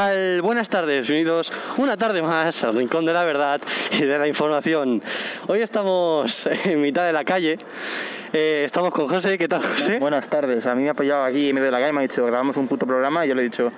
Buenas 0.00 0.70
tardes, 0.70 1.06
bienvenidos 1.08 1.52
una 1.76 1.94
tarde 1.94 2.22
más 2.22 2.64
al 2.64 2.74
Rincón 2.74 3.04
de 3.04 3.12
la 3.12 3.22
Verdad 3.22 3.60
y 3.92 4.04
de 4.04 4.18
la 4.18 4.26
Información. 4.26 5.02
Hoy 5.46 5.60
estamos 5.60 6.46
en 6.64 6.80
mitad 6.80 7.04
de 7.04 7.12
la 7.12 7.22
calle, 7.22 7.58
eh, 8.32 8.62
estamos 8.64 8.94
con 8.94 9.08
José, 9.08 9.36
¿qué 9.36 9.46
tal 9.46 9.62
José? 9.62 9.98
Buenas 9.98 10.26
tardes, 10.30 10.64
a 10.66 10.74
mí 10.74 10.84
me 10.84 10.88
ha 10.88 10.92
apoyado 10.92 11.24
aquí 11.24 11.50
en 11.50 11.54
medio 11.54 11.66
de 11.66 11.72
la 11.72 11.80
calle, 11.80 11.92
me 11.92 11.98
ha 11.98 12.02
dicho, 12.02 12.24
grabamos 12.24 12.56
un 12.56 12.66
puto 12.66 12.86
programa 12.86 13.26
y 13.26 13.28
yo 13.28 13.34
le 13.34 13.42
he 13.42 13.44
dicho, 13.44 13.70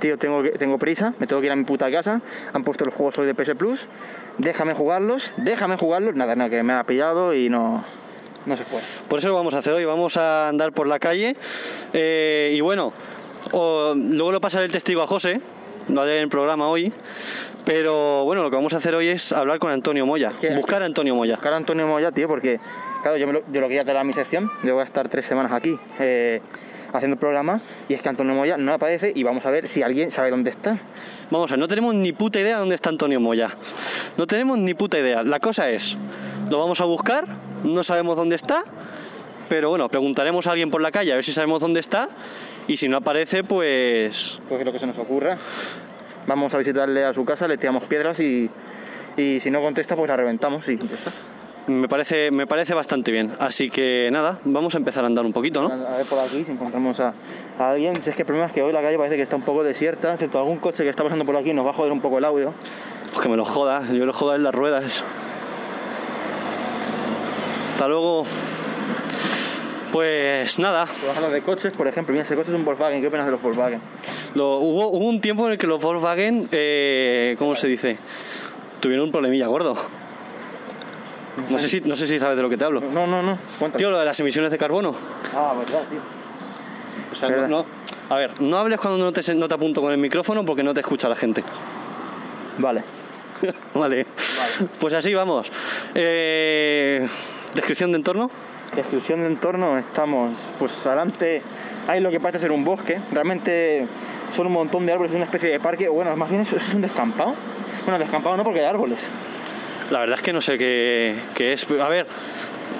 tío, 0.00 0.18
tengo, 0.18 0.42
tengo 0.58 0.78
prisa, 0.78 1.14
me 1.20 1.28
tengo 1.28 1.40
que 1.40 1.46
ir 1.46 1.52
a 1.52 1.56
mi 1.56 1.62
puta 1.62 1.88
casa, 1.92 2.20
han 2.52 2.64
puesto 2.64 2.84
los 2.84 2.94
juegos 2.94 3.16
hoy 3.18 3.26
de 3.28 3.34
PS 3.36 3.54
Plus, 3.54 3.86
déjame 4.38 4.74
jugarlos, 4.74 5.30
déjame 5.36 5.76
jugarlos, 5.76 6.16
nada, 6.16 6.34
no, 6.34 6.50
que 6.50 6.60
me 6.64 6.72
ha 6.72 6.82
pillado 6.84 7.34
y 7.34 7.48
no, 7.48 7.84
no 8.46 8.56
se 8.56 8.64
puede. 8.64 8.82
Por 9.08 9.20
eso 9.20 9.28
lo 9.28 9.34
vamos 9.36 9.54
a 9.54 9.58
hacer 9.58 9.74
hoy, 9.74 9.84
vamos 9.84 10.16
a 10.16 10.48
andar 10.48 10.72
por 10.72 10.88
la 10.88 10.98
calle. 10.98 11.36
Eh, 11.92 12.52
y 12.52 12.60
bueno, 12.60 12.92
o- 13.52 13.94
luego 13.96 14.32
lo 14.32 14.40
pasaré 14.40 14.64
el 14.64 14.72
testigo 14.72 15.02
a 15.02 15.06
José, 15.06 15.40
lo 15.88 16.02
haré 16.02 16.20
el 16.20 16.28
programa 16.28 16.68
hoy, 16.68 16.92
pero 17.64 18.24
bueno, 18.24 18.42
lo 18.42 18.50
que 18.50 18.56
vamos 18.56 18.72
a 18.72 18.78
hacer 18.78 18.94
hoy 18.94 19.08
es 19.08 19.32
hablar 19.32 19.58
con 19.58 19.70
Antonio 19.70 20.04
Moya, 20.06 20.32
¿Qué? 20.40 20.54
buscar 20.54 20.82
a 20.82 20.86
Antonio 20.86 21.14
Moya. 21.14 21.34
Buscar 21.34 21.52
a 21.52 21.56
Antonio 21.56 21.86
Moya, 21.86 22.10
tío, 22.10 22.28
porque, 22.28 22.58
claro, 23.02 23.16
yo, 23.16 23.26
me 23.26 23.34
lo, 23.34 23.42
yo 23.52 23.60
lo 23.60 23.68
quería 23.68 23.82
traer 23.82 23.98
a 23.98 24.04
mi 24.04 24.12
sección, 24.12 24.50
yo 24.64 24.74
voy 24.74 24.82
a 24.82 24.84
estar 24.84 25.08
tres 25.08 25.26
semanas 25.26 25.52
aquí 25.52 25.78
eh, 25.98 26.40
haciendo 26.92 27.14
el 27.14 27.20
programa 27.20 27.60
y 27.88 27.94
es 27.94 28.02
que 28.02 28.08
Antonio 28.08 28.34
Moya 28.34 28.56
no 28.56 28.72
aparece 28.72 29.12
y 29.14 29.22
vamos 29.22 29.46
a 29.46 29.50
ver 29.50 29.68
si 29.68 29.82
alguien 29.82 30.10
sabe 30.10 30.30
dónde 30.30 30.50
está. 30.50 30.78
Vamos 31.30 31.50
a 31.50 31.54
ver, 31.54 31.60
no 31.60 31.68
tenemos 31.68 31.94
ni 31.94 32.12
puta 32.12 32.40
idea 32.40 32.58
dónde 32.58 32.74
está 32.74 32.90
Antonio 32.90 33.20
Moya. 33.20 33.50
No 34.16 34.26
tenemos 34.26 34.58
ni 34.58 34.74
puta 34.74 34.98
idea. 34.98 35.22
La 35.22 35.40
cosa 35.40 35.70
es, 35.70 35.96
lo 36.50 36.58
vamos 36.58 36.80
a 36.80 36.84
buscar, 36.84 37.24
no 37.64 37.82
sabemos 37.84 38.16
dónde 38.16 38.36
está, 38.36 38.64
pero 39.52 39.68
bueno, 39.68 39.86
preguntaremos 39.90 40.46
a 40.46 40.52
alguien 40.52 40.70
por 40.70 40.80
la 40.80 40.90
calle 40.90 41.12
a 41.12 41.16
ver 41.16 41.22
si 41.22 41.30
sabemos 41.30 41.60
dónde 41.60 41.78
está 41.78 42.08
y 42.66 42.78
si 42.78 42.88
no 42.88 42.96
aparece, 42.96 43.44
pues 43.44 44.40
Pues 44.48 44.64
lo 44.64 44.72
que 44.72 44.78
se 44.78 44.86
nos 44.86 44.96
ocurra. 44.96 45.36
Vamos 46.26 46.54
a 46.54 46.56
visitarle 46.56 47.04
a 47.04 47.12
su 47.12 47.26
casa, 47.26 47.46
le 47.46 47.58
tiramos 47.58 47.84
piedras 47.84 48.18
y, 48.20 48.48
y 49.14 49.40
si 49.40 49.50
no 49.50 49.60
contesta, 49.60 49.94
pues 49.94 50.08
la 50.08 50.16
reventamos 50.16 50.66
y 50.70 50.76
está. 50.76 51.12
me 51.66 51.86
parece, 51.86 52.30
me 52.30 52.46
parece 52.46 52.72
bastante 52.72 53.12
bien. 53.12 53.30
Así 53.40 53.68
que 53.68 54.08
nada, 54.10 54.40
vamos 54.46 54.74
a 54.74 54.78
empezar 54.78 55.04
a 55.04 55.08
andar 55.08 55.26
un 55.26 55.34
poquito, 55.34 55.60
¿no? 55.60 55.70
A 55.70 55.98
ver 55.98 56.06
por 56.06 56.20
aquí 56.20 56.46
si 56.46 56.52
encontramos 56.52 56.98
a, 57.00 57.12
a 57.58 57.70
alguien. 57.72 58.02
Si 58.02 58.08
es 58.08 58.16
que 58.16 58.22
el 58.22 58.26
problema 58.26 58.46
es 58.46 58.54
que 58.54 58.62
hoy 58.62 58.72
la 58.72 58.80
calle 58.80 58.96
parece 58.96 59.16
que 59.16 59.22
está 59.22 59.36
un 59.36 59.42
poco 59.42 59.62
desierta, 59.62 60.14
excepto 60.14 60.38
algún 60.38 60.56
coche 60.60 60.82
que 60.82 60.88
está 60.88 61.02
pasando 61.02 61.26
por 61.26 61.36
aquí 61.36 61.52
nos 61.52 61.66
va 61.66 61.72
a 61.72 61.74
joder 61.74 61.92
un 61.92 62.00
poco 62.00 62.16
el 62.16 62.24
audio. 62.24 62.54
Pues 63.10 63.20
que 63.20 63.28
me 63.28 63.36
lo 63.36 63.44
joda, 63.44 63.82
yo 63.92 64.06
lo 64.06 64.14
joda 64.14 64.34
en 64.36 64.44
las 64.44 64.54
ruedas. 64.54 65.04
Hasta 67.74 67.86
luego. 67.86 68.24
Pues 69.92 70.58
nada, 70.58 70.86
bájalo 71.06 71.30
de 71.30 71.42
coches, 71.42 71.72
por 71.74 71.86
ejemplo, 71.86 72.12
mira, 72.14 72.24
ese 72.24 72.34
coche 72.34 72.50
es 72.50 72.56
un 72.56 72.64
Volkswagen, 72.64 73.00
¿qué 73.02 73.08
opinas 73.08 73.26
de 73.26 73.32
los 73.32 73.42
Volkswagen? 73.42 73.78
Lo- 74.34 74.56
hubo, 74.56 74.88
hubo 74.88 75.06
un 75.06 75.20
tiempo 75.20 75.44
en 75.46 75.52
el 75.52 75.58
que 75.58 75.66
los 75.66 75.80
Volkswagen, 75.82 76.48
eh, 76.50 77.36
¿cómo 77.38 77.54
se 77.54 77.68
dice? 77.68 77.98
Tuvieron 78.80 79.04
un 79.06 79.12
problemilla 79.12 79.46
gordo. 79.48 79.76
No 81.50 81.58
sé, 81.58 81.68
si, 81.68 81.80
no 81.82 81.94
sé 81.96 82.06
si 82.06 82.18
sabes 82.18 82.36
de 82.36 82.42
lo 82.42 82.48
que 82.48 82.56
te 82.56 82.64
hablo. 82.64 82.80
No, 82.80 83.06
no, 83.06 83.22
no, 83.22 83.38
cuéntame. 83.58 83.78
Tío, 83.78 83.90
lo 83.90 83.98
de 83.98 84.04
las 84.06 84.18
emisiones 84.20 84.50
de 84.50 84.58
carbono. 84.58 84.94
Ah, 85.34 85.54
verdad, 85.58 85.82
tío. 85.90 86.00
O 87.10 87.14
sea, 87.14 87.28
no, 87.28 87.48
no- 87.48 87.66
a 88.08 88.16
ver, 88.16 88.40
no 88.40 88.56
hables 88.58 88.80
cuando 88.80 89.02
no 89.04 89.12
te, 89.12 89.22
se- 89.22 89.34
no 89.34 89.46
te 89.48 89.54
apunto 89.54 89.80
con 89.82 89.92
el 89.92 89.98
micrófono 89.98 90.44
porque 90.44 90.62
no 90.62 90.72
te 90.74 90.80
escucha 90.80 91.08
la 91.08 91.16
gente. 91.16 91.44
Vale. 92.58 92.82
vale. 93.74 94.06
Pues 94.80 94.94
así 94.94 95.12
vamos. 95.14 95.50
Eh, 95.94 97.06
Descripción 97.54 97.92
de 97.92 97.96
entorno. 97.98 98.30
Descripción 98.74 99.20
de 99.20 99.26
entorno, 99.26 99.76
estamos 99.76 100.32
pues 100.58 100.86
adelante, 100.86 101.42
hay 101.88 102.00
lo 102.00 102.10
que 102.10 102.20
parece 102.20 102.40
ser 102.40 102.52
un 102.52 102.64
bosque, 102.64 102.98
realmente 103.12 103.86
son 104.34 104.46
un 104.46 104.54
montón 104.54 104.86
de 104.86 104.92
árboles, 104.92 105.12
es 105.12 105.16
una 105.16 105.26
especie 105.26 105.50
de 105.50 105.60
parque, 105.60 105.88
o 105.88 105.92
bueno, 105.92 106.16
más 106.16 106.30
bien 106.30 106.40
eso, 106.40 106.56
eso 106.56 106.68
es 106.68 106.74
un 106.74 106.80
descampado. 106.80 107.34
Bueno, 107.84 107.98
descampado 107.98 108.34
no 108.36 108.44
porque 108.44 108.60
hay 108.60 108.66
árboles. 108.66 109.08
La 109.90 110.00
verdad 110.00 110.16
es 110.16 110.22
que 110.22 110.32
no 110.32 110.40
sé 110.40 110.56
qué, 110.56 111.14
qué 111.34 111.52
es. 111.52 111.66
A 111.82 111.88
ver, 111.90 112.06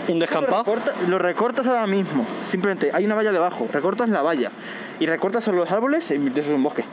un 0.08 0.14
Lo, 0.14 0.20
descampado. 0.20 0.64
recorta- 0.64 0.94
lo 1.08 1.18
recortas 1.18 1.66
ahora 1.66 1.86
mismo, 1.86 2.24
simplemente 2.48 2.90
hay 2.94 3.04
una 3.04 3.14
valla 3.14 3.32
debajo, 3.32 3.68
recortas 3.70 4.08
la 4.08 4.22
valla 4.22 4.50
y 4.98 5.06
recortas 5.06 5.46
los 5.48 5.70
árboles 5.70 6.10
y 6.10 6.14
eso 6.14 6.40
es 6.40 6.48
un 6.48 6.62
bosque. 6.62 6.84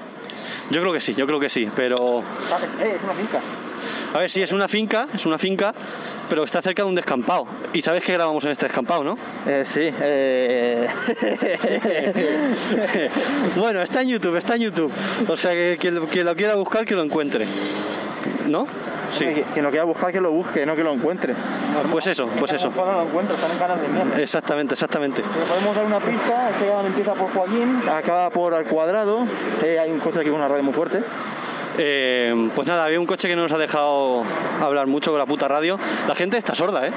Yo 0.71 0.81
creo 0.81 0.93
que 0.93 0.99
sí, 0.99 1.13
yo 1.15 1.25
creo 1.25 1.39
que 1.39 1.49
sí. 1.49 1.67
Pero, 1.75 2.21
Eh, 2.81 2.95
es 2.95 3.03
una 3.03 3.13
finca. 3.13 3.39
a 4.13 4.19
ver, 4.19 4.29
sí, 4.29 4.41
es 4.41 4.51
una 4.51 4.67
finca, 4.67 5.07
es 5.13 5.25
una 5.25 5.37
finca, 5.37 5.73
pero 6.29 6.43
está 6.43 6.61
cerca 6.61 6.83
de 6.83 6.89
un 6.89 6.95
descampado. 6.95 7.45
Y 7.73 7.81
sabes 7.81 8.03
que 8.03 8.13
grabamos 8.13 8.43
en 8.45 8.51
este 8.51 8.65
descampado, 8.67 9.03
¿no? 9.03 9.17
Eh, 9.47 9.63
sí, 9.65 9.89
eh... 9.99 10.87
bueno, 13.55 13.81
está 13.81 14.01
en 14.01 14.09
YouTube, 14.09 14.35
está 14.35 14.55
en 14.55 14.61
YouTube. 14.61 14.91
O 15.27 15.37
sea, 15.37 15.53
que 15.53 15.77
quien 15.79 15.95
lo, 15.95 16.07
quien 16.07 16.25
lo 16.25 16.35
quiera 16.35 16.55
buscar, 16.55 16.85
que 16.85 16.95
lo 16.95 17.03
encuentre. 17.03 17.45
¿No? 18.47 18.67
Sí. 19.11 19.25
Que- 19.25 19.43
Quien 19.53 19.63
lo 19.65 19.71
quiera 19.71 19.85
buscar 19.85 20.11
que 20.11 20.21
lo 20.21 20.31
busque, 20.31 20.65
no 20.65 20.75
que 20.75 20.83
lo 20.83 20.93
encuentre. 20.93 21.33
Pues 21.91 22.07
eso, 22.07 22.27
pues 22.39 22.53
eso. 22.53 22.71
No 22.75 22.85
lo 22.85 23.03
encuentra, 23.03 23.35
están 23.35 23.51
en 23.51 23.59
ganas 23.59 23.81
de 23.81 23.87
mierda. 23.87 24.19
Exactamente, 24.21 24.73
exactamente. 24.75 25.21
Podemos 25.47 25.75
dar 25.75 25.85
una 25.85 25.99
pista, 25.99 26.49
este 26.51 26.67
canal 26.67 26.85
empieza 26.85 27.13
por 27.13 27.31
Joaquín, 27.31 27.81
acaba 27.91 28.29
por 28.29 28.53
al 28.53 28.65
cuadrado, 28.65 29.25
eh, 29.63 29.79
hay 29.79 29.91
un 29.91 29.99
coche 29.99 30.19
aquí 30.19 30.29
con 30.29 30.39
una 30.39 30.47
radio 30.47 30.63
muy 30.63 30.73
fuerte. 30.73 31.01
Eh, 31.77 32.49
pues 32.55 32.67
nada, 32.67 32.83
había 32.85 32.99
un 32.99 33.05
coche 33.05 33.27
que 33.29 33.35
no 33.35 33.43
nos 33.43 33.51
ha 33.53 33.57
dejado 33.57 34.23
hablar 34.61 34.87
mucho 34.87 35.11
con 35.11 35.19
la 35.19 35.25
puta 35.25 35.47
radio. 35.47 35.79
La 36.07 36.15
gente 36.15 36.37
está 36.37 36.53
sorda, 36.53 36.85
¿eh? 36.87 36.91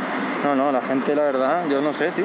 No, 0.44 0.54
no, 0.56 0.72
la 0.72 0.80
gente, 0.82 1.14
la 1.14 1.22
verdad, 1.22 1.64
yo 1.70 1.80
no 1.80 1.92
sé, 1.92 2.10
tío. 2.10 2.24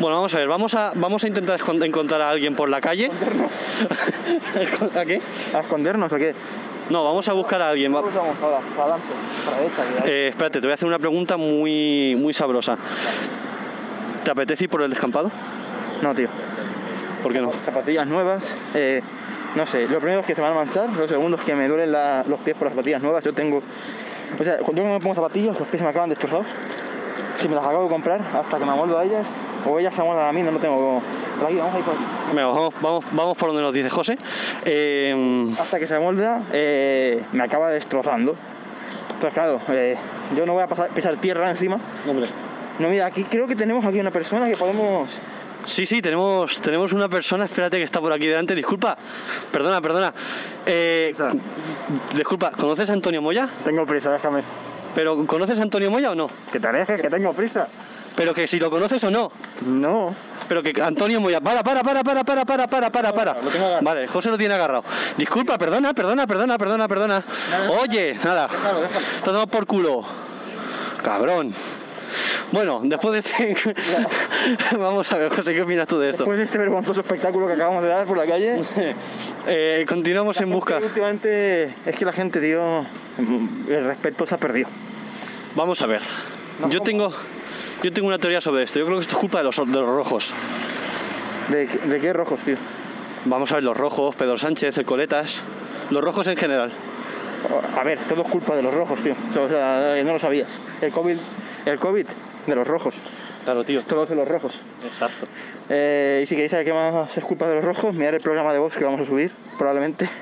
Bueno, 0.00 0.16
vamos 0.16 0.34
a 0.34 0.38
ver, 0.38 0.48
vamos 0.48 0.74
a, 0.74 0.92
vamos 0.96 1.24
a 1.24 1.28
intentar 1.28 1.58
encontrar 1.82 2.20
a 2.20 2.28
alguien 2.30 2.54
por 2.54 2.68
la 2.68 2.80
calle. 2.82 3.10
¿A 4.98 5.04
qué? 5.04 5.20
¿A 5.54 5.60
escondernos 5.60 6.12
o 6.12 6.16
qué? 6.16 6.34
No, 6.90 7.04
vamos 7.04 7.28
a 7.28 7.32
buscar 7.32 7.60
a 7.62 7.70
alguien. 7.70 7.94
Va- 7.94 8.00
vamos 8.00 8.12
para, 8.36 8.58
para 8.58 8.82
adelante, 8.82 9.06
para 9.44 9.56
la 9.56 9.62
derecha. 9.62 9.82
que 10.04 10.10
hay- 10.10 10.16
Eh, 10.16 10.28
espérate, 10.28 10.60
te 10.60 10.66
voy 10.66 10.72
a 10.72 10.74
hacer 10.74 10.86
una 10.88 10.98
pregunta 10.98 11.36
muy, 11.36 12.14
muy 12.18 12.32
sabrosa. 12.32 12.76
¿Te 14.24 14.30
apetece 14.30 14.64
ir 14.64 14.70
por 14.70 14.82
el 14.82 14.90
descampado? 14.90 15.30
No, 16.02 16.14
tío. 16.14 16.28
¿Por 17.22 17.32
qué 17.32 17.40
no? 17.40 17.52
Zapatillas 17.52 18.06
nuevas, 18.06 18.56
eh, 18.74 19.02
no 19.56 19.66
sé, 19.66 19.88
lo 19.88 19.98
primero 19.98 20.20
es 20.20 20.26
que 20.26 20.34
se 20.34 20.40
van 20.40 20.52
a 20.52 20.54
manchar, 20.54 20.88
lo 20.90 21.08
segundo 21.08 21.36
es 21.38 21.42
que 21.42 21.54
me 21.56 21.66
duelen 21.66 21.90
la- 21.90 22.24
los 22.28 22.38
pies 22.40 22.54
por 22.56 22.66
las 22.66 22.74
zapatillas 22.74 23.02
nuevas. 23.02 23.24
Yo 23.24 23.32
tengo, 23.32 23.62
o 24.38 24.44
sea, 24.44 24.58
cuando 24.58 24.82
yo 24.82 24.88
me 24.88 25.00
pongo 25.00 25.14
zapatillas, 25.14 25.58
los 25.58 25.66
pies 25.66 25.80
se 25.80 25.84
me 25.84 25.90
acaban 25.90 26.08
destrozados. 26.10 26.46
Si 27.36 27.48
me 27.48 27.54
las 27.54 27.64
acabo 27.64 27.84
de 27.84 27.90
comprar, 27.90 28.20
hasta 28.34 28.58
que 28.58 28.64
me 28.64 28.72
amoldo 28.72 28.98
a 28.98 29.04
ellas, 29.04 29.30
o 29.66 29.78
ellas 29.78 29.94
se 29.94 30.00
amoldan 30.00 30.26
a 30.26 30.32
mí, 30.32 30.42
no 30.42 30.52
lo 30.52 30.58
tengo. 30.58 31.02
Por 31.38 31.46
aquí, 31.46 31.56
vamos 31.56 31.74
a 31.74 31.78
ir 31.78 31.84
por 31.84 31.94
aquí. 31.94 32.04
Venga, 32.30 32.46
vamos, 32.46 32.74
vamos, 32.80 33.04
vamos 33.12 33.38
por 33.38 33.48
donde 33.48 33.62
nos 33.62 33.74
dice 33.74 33.90
José. 33.90 34.16
Eh, 34.64 35.54
hasta 35.60 35.78
que 35.78 35.86
se 35.86 35.94
amolda, 35.94 36.42
eh, 36.52 37.22
me 37.32 37.42
acaba 37.42 37.70
destrozando. 37.70 38.34
Entonces, 39.12 39.34
claro, 39.34 39.60
eh, 39.68 39.96
yo 40.36 40.46
no 40.46 40.54
voy 40.54 40.62
a 40.62 40.66
pasar, 40.66 40.88
pisar 40.90 41.16
tierra 41.16 41.50
encima. 41.50 41.78
hombre. 42.08 42.26
No, 42.78 42.88
mira, 42.88 43.06
aquí 43.06 43.24
creo 43.24 43.46
que 43.46 43.56
tenemos 43.56 43.84
aquí 43.84 43.98
una 44.00 44.10
persona 44.10 44.46
que 44.48 44.56
podemos. 44.56 45.18
Sí, 45.64 45.86
sí, 45.86 46.00
tenemos, 46.00 46.60
tenemos 46.60 46.92
una 46.92 47.08
persona, 47.08 47.46
espérate 47.46 47.78
que 47.78 47.82
está 47.82 48.00
por 48.00 48.12
aquí 48.12 48.26
delante. 48.26 48.54
Disculpa, 48.54 48.96
perdona, 49.50 49.80
perdona. 49.80 50.12
Eh, 50.64 51.14
disculpa, 52.14 52.52
¿conoces 52.52 52.90
a 52.90 52.92
Antonio 52.92 53.20
Moya? 53.22 53.48
Tengo 53.64 53.84
prisa, 53.86 54.12
déjame. 54.12 54.42
¿Pero 54.96 55.26
conoces 55.26 55.60
a 55.60 55.62
Antonio 55.62 55.90
Moya 55.90 56.12
o 56.12 56.14
no? 56.14 56.30
Que 56.50 56.58
te 56.58 56.66
alejes, 56.66 56.98
que 56.98 57.10
tengo 57.10 57.34
prisa. 57.34 57.68
Pero 58.16 58.32
que 58.32 58.46
si 58.46 58.58
lo 58.58 58.70
conoces 58.70 59.04
o 59.04 59.10
no. 59.10 59.30
No. 59.66 60.14
Pero 60.48 60.62
que 60.62 60.72
Antonio 60.80 61.20
Moya, 61.20 61.38
para, 61.38 61.62
para, 61.62 61.82
para, 61.82 62.02
para, 62.02 62.24
para, 62.24 62.46
para, 62.46 62.66
para, 62.66 62.90
para, 62.90 63.12
para. 63.12 63.36
Vale, 63.82 64.08
José 64.08 64.30
lo 64.30 64.38
tiene 64.38 64.54
agarrado. 64.54 64.84
Disculpa, 65.18 65.58
perdona, 65.58 65.92
perdona, 65.92 66.26
perdona, 66.26 66.56
perdona, 66.56 66.88
perdona. 66.88 67.24
Oye, 67.78 68.16
nada. 68.24 68.48
Déjalo, 68.48 68.80
déjalo. 68.80 69.06
Te 69.22 69.32
damos 69.32 69.50
por 69.50 69.66
culo. 69.66 70.02
Cabrón. 71.02 71.52
Bueno, 72.52 72.80
después 72.84 73.12
de 73.12 73.18
este... 73.54 73.74
Vamos 74.78 75.10
a 75.12 75.18
ver, 75.18 75.28
José, 75.30 75.52
¿qué 75.54 75.62
opinas 75.62 75.88
tú 75.88 75.98
de 75.98 76.10
esto? 76.10 76.22
Después 76.24 76.38
de 76.38 76.44
este 76.44 76.58
vergonzoso 76.58 77.00
espectáculo 77.00 77.46
que 77.46 77.54
acabamos 77.54 77.82
de 77.82 77.88
dar 77.88 78.06
por 78.06 78.16
la 78.16 78.26
calle. 78.26 78.62
Eh, 79.48 79.84
continuamos 79.88 80.40
en 80.40 80.50
busca. 80.50 80.78
Últimamente 80.78 81.72
es 81.86 81.96
que 81.96 82.04
la 82.04 82.12
gente, 82.12 82.40
tío, 82.40 82.84
el 83.68 83.84
respeto 83.84 84.26
se 84.26 84.34
ha 84.34 84.38
perdido. 84.38 84.68
Vamos 85.54 85.80
a 85.82 85.86
ver. 85.86 86.02
Yo 86.68 86.80
tengo, 86.80 87.12
yo 87.80 87.92
tengo 87.92 88.08
una 88.08 88.18
teoría 88.18 88.40
sobre 88.40 88.64
esto. 88.64 88.80
Yo 88.80 88.86
creo 88.86 88.98
que 88.98 89.02
esto 89.02 89.14
es 89.14 89.20
culpa 89.20 89.38
de 89.38 89.44
los, 89.44 89.56
de 89.58 89.64
los 89.80 89.86
rojos. 89.88 90.34
¿De, 91.48 91.68
qué- 91.68 91.78
de 91.78 92.00
qué 92.00 92.12
rojos, 92.12 92.40
tío? 92.40 92.56
Vamos 93.26 93.52
a 93.52 93.54
ver 93.54 93.62
los 93.62 93.76
rojos, 93.76 94.16
Pedro 94.16 94.36
Sánchez, 94.36 94.78
el 94.78 94.84
Coletas. 94.84 95.44
Los 95.90 96.02
rojos 96.02 96.26
en 96.26 96.36
general. 96.36 96.72
A 97.78 97.84
ver, 97.84 98.00
todo 98.08 98.22
es 98.22 98.28
culpa 98.28 98.56
de 98.56 98.62
los 98.64 98.74
rojos, 98.74 99.00
tío. 99.00 99.14
O 99.30 99.48
sea, 99.48 100.02
no 100.04 100.12
lo 100.12 100.18
sabías. 100.18 100.58
El 100.80 100.90
COVID, 100.90 101.16
el 101.66 101.78
COVID 101.78 102.06
de 102.46 102.54
los 102.54 102.66
rojos. 102.66 102.94
Claro, 103.44 103.64
tío. 103.64 103.82
Todo 103.82 104.04
es 104.04 104.08
de 104.08 104.16
los 104.16 104.26
rojos. 104.26 104.58
Exacto. 104.84 105.26
Eh, 105.68 106.20
y 106.22 106.26
si 106.26 106.34
queréis 106.34 106.50
saber 106.50 106.66
qué 106.66 106.72
más 106.72 107.16
es 107.16 107.24
culpa 107.24 107.48
de 107.48 107.56
los 107.56 107.64
rojos, 107.64 107.94
mirad 107.94 108.14
el 108.14 108.20
programa 108.20 108.52
de 108.52 108.58
voz 108.58 108.76
que 108.76 108.84
vamos 108.84 109.00
a 109.00 109.04
subir, 109.04 109.32
probablemente. 109.58 110.08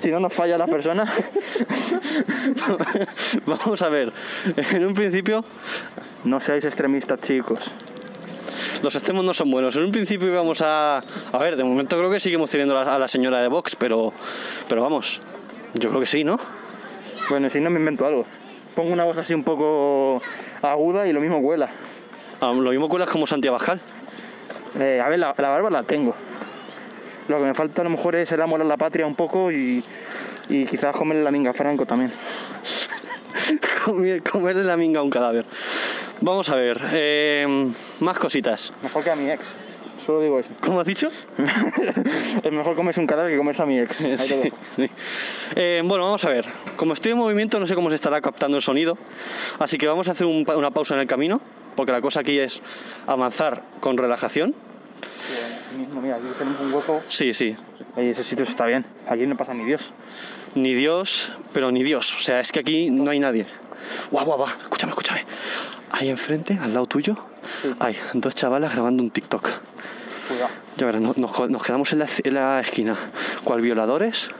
Si 0.00 0.12
no 0.12 0.20
nos 0.20 0.32
falla 0.32 0.56
la 0.56 0.68
persona. 0.68 1.04
Vamos 3.46 3.82
a 3.82 3.88
ver. 3.88 4.12
En 4.72 4.86
un 4.86 4.92
principio, 4.92 5.44
No 6.22 6.38
seáis 6.38 6.64
extremistas, 6.64 7.20
chicos. 7.20 7.58
los 8.82 8.94
extremos 8.94 9.24
no 9.24 9.34
son 9.34 9.50
buenos. 9.50 9.74
En 9.76 9.82
un 9.82 9.90
principio 9.90 10.28
íbamos 10.28 10.62
a... 10.62 11.02
A 11.32 11.38
ver, 11.38 11.56
de 11.56 11.64
momento 11.64 11.98
creo 11.98 12.12
que 12.12 12.20
seguimos 12.20 12.48
teniendo 12.48 12.78
a 12.78 12.84
la, 12.84 12.94
a 12.94 12.98
la 13.00 13.08
señora 13.08 13.40
de 13.40 13.48
Vox, 13.48 13.74
pero, 13.74 14.12
pero 14.68 14.82
vamos, 14.82 15.20
yo 15.74 15.88
creo 15.88 16.00
que 16.00 16.06
sí, 16.06 16.22
¿no? 16.22 16.38
Bueno, 17.28 17.50
si 17.50 17.58
no 17.60 17.70
me 17.70 17.80
invento 17.80 18.06
algo. 18.06 18.24
Pongo 18.78 18.92
una 18.92 19.02
voz 19.02 19.18
así 19.18 19.34
un 19.34 19.42
poco 19.42 20.22
aguda 20.62 21.04
y 21.08 21.12
lo 21.12 21.20
mismo 21.20 21.42
cuela. 21.42 21.68
Ah, 22.40 22.52
Lo 22.54 22.70
mismo 22.70 22.88
cuelas 22.88 23.08
como 23.10 23.26
Santiago 23.26 23.56
Abascal. 23.56 23.80
Eh, 24.78 25.02
a 25.04 25.08
ver, 25.08 25.18
la, 25.18 25.34
la 25.36 25.48
barba 25.48 25.68
la 25.68 25.82
tengo. 25.82 26.14
Lo 27.26 27.38
que 27.38 27.42
me 27.42 27.54
falta 27.54 27.80
a 27.80 27.84
lo 27.84 27.90
mejor 27.90 28.14
es 28.14 28.30
el 28.30 28.40
amor 28.40 28.60
a 28.60 28.64
la 28.64 28.76
patria 28.76 29.04
un 29.04 29.16
poco 29.16 29.50
y, 29.50 29.82
y 30.48 30.64
quizás 30.64 30.94
comerle 30.94 31.24
la 31.24 31.32
minga 31.32 31.50
a 31.50 31.54
Franco 31.54 31.86
también. 31.86 32.12
Comer- 33.84 34.22
Comerle 34.22 34.62
la 34.62 34.76
minga 34.76 35.00
a 35.00 35.02
un 35.02 35.10
cadáver. 35.10 35.44
Vamos 36.20 36.48
a 36.48 36.54
ver, 36.54 36.80
eh, 36.92 37.68
más 37.98 38.16
cositas. 38.20 38.72
Mejor 38.80 39.02
que 39.02 39.10
a 39.10 39.16
mi 39.16 39.28
ex. 39.28 39.42
Solo 39.98 40.20
digo 40.20 40.38
eso. 40.38 40.50
¿Cómo 40.60 40.80
has 40.80 40.86
dicho? 40.86 41.08
es 42.42 42.52
mejor 42.52 42.76
comerse 42.76 43.00
un 43.00 43.06
cadáver 43.06 43.32
que 43.32 43.38
comerse 43.38 43.62
a 43.62 43.66
mi 43.66 43.78
ex. 43.78 43.96
Sí, 43.96 44.16
sí. 44.16 44.90
Eh, 45.56 45.82
bueno, 45.84 46.04
vamos 46.04 46.24
a 46.24 46.30
ver. 46.30 46.46
Como 46.76 46.92
estoy 46.92 47.12
en 47.12 47.18
movimiento, 47.18 47.58
no 47.58 47.66
sé 47.66 47.74
cómo 47.74 47.90
se 47.90 47.96
estará 47.96 48.20
captando 48.20 48.56
el 48.56 48.62
sonido. 48.62 48.96
Así 49.58 49.76
que 49.76 49.86
vamos 49.86 50.08
a 50.08 50.12
hacer 50.12 50.26
un 50.26 50.46
una 50.48 50.70
pausa 50.70 50.94
en 50.94 51.00
el 51.00 51.06
camino, 51.06 51.40
porque 51.76 51.92
la 51.92 52.00
cosa 52.00 52.20
aquí 52.20 52.38
es 52.38 52.62
avanzar 53.06 53.62
con 53.80 53.98
relajación. 53.98 54.54
Mismo, 55.76 56.00
mira, 56.00 56.16
aquí 56.16 56.26
tenemos 56.38 56.60
un 56.60 56.72
hueco. 56.72 57.02
Sí, 57.06 57.34
sí. 57.34 57.56
Oye, 57.96 58.10
ese 58.10 58.24
sitio 58.24 58.44
está 58.44 58.66
bien. 58.66 58.84
Aquí 59.08 59.26
no 59.26 59.36
pasa 59.36 59.52
ni 59.54 59.64
Dios. 59.64 59.92
Ni 60.54 60.74
Dios, 60.74 61.32
pero 61.52 61.70
ni 61.70 61.82
Dios. 61.82 62.14
O 62.16 62.20
sea, 62.20 62.40
es 62.40 62.52
que 62.52 62.60
aquí 62.60 62.90
no 62.90 63.10
hay 63.10 63.18
nadie. 63.18 63.46
Guau, 64.10 64.24
guau, 64.24 64.38
guau. 64.38 64.50
Escúchame, 64.62 64.90
escúchame. 64.90 65.24
Ahí 65.90 66.08
enfrente, 66.08 66.58
al 66.60 66.74
lado 66.74 66.86
tuyo, 66.86 67.16
hay 67.80 67.96
dos 68.14 68.34
chavalas 68.34 68.72
grabando 68.72 69.02
un 69.02 69.10
TikTok. 69.10 69.48
Ya 70.78 70.86
verás, 70.86 71.00
no- 71.02 71.14
nos, 71.16 71.62
quedamos 71.64 71.92
en 71.92 71.98
la, 71.98 72.06
en 72.22 72.34
la 72.34 72.60
esquina, 72.60 72.96
cual 73.44 73.60
violadores, 73.60 74.30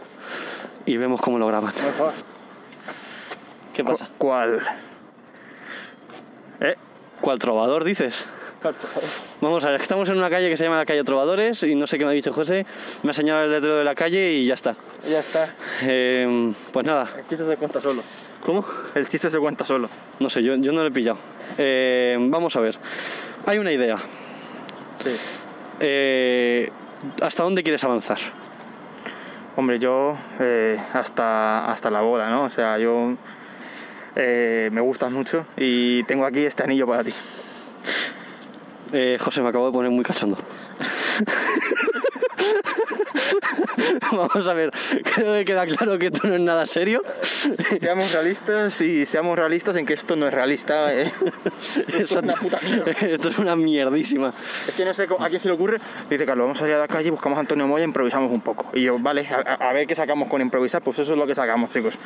y 0.87 0.97
vemos 0.97 1.21
cómo 1.21 1.39
lo 1.39 1.47
graban. 1.49 1.73
¿Qué 3.75 3.83
pasa? 3.85 4.09
¿Cuál? 4.19 4.61
¿Eh? 6.61 6.77
¿Cuál 7.21 7.39
trovador 7.41 7.83
dices? 7.85 8.27
Vamos 9.41 9.65
a 9.65 9.71
ver, 9.71 9.81
estamos 9.81 10.09
en 10.09 10.17
una 10.19 10.31
calle 10.31 10.49
que 10.49 10.57
se 10.57 10.65
llama 10.65 10.79
la 10.79 10.85
calle 10.85 11.05
Trovadores 11.05 11.63
y 11.63 11.77
no 11.77 11.87
sé 11.87 11.97
qué 11.97 12.05
me 12.05 12.11
ha 12.11 12.15
dicho 12.15 12.33
José, 12.33 12.67
me 13.05 13.11
ha 13.11 13.15
señalado 13.15 13.45
el 13.47 13.53
letrero 13.53 13.77
de 13.77 13.85
la 13.85 13.95
calle 13.95 14.33
y 14.33 14.47
ya 14.47 14.55
está. 14.55 14.75
Ya 15.09 15.21
está. 15.21 15.53
Eh, 15.83 16.53
pues 16.73 16.85
nada, 16.85 17.09
El 17.19 17.27
chiste 17.29 17.47
se 17.47 17.57
cuenta 17.57 17.81
solo. 17.81 18.03
¿cómo? 18.45 18.65
El 18.97 19.07
chiste 19.07 19.31
se 19.31 19.39
cuenta 19.39 19.65
solo. 19.65 19.89
No 20.19 20.29
sé, 20.29 20.43
yo, 20.43 20.57
yo 20.57 20.73
no 20.73 20.81
lo 20.83 20.89
he 20.89 20.91
pillado. 20.91 21.19
Eh, 21.57 22.17
vamos 22.21 22.57
a 22.57 22.61
ver, 22.61 22.77
hay 23.47 23.59
una 23.59 23.71
idea. 23.71 23.97
Sí. 25.05 25.11
Eh, 25.81 26.71
¿Hasta 27.23 27.43
dónde 27.45 27.63
quieres 27.63 27.85
avanzar? 27.85 28.19
Hombre, 29.57 29.79
yo 29.79 30.19
eh, 30.41 30.81
hasta, 30.93 31.71
hasta 31.71 31.91
la 31.91 32.01
boda, 32.01 32.31
¿no? 32.31 32.45
O 32.45 32.51
sea, 32.51 32.79
yo 32.79 33.15
eh, 34.17 34.69
me 34.73 34.81
gustas 34.81 35.11
mucho 35.13 35.47
y 35.57 36.03
tengo 36.05 36.27
aquí 36.27 36.45
este 36.45 36.65
anillo 36.65 36.87
para 36.87 37.05
ti. 37.05 37.15
José, 39.19 39.43
me 39.43 39.49
acabo 39.49 39.67
de 39.67 39.73
poner 39.73 39.91
muy 39.91 40.05
cachondo. 40.05 40.39
Vamos 44.13 44.47
a 44.47 44.55
ver, 44.55 44.71
creo 45.15 45.35
que 45.35 45.45
queda 45.45 45.67
claro 45.67 45.99
que 45.99 46.07
esto 46.07 46.29
no 46.29 46.35
es 46.35 46.41
nada 46.41 46.67
serio. 46.67 47.03
Seamos 47.81 48.13
realistas 48.13 48.81
y 48.81 49.05
seamos 49.05 49.39
realistas 49.39 49.77
en 49.77 49.87
que 49.87 49.95
esto 49.95 50.17
no 50.17 50.29
es 50.29 50.35
realista. 50.35 50.95
¿eh? 50.95 51.13
es 51.99 52.13
una 52.13 52.35
puta. 52.35 52.59
Esto 53.01 53.29
es 53.29 53.39
una 53.39 53.57
mierdísima. 53.57 54.33
Es 54.67 54.75
que 54.75 54.85
no 54.85 54.95
sé 54.95 55.07
a 55.19 55.29
quién 55.29 55.41
se 55.41 55.49
le 55.49 55.55
ocurre. 55.55 55.79
Dice 56.09 56.25
Carlos, 56.25 56.45
vamos 56.45 56.59
a 56.59 56.61
salir 56.61 56.75
a 56.77 56.79
la 56.79 56.89
calle, 56.89 57.11
buscamos 57.11 57.37
a 57.37 57.41
Antonio 57.41 57.67
Moya 57.67 57.85
improvisamos 57.85 58.33
un 58.33 58.41
poco. 58.41 58.67
Y 58.73 58.83
yo, 58.83 58.99
vale, 58.99 59.29
a, 59.29 59.73
ver 59.73 59.87
qué 59.87 59.95
sacamos 59.95 60.29
con 60.29 60.41
improvisar. 60.41 60.83
Pues 60.83 60.99
eso 60.99 61.13
es 61.13 61.19
lo 61.19 61.27
que 61.27 61.35
sacamos, 61.35 61.71
chicos. 61.71 61.99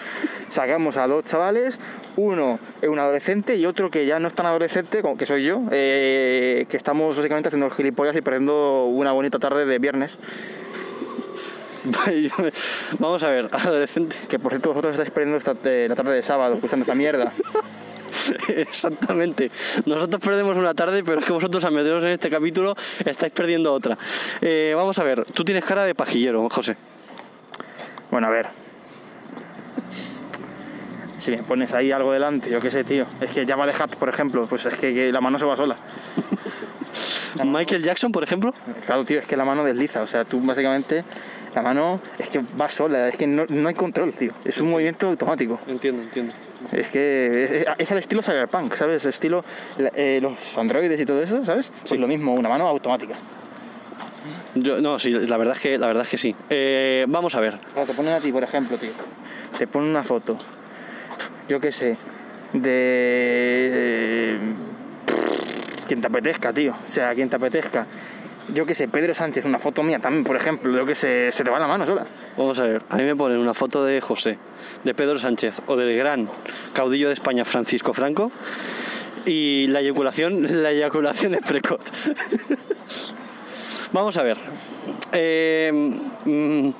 Sacamos 0.50 0.96
a 0.96 1.06
dos 1.06 1.24
chavales, 1.24 1.78
uno 2.16 2.58
es 2.80 2.88
un 2.88 2.98
adolescente 2.98 3.56
y 3.56 3.66
otro 3.66 3.90
que 3.90 4.06
ya 4.06 4.18
no 4.18 4.28
es 4.28 4.34
tan 4.34 4.46
adolescente, 4.46 5.02
que 5.18 5.26
soy 5.26 5.44
yo, 5.44 5.62
eh, 5.70 6.66
que 6.68 6.76
estamos 6.76 7.16
básicamente 7.16 7.48
haciendo 7.48 7.70
gilipollas 7.70 8.16
y 8.16 8.20
perdiendo 8.20 8.86
una 8.86 9.12
bonita 9.12 9.38
tarde 9.38 9.66
de 9.66 9.78
viernes. 9.78 10.18
Vamos 12.98 13.22
a 13.22 13.28
ver, 13.28 13.48
adolescente. 13.52 14.16
Que 14.28 14.38
por 14.38 14.52
cierto, 14.52 14.70
vosotros 14.70 14.92
estáis 14.92 15.10
perdiendo 15.10 15.38
esta, 15.38 15.54
eh, 15.64 15.86
la 15.88 15.94
tarde 15.94 16.14
de 16.14 16.22
sábado 16.22 16.54
escuchando 16.54 16.82
esta 16.82 16.94
mierda. 16.94 17.32
Exactamente. 18.48 19.50
Nosotros 19.86 20.22
perdemos 20.22 20.56
una 20.56 20.74
tarde, 20.74 21.02
pero 21.02 21.20
es 21.20 21.26
que 21.26 21.32
vosotros 21.32 21.64
al 21.64 21.72
meteros 21.72 22.04
en 22.04 22.10
este 22.10 22.30
capítulo 22.30 22.74
estáis 23.04 23.32
perdiendo 23.32 23.72
otra. 23.72 23.96
Eh, 24.40 24.72
vamos 24.76 24.98
a 24.98 25.04
ver, 25.04 25.24
tú 25.24 25.44
tienes 25.44 25.64
cara 25.64 25.84
de 25.84 25.94
pajillero, 25.94 26.48
José. 26.48 26.76
Bueno, 28.10 28.26
a 28.26 28.30
ver. 28.30 28.48
Si 31.18 31.30
me 31.30 31.38
pones 31.38 31.72
ahí 31.72 31.92
algo 31.92 32.12
delante, 32.12 32.50
yo 32.50 32.60
qué 32.60 32.70
sé, 32.70 32.82
tío. 32.82 33.06
Es 33.20 33.32
que 33.32 33.46
llama 33.46 33.64
de 33.64 33.72
Hat, 33.72 33.94
por 33.94 34.08
ejemplo, 34.08 34.46
pues 34.48 34.66
es 34.66 34.74
que, 34.74 34.92
que 34.92 35.12
la 35.12 35.20
mano 35.20 35.38
se 35.38 35.46
va 35.46 35.56
sola. 35.56 35.76
Michael 37.44 37.82
Jackson, 37.82 38.12
por 38.12 38.22
ejemplo. 38.22 38.52
Claro, 38.86 39.04
tío, 39.04 39.20
es 39.20 39.26
que 39.26 39.36
la 39.36 39.44
mano 39.44 39.64
desliza. 39.64 40.02
O 40.02 40.06
sea, 40.06 40.24
tú 40.24 40.40
básicamente, 40.40 41.04
la 41.54 41.62
mano 41.62 42.00
es 42.18 42.28
que 42.28 42.40
va 42.60 42.68
sola, 42.68 43.08
es 43.08 43.16
que 43.16 43.26
no, 43.26 43.44
no 43.48 43.68
hay 43.68 43.74
control, 43.74 44.12
tío. 44.12 44.32
Es 44.44 44.58
un 44.60 44.70
movimiento 44.70 45.08
automático. 45.08 45.60
Entiendo, 45.66 46.02
entiendo. 46.02 46.34
Es 46.72 46.88
que 46.88 47.44
es, 47.62 47.66
es 47.78 47.92
al 47.92 47.98
estilo 47.98 48.22
cyberpunk, 48.22 48.74
¿sabes? 48.74 49.04
Estilo 49.04 49.44
la- 49.78 49.92
eh, 49.94 50.18
los 50.22 50.56
androides 50.56 51.00
y 51.00 51.04
todo 51.04 51.22
eso, 51.22 51.44
¿sabes? 51.44 51.70
Pues 51.86 52.00
lo 52.00 52.08
mismo, 52.08 52.34
una 52.34 52.48
mano 52.48 52.66
automática. 52.68 53.14
Yo, 54.54 54.80
no, 54.80 54.98
sí, 54.98 55.10
la 55.10 55.36
verdad 55.36 55.54
es 55.56 55.60
que, 55.62 55.78
la 55.78 55.86
verdad 55.88 56.04
es 56.04 56.10
que 56.10 56.18
sí. 56.18 56.34
Eh, 56.50 57.04
vamos 57.08 57.34
a 57.34 57.40
ver. 57.40 57.58
Te 57.58 57.92
ponen 57.94 58.12
a 58.12 58.20
ti, 58.20 58.30
por 58.32 58.42
ejemplo, 58.44 58.76
tío. 58.76 58.90
Te 59.58 59.66
ponen 59.66 59.90
una 59.90 60.04
foto, 60.04 60.36
yo 61.48 61.58
qué 61.60 61.72
sé, 61.72 61.96
de. 62.52 63.70
eh, 63.72 64.38
quien 65.88 66.00
te 66.00 66.06
apetezca, 66.06 66.52
tío. 66.52 66.72
O 66.72 66.88
sea, 66.88 67.14
quien 67.14 67.28
te 67.28 67.36
apetezca. 67.36 67.86
Yo 68.54 68.66
qué 68.66 68.74
sé, 68.74 68.88
Pedro 68.88 69.14
Sánchez, 69.14 69.44
una 69.44 69.58
foto 69.58 69.82
mía 69.82 69.98
también, 69.98 70.24
por 70.24 70.36
ejemplo. 70.36 70.76
Yo 70.76 70.84
qué 70.84 70.94
sé, 70.94 71.32
se 71.32 71.44
te 71.44 71.50
va 71.50 71.58
la 71.58 71.66
mano 71.66 71.86
sola. 71.86 72.06
Vamos 72.36 72.58
a 72.58 72.64
ver, 72.64 72.82
a 72.90 72.96
mí 72.96 73.04
me 73.04 73.16
ponen 73.16 73.38
una 73.38 73.54
foto 73.54 73.84
de 73.84 74.00
José, 74.00 74.38
de 74.84 74.94
Pedro 74.94 75.18
Sánchez 75.18 75.62
o 75.66 75.76
del 75.76 75.96
gran 75.96 76.28
caudillo 76.72 77.08
de 77.08 77.14
España 77.14 77.44
Francisco 77.44 77.94
Franco 77.94 78.30
y 79.24 79.66
la 79.68 79.80
eyaculación, 79.80 80.42
la 80.62 80.70
eyaculación 80.70 81.34
es 81.34 81.46
precoz. 81.46 81.80
Vamos 83.92 84.16
a 84.16 84.22
ver. 84.22 84.38
Eh, 85.12 85.70
mm, 86.24 86.70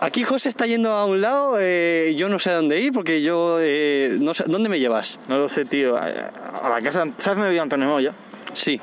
aquí 0.00 0.24
José 0.24 0.48
está 0.48 0.66
yendo 0.66 0.90
a 0.90 1.06
un 1.06 1.20
lado, 1.20 1.56
eh, 1.60 2.14
yo 2.16 2.28
no 2.28 2.38
sé 2.38 2.50
a 2.50 2.56
dónde 2.56 2.80
ir 2.80 2.92
porque 2.92 3.22
yo 3.22 3.58
eh, 3.60 4.16
no 4.20 4.34
sé, 4.34 4.44
¿dónde 4.46 4.68
me 4.68 4.78
llevas? 4.78 5.18
No 5.28 5.38
lo 5.38 5.48
sé, 5.48 5.64
tío. 5.64 5.96
A 5.96 6.30
a 6.62 6.68
la 6.68 6.80
casa. 6.80 7.04
¿Sabes 7.18 7.38
dónde 7.38 7.50
vive 7.50 7.60
Antonio 7.60 7.88
Moya? 7.88 8.14
Sí, 8.52 8.80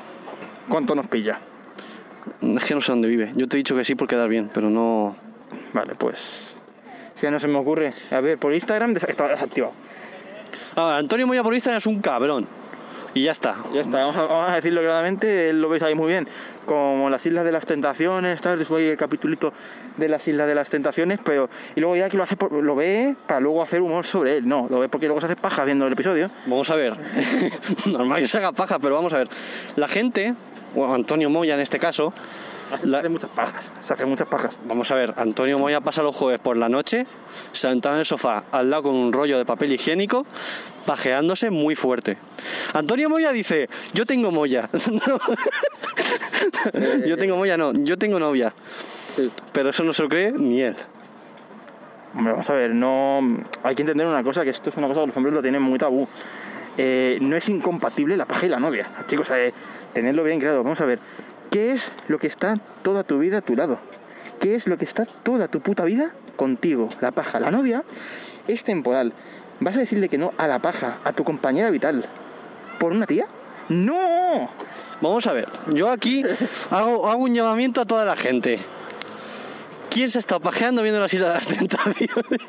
¿Cuánto 0.68 0.94
nos 0.94 1.06
pilla? 1.06 1.38
Es 2.56 2.64
que 2.64 2.74
no 2.74 2.80
sé 2.80 2.92
dónde 2.92 3.08
vive. 3.08 3.30
Yo 3.34 3.46
te 3.48 3.56
he 3.56 3.58
dicho 3.58 3.76
que 3.76 3.84
sí 3.84 3.94
por 3.94 4.08
quedar 4.08 4.28
bien, 4.28 4.50
pero 4.52 4.70
no. 4.70 5.16
Vale, 5.72 5.94
pues. 5.96 6.54
Si 7.14 7.22
ya 7.22 7.30
no 7.30 7.40
se 7.40 7.48
me 7.48 7.58
ocurre. 7.58 7.92
A 8.10 8.20
ver, 8.20 8.38
por 8.38 8.54
Instagram 8.54 8.94
está 8.96 9.28
desactivado. 9.28 9.72
Ah, 10.76 10.96
Antonio 10.98 11.26
Moya 11.26 11.42
por 11.42 11.52
Instagram 11.54 11.78
es 11.78 11.86
un 11.86 12.00
cabrón. 12.00 12.46
Y 13.14 13.22
ya 13.24 13.32
está. 13.32 13.56
Ya 13.74 13.80
está, 13.80 13.98
vamos 14.04 14.16
a, 14.16 14.22
vamos 14.22 14.50
a 14.52 14.54
decirlo 14.54 14.80
claramente, 14.82 15.52
lo 15.54 15.68
veis 15.70 15.82
ahí 15.82 15.94
muy 15.94 16.06
bien, 16.08 16.28
como 16.66 17.08
las 17.10 17.24
Islas 17.24 17.44
de 17.44 17.50
las 17.50 17.64
Tentaciones, 17.66 18.40
tal, 18.42 18.58
después 18.58 18.82
hay 18.84 18.90
el 18.90 18.96
capitulito 18.98 19.52
de 19.96 20.08
las 20.10 20.28
Islas 20.28 20.46
de 20.46 20.54
las 20.54 20.68
Tentaciones, 20.68 21.18
pero 21.24 21.48
y 21.74 21.80
luego 21.80 21.96
ya 21.96 22.10
que 22.10 22.16
lo 22.18 22.22
hace 22.22 22.36
por- 22.36 22.52
lo 22.52 22.76
ve 22.76 23.16
para 23.26 23.40
luego 23.40 23.62
hacer 23.62 23.80
humor 23.80 24.04
sobre 24.04 24.36
él, 24.36 24.46
no, 24.46 24.68
lo 24.70 24.78
ve 24.78 24.88
porque 24.90 25.06
luego 25.06 25.20
se 25.20 25.26
hace 25.26 25.36
paja 25.36 25.64
viendo 25.64 25.86
el 25.86 25.94
episodio. 25.94 26.30
Vamos 26.46 26.68
a 26.70 26.76
ver. 26.76 26.94
Normal 27.86 28.20
que 28.20 28.28
se 28.28 28.38
haga 28.38 28.52
paja, 28.52 28.78
pero 28.78 28.94
vamos 28.94 29.12
a 29.14 29.18
ver. 29.18 29.28
La 29.76 29.88
gente, 29.88 30.34
o 30.78 30.94
Antonio 30.94 31.30
Moya 31.30 31.54
en 31.54 31.60
este 31.60 31.78
caso, 31.78 32.12
La- 32.84 32.98
hace 32.98 33.08
muchas 33.08 33.30
pajas, 33.30 33.72
se 33.82 33.92
hace 33.94 34.04
muchas 34.06 34.28
pajas. 34.28 34.58
vamos 34.66 34.90
a 34.90 34.94
ver, 34.94 35.14
Antonio 35.16 35.58
Moya 35.58 35.80
pasa 35.80 36.02
los 36.02 36.14
jueves 36.14 36.40
por 36.40 36.56
la 36.56 36.68
noche, 36.68 37.06
sentado 37.52 37.94
en 37.94 38.00
el 38.00 38.06
sofá, 38.06 38.44
al 38.52 38.70
lado 38.70 38.84
con 38.84 38.94
un 38.94 39.12
rollo 39.12 39.38
de 39.38 39.44
papel 39.44 39.72
higiénico, 39.72 40.26
pajeándose 40.86 41.50
muy 41.50 41.74
fuerte. 41.74 42.16
Antonio 42.74 43.08
Moya 43.08 43.32
dice, 43.32 43.68
yo 43.94 44.06
tengo 44.06 44.30
Moya. 44.30 44.68
yo 47.06 47.16
tengo 47.16 47.36
Moya, 47.36 47.56
no, 47.56 47.72
yo 47.72 47.96
tengo 47.98 48.18
novia. 48.18 48.52
Pero 49.52 49.70
eso 49.70 49.84
no 49.84 49.92
se 49.92 50.02
lo 50.02 50.08
cree 50.08 50.32
ni 50.32 50.62
él. 50.62 50.76
Hombre, 52.14 52.32
vamos 52.32 52.48
a 52.50 52.54
ver, 52.54 52.74
no 52.74 53.20
hay 53.62 53.74
que 53.74 53.82
entender 53.82 54.06
una 54.06 54.22
cosa, 54.22 54.44
que 54.44 54.50
esto 54.50 54.70
es 54.70 54.76
una 54.76 54.88
cosa 54.88 55.00
que 55.00 55.06
los 55.08 55.16
hombres 55.16 55.34
lo 55.34 55.42
tienen 55.42 55.62
muy 55.62 55.78
tabú. 55.78 56.06
Eh, 56.76 57.18
no 57.20 57.36
es 57.36 57.48
incompatible 57.48 58.16
la 58.16 58.24
paja 58.24 58.46
y 58.46 58.48
la 58.48 58.60
novia. 58.60 58.88
Chicos, 59.06 59.30
eh, 59.30 59.52
tenedlo 59.92 60.24
bien 60.24 60.40
claro. 60.40 60.62
Vamos 60.62 60.80
a 60.80 60.86
ver, 60.86 60.98
¿qué 61.50 61.72
es 61.72 61.90
lo 62.08 62.18
que 62.18 62.26
está 62.26 62.56
toda 62.82 63.04
tu 63.04 63.18
vida 63.18 63.38
a 63.38 63.40
tu 63.40 63.56
lado? 63.56 63.78
¿Qué 64.40 64.54
es 64.54 64.66
lo 64.66 64.78
que 64.78 64.84
está 64.84 65.06
toda 65.06 65.48
tu 65.48 65.60
puta 65.60 65.84
vida 65.84 66.12
contigo? 66.36 66.88
La 67.00 67.10
paja, 67.10 67.40
la 67.40 67.50
novia 67.50 67.84
es 68.46 68.64
temporal. 68.64 69.12
¿Vas 69.60 69.76
a 69.76 69.80
decirle 69.80 70.08
que 70.08 70.18
no 70.18 70.32
a 70.38 70.46
la 70.46 70.60
paja, 70.60 70.98
a 71.04 71.12
tu 71.12 71.24
compañera 71.24 71.70
vital, 71.70 72.06
por 72.78 72.92
una 72.92 73.06
tía? 73.06 73.26
¡No! 73.68 74.48
Vamos 75.00 75.26
a 75.26 75.32
ver, 75.32 75.48
yo 75.72 75.90
aquí 75.90 76.22
hago, 76.70 77.08
hago 77.08 77.22
un 77.22 77.34
llamamiento 77.34 77.80
a 77.80 77.84
toda 77.84 78.04
la 78.04 78.16
gente. 78.16 78.58
¿Quién 79.90 80.08
se 80.10 80.18
está 80.18 80.38
pajeando 80.38 80.82
viendo 80.82 81.00
la 81.00 81.06
isla 81.06 81.28
de 81.28 81.34
las 81.34 81.46
tentaciones? 81.46 82.40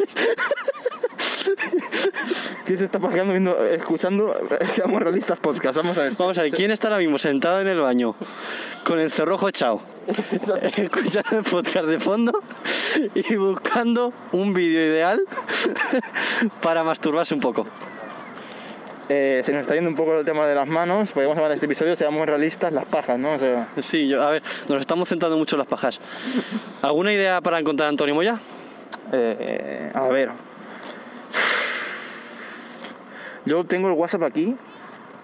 ¿Quién 2.65 2.77
se 2.77 2.85
está 2.85 2.99
paseando 2.99 3.33
viendo, 3.33 3.65
escuchando 3.65 4.35
Seamos 4.67 5.01
Realistas 5.01 5.39
Podcast? 5.39 5.77
Vamos 5.77 5.97
a 5.97 6.03
ver. 6.03 6.13
Vamos 6.17 6.37
a 6.37 6.43
ver, 6.43 6.51
¿quién 6.51 6.71
está 6.71 6.87
ahora 6.87 6.99
mismo 6.99 7.17
sentado 7.17 7.61
en 7.61 7.67
el 7.67 7.79
baño 7.79 8.15
con 8.83 8.99
el 8.99 9.11
cerrojo 9.11 9.49
echado? 9.49 9.81
Escuchando 10.77 11.37
el 11.37 11.43
podcast 11.43 11.87
de 11.87 11.99
fondo 11.99 12.43
y 13.13 13.35
buscando 13.35 14.13
un 14.31 14.53
vídeo 14.53 14.81
ideal 14.85 15.21
para 16.61 16.83
masturbarse 16.83 17.33
un 17.33 17.41
poco. 17.41 17.65
Eh, 19.11 19.41
se 19.43 19.51
nos 19.51 19.61
está 19.61 19.73
yendo 19.73 19.89
un 19.89 19.95
poco 19.95 20.19
el 20.19 20.25
tema 20.25 20.45
de 20.45 20.53
las 20.53 20.67
manos. 20.67 21.11
Podríamos 21.11 21.35
llamar 21.35 21.51
a 21.51 21.53
este 21.55 21.65
episodio, 21.65 21.95
seamos 21.95 22.27
realistas, 22.27 22.71
las 22.71 22.85
pajas, 22.85 23.17
¿no? 23.17 23.33
O 23.33 23.39
sea, 23.39 23.67
Sí, 23.79 24.07
yo, 24.07 24.21
a 24.21 24.29
ver, 24.29 24.43
nos 24.67 24.79
estamos 24.79 25.09
centrando 25.09 25.35
mucho 25.35 25.55
en 25.55 25.59
las 25.59 25.67
pajas. 25.67 25.99
¿Alguna 26.83 27.11
idea 27.11 27.41
para 27.41 27.57
encontrar 27.57 27.87
a 27.87 27.89
Antonio 27.89 28.13
Moya? 28.13 28.39
eh, 29.11 29.91
a 29.95 30.07
ver. 30.09 30.29
Yo 33.45 33.63
tengo 33.63 33.87
el 33.87 33.93
WhatsApp 33.93 34.23
aquí 34.23 34.55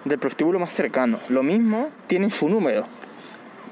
del 0.05 0.19
prostíbulo 0.19 0.59
más 0.59 0.73
cercano. 0.73 1.19
Lo 1.29 1.43
mismo, 1.43 1.89
tienen 2.07 2.31
su 2.31 2.49
número. 2.49 2.85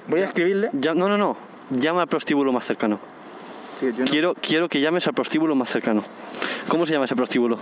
Voy 0.07 0.21
a 0.21 0.25
escribirle. 0.25 0.69
Ya, 0.73 0.93
no, 0.93 1.07
no, 1.07 1.17
no. 1.17 1.37
Llama 1.69 2.01
al 2.01 2.07
prostíbulo 2.07 2.51
más 2.51 2.65
cercano. 2.65 2.99
Tío, 3.79 3.89
yo 3.91 3.99
no- 3.99 4.05
Quiero, 4.11 4.35
quiero 4.35 4.69
que 4.69 4.81
llames 4.81 5.07
al 5.07 5.13
prostíbulo 5.13 5.55
más 5.55 5.69
cercano. 5.69 6.03
¿Cómo 6.67 6.85
se 6.85 6.93
llama 6.93 7.05
ese 7.05 7.15
prostíbulo? 7.15 7.57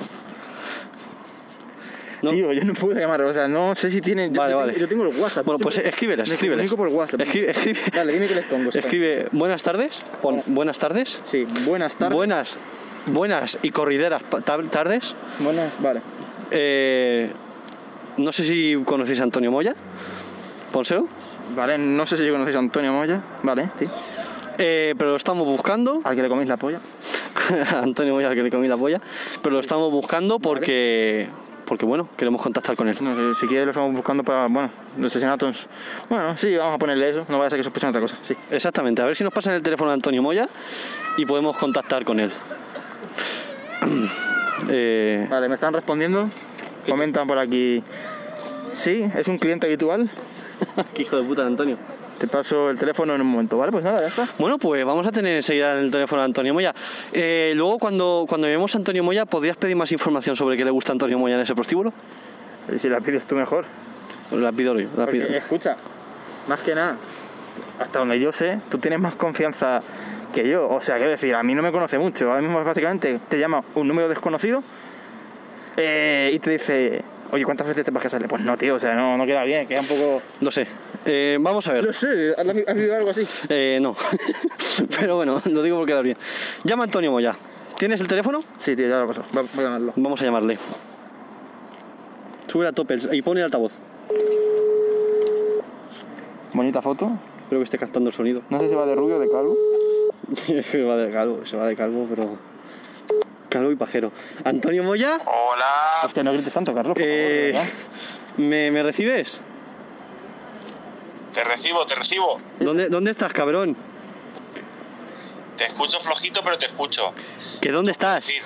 no. 2.22 2.32
Tío, 2.32 2.54
yo 2.54 2.64
no 2.64 2.74
puedo 2.74 3.00
llamar, 3.00 3.22
o 3.24 3.34
sea, 3.34 3.48
no 3.48 3.74
sé 3.76 3.90
si 3.90 4.00
tienen. 4.02 4.32
Vale, 4.34 4.52
yo, 4.52 4.58
vale. 4.58 4.80
Yo 4.80 4.88
tengo 4.88 5.04
el 5.08 5.16
WhatsApp. 5.18 5.46
Bueno, 5.46 5.60
pues 5.60 5.78
escríbeles, 5.80 6.30
Me 6.30 6.36
escríbeles. 6.36 6.74
por 6.74 6.88
WhatsApp. 6.90 7.22
Escribe, 7.22 7.50
escribe. 7.52 7.80
Dale, 7.94 8.14
dime 8.14 8.28
que 8.28 8.36
les 8.36 8.46
pongo. 8.46 8.70
Escribe 8.72 9.28
buenas 9.32 9.64
tardes. 9.64 10.04
Pon 10.22 10.44
buenas 10.48 10.78
tardes. 10.78 11.22
Sí, 11.32 11.46
buenas 11.66 11.96
tardes. 11.96 12.16
Buenas, 12.16 12.58
buenas 13.08 13.58
y 13.64 13.72
corrideras 13.72 14.22
tardes. 14.46 15.16
Buenas, 15.40 15.82
vale. 15.82 16.02
Eh, 16.52 17.30
no 18.18 18.32
sé 18.32 18.44
si 18.44 18.78
conocéis 18.86 19.20
a 19.22 19.24
Antonio 19.24 19.52
Moya. 19.52 19.74
Pónselo. 20.72 21.08
Vale, 21.56 21.78
no 21.78 22.06
sé 22.06 22.18
si 22.18 22.30
conocéis 22.30 22.56
a 22.56 22.60
Antonio 22.60 22.94
Moya. 22.94 23.22
Vale, 23.44 23.70
sí. 23.80 23.88
Eh, 24.58 24.94
pero 24.98 25.12
lo 25.12 25.16
estamos 25.16 25.46
buscando. 25.46 26.02
Al 26.04 26.16
que 26.16 26.22
le 26.22 26.30
coméis 26.30 26.48
la 26.48 26.58
polla. 26.58 26.80
Antonio 27.82 28.14
Moya, 28.14 28.30
al 28.30 28.36
que 28.36 28.44
le 28.44 28.50
comí 28.50 28.68
la 28.68 28.78
polla. 28.78 29.02
Pero 29.42 29.54
lo 29.54 29.60
estamos 29.60 29.92
buscando 29.92 30.40
porque. 30.40 31.28
Porque 31.66 31.86
bueno, 31.86 32.10
queremos 32.18 32.42
contactar 32.42 32.76
con 32.76 32.90
él. 32.90 32.98
No 33.02 33.16
sé, 33.16 33.40
si 33.40 33.48
quieres 33.48 33.66
lo 33.66 33.72
estamos 33.72 33.96
buscando 33.96 34.24
para, 34.24 34.48
bueno, 34.48 34.70
los 34.98 35.12
asesinatos. 35.12 35.68
Bueno, 36.10 36.36
sí, 36.38 36.56
vamos 36.58 36.76
a 36.76 36.78
ponerle 36.78 37.12
eso. 37.12 37.26
No 37.30 37.38
vaya 37.38 37.48
a 37.48 37.50
ser 37.50 37.60
que 37.60 37.64
sospechen 37.64 37.90
otra 37.90 38.02
cosa. 38.02 38.18
Sí. 38.22 38.36
Exactamente, 38.50 39.02
a 39.02 39.06
ver 39.06 39.16
si 39.16 39.24
nos 39.24 39.32
pasan 39.32 39.54
el 39.54 39.64
teléfono 39.64 39.90
de 39.90 39.96
Antonio 39.96 40.22
Moya 40.22 40.50
y 41.18 41.26
podemos 41.26 41.58
contactar 41.58 42.04
con 42.04 42.20
él. 42.20 42.30
Eh, 44.72 45.28
Vale, 45.30 45.48
me 45.50 45.56
están 45.56 45.74
respondiendo. 45.74 46.30
Comentan 46.88 47.28
por 47.28 47.38
aquí. 47.38 47.84
Sí, 48.74 49.06
es 49.16 49.28
un 49.28 49.38
cliente 49.38 49.68
habitual. 49.68 50.10
qué 50.94 51.04
hijo 51.04 51.18
de 51.18 51.24
puta, 51.24 51.46
Antonio. 51.46 51.78
Te 52.18 52.28
paso 52.28 52.70
el 52.70 52.78
teléfono 52.78 53.16
en 53.16 53.22
un 53.22 53.28
momento. 53.28 53.58
Vale, 53.58 53.72
pues 53.72 53.84
nada, 53.84 54.02
ya 54.02 54.08
está. 54.08 54.28
Bueno, 54.38 54.58
pues 54.58 54.86
vamos 54.86 55.06
a 55.08 55.12
tener 55.12 55.36
enseguida 55.36 55.80
el 55.80 55.92
teléfono 55.92 56.22
de 56.22 56.26
Antonio 56.28 56.54
Moya. 56.54 56.74
Eh, 57.14 57.54
luego, 57.56 57.80
cuando, 57.80 58.26
cuando 58.30 58.48
vemos 58.48 58.74
a 58.76 58.78
Antonio 58.78 59.04
Moya, 59.04 59.26
¿podrías 59.26 59.58
pedir 59.58 59.76
más 59.76 59.92
información 59.92 60.36
sobre 60.36 60.56
qué 60.56 60.64
le 60.64 60.72
gusta 60.72 60.92
a 60.92 60.94
Antonio 60.94 61.18
Moya 61.18 61.36
en 61.36 61.42
ese 61.42 61.56
prostíbulo? 61.56 61.92
Y 62.74 62.80
si 62.80 62.90
la 62.90 63.02
pides 63.02 63.26
tú 63.26 63.36
mejor. 63.36 63.66
La 64.32 64.52
pido 64.52 64.80
yo, 64.80 64.88
la 64.96 65.06
Porque, 65.06 65.20
pido. 65.20 65.30
escucha, 65.30 65.76
más 66.48 66.62
que 66.62 66.74
nada, 66.74 66.96
hasta 67.80 68.00
donde 68.00 68.18
yo 68.18 68.32
sé, 68.32 68.60
tú 68.70 68.78
tienes 68.78 69.00
más 69.00 69.16
confianza 69.16 69.82
que 70.32 70.48
yo. 70.48 70.68
O 70.70 70.82
sea, 70.82 70.96
quiero 70.96 71.12
decir, 71.12 71.36
a 71.36 71.44
mí 71.44 71.54
no 71.54 71.62
me 71.62 71.72
conoce 71.72 71.98
mucho. 72.00 72.30
Ahora 72.30 72.42
mismo, 72.42 72.64
básicamente, 72.64 73.20
te 73.30 73.40
llama 73.40 73.64
un 73.76 73.88
número 73.88 74.10
desconocido 74.10 74.64
eh, 75.78 76.32
y 76.34 76.40
te 76.40 76.52
dice, 76.52 77.04
oye, 77.32 77.46
¿cuántas 77.46 77.68
veces 77.68 77.86
te 77.86 77.92
vas 77.92 78.02
a 78.02 78.04
casarle? 78.04 78.28
Pues 78.28 78.42
no, 78.42 78.58
tío, 78.58 78.76
o 78.76 78.80
sea, 78.80 78.94
no, 78.94 79.18
no 79.18 79.26
queda 79.26 79.44
bien, 79.44 79.68
queda 79.68 79.82
un 79.82 79.88
poco. 79.88 80.22
No 80.42 80.52
sé. 80.52 80.68
Eh, 81.06 81.38
vamos 81.40 81.68
a 81.68 81.74
ver. 81.74 81.86
No 81.86 81.94
sé, 81.94 82.34
¿has 82.38 82.76
vivido 82.76 82.96
algo 82.96 83.10
así? 83.10 83.24
Eh, 83.50 83.80
no. 83.82 83.96
Pero 85.00 85.16
bueno, 85.16 85.42
lo 85.46 85.64
digo 85.64 85.78
por 85.78 85.88
quedar 85.88 86.04
bien. 86.04 86.18
Llama 86.64 86.84
a 86.84 86.86
Antonio 86.86 87.12
Moya. 87.12 87.36
¿Tienes 87.78 88.00
el 88.02 88.08
teléfono? 88.08 88.40
Sí, 88.60 88.76
tío, 88.76 88.88
ya 88.88 89.00
lo 89.00 89.08
paso. 89.08 89.24
Voy 89.34 89.48
a 89.58 89.62
llamarlo. 89.62 89.94
Vamos 89.96 90.22
a 90.22 90.26
llamarle. 90.26 90.58
Sube 92.48 92.68
a 92.68 92.74
tope 92.74 92.98
y 93.12 93.22
pone 93.22 93.40
el 93.40 93.46
altavoz. 93.46 93.72
Bonita 96.54 96.82
foto. 96.82 97.10
Espero 97.44 97.60
que 97.60 97.64
esté 97.64 97.78
captando 97.78 98.10
el 98.10 98.14
sonido. 98.14 98.42
No 98.50 98.60
sé 98.60 98.70
si 98.70 98.76
va 98.76 98.86
de 98.86 98.94
rubio 98.94 99.16
o 99.16 99.20
de 99.20 99.30
calvo. 99.30 99.58
se 100.64 100.82
va 100.84 100.96
de 100.98 101.12
calvo, 101.12 101.46
se 101.46 101.58
va 101.58 101.66
de 101.66 101.76
calvo, 101.76 102.08
pero. 102.10 102.38
Calvo 103.50 103.72
y 103.72 103.76
pajero. 103.76 104.12
Antonio 104.46 104.84
Moya, 104.84 105.20
Hola, 105.26 105.66
Hostia, 106.04 106.24
no 106.24 106.32
grites 106.32 106.54
tanto, 106.54 106.74
Carlos. 106.74 106.94
por 106.96 107.04
favor, 107.04 107.12
de 107.12 107.50
eh. 107.50 107.62
¿me, 108.38 108.72
me 108.72 108.82
recibes? 108.84 109.42
te 111.34 111.44
recibo, 111.44 111.86
te 111.86 111.96
recibo. 111.96 112.40
¿Dónde, 112.60 112.90
¿Dónde 112.90 113.12
estás, 113.12 113.32
cabrón? 113.34 113.76
Te 115.58 115.66
escucho 115.66 116.00
flojito, 116.00 116.42
pero 116.44 116.58
te 116.58 116.66
escucho. 116.66 117.14
¿Que 117.62 117.72
dónde 117.72 117.92
estás? 117.92 118.28
Decir. 118.28 118.44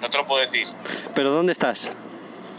No 0.00 0.10
te 0.10 0.16
lo 0.16 0.26
puedo 0.26 0.40
decir. 0.40 0.66
¿Pero 1.14 1.30
dónde 1.30 1.52
estás? 1.52 1.90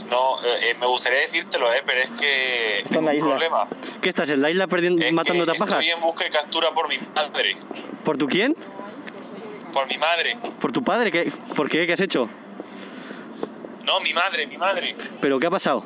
No, 0.09 0.43
eh, 0.43 0.71
eh, 0.71 0.75
me 0.79 0.87
gustaría 0.87 1.19
decírtelo, 1.19 1.71
eh, 1.71 1.83
pero 1.85 2.01
es 2.01 2.09
que 2.11 2.83
tengo 2.89 3.01
la 3.03 3.11
un 3.11 3.17
isla. 3.17 3.29
problema. 3.29 3.67
¿Qué 4.01 4.09
estás 4.09 4.29
en 4.29 4.41
la 4.41 4.49
isla 4.49 4.67
perdiendo, 4.67 5.03
Es 5.05 5.13
matándote 5.13 5.51
a 5.51 5.53
que 5.53 5.59
pajas? 5.59 5.79
estoy 5.81 5.91
en 5.95 6.01
busca 6.01 6.25
y 6.25 6.29
captura 6.29 6.71
por 6.73 6.87
mi 6.89 6.97
madre. 7.15 7.57
¿Por 8.03 8.17
tu 8.17 8.27
quién? 8.27 8.55
Por 9.73 9.87
mi 9.87 9.97
madre. 9.97 10.35
¿Por 10.59 10.71
tu 10.71 10.83
padre? 10.83 11.11
¿Qué, 11.11 11.31
¿Por 11.55 11.69
qué? 11.69 11.85
¿Qué 11.85 11.93
has 11.93 12.01
hecho? 12.01 12.27
No, 13.85 13.99
mi 14.01 14.13
madre, 14.13 14.47
mi 14.47 14.57
madre. 14.57 14.95
¿Pero 15.21 15.39
qué 15.39 15.47
ha 15.47 15.51
pasado? 15.51 15.83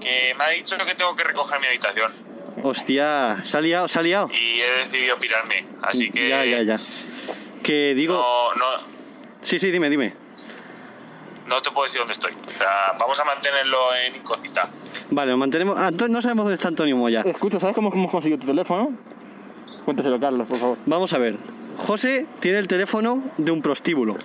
Que 0.00 0.34
me 0.38 0.44
ha 0.44 0.48
dicho 0.50 0.76
que 0.78 0.94
tengo 0.94 1.16
que 1.16 1.24
recoger 1.24 1.58
mi 1.60 1.66
habitación. 1.66 2.12
Hostia, 2.62 3.38
¿se 3.44 3.56
ha 3.56 3.60
liado? 3.60 3.88
¿Se 3.88 3.98
ha 3.98 4.02
liado? 4.02 4.30
Y 4.32 4.60
he 4.60 4.70
decidido 4.84 5.16
pirarme. 5.18 5.64
Así 5.82 6.10
que. 6.10 6.28
Ya, 6.28 6.44
ya, 6.44 6.62
ya. 6.62 6.80
Que 7.62 7.94
digo... 7.94 8.14
No, 8.14 8.54
no, 8.54 8.82
Sí, 9.42 9.58
sí, 9.58 9.70
dime, 9.70 9.90
dime. 9.90 10.14
No 11.48 11.60
te 11.60 11.70
puedo 11.70 11.84
decir 11.84 11.98
dónde 11.98 12.14
estoy. 12.14 12.32
O 12.32 12.50
sea, 12.50 12.96
vamos 12.98 13.18
a 13.18 13.24
mantenerlo 13.24 13.94
en 13.94 14.16
incógnita. 14.16 14.68
Vale, 15.10 15.30
lo 15.30 15.36
mantenemos... 15.36 15.78
Antonio, 15.78 16.16
no 16.16 16.22
sabemos 16.22 16.44
dónde 16.44 16.54
está 16.54 16.68
Antonio 16.68 16.96
Moya. 16.96 17.22
Escucha, 17.24 17.60
¿sabes 17.60 17.74
cómo 17.74 17.92
hemos 17.92 18.10
conseguido 18.10 18.38
tu 18.40 18.46
teléfono? 18.46 18.92
Cuéntaselo, 19.84 20.18
Carlos, 20.18 20.46
por 20.48 20.58
favor. 20.58 20.78
Vamos 20.86 21.12
a 21.12 21.18
ver. 21.18 21.36
José 21.78 22.26
tiene 22.40 22.58
el 22.58 22.66
teléfono 22.66 23.22
de 23.36 23.52
un 23.52 23.62
prostíbulo. 23.62 24.16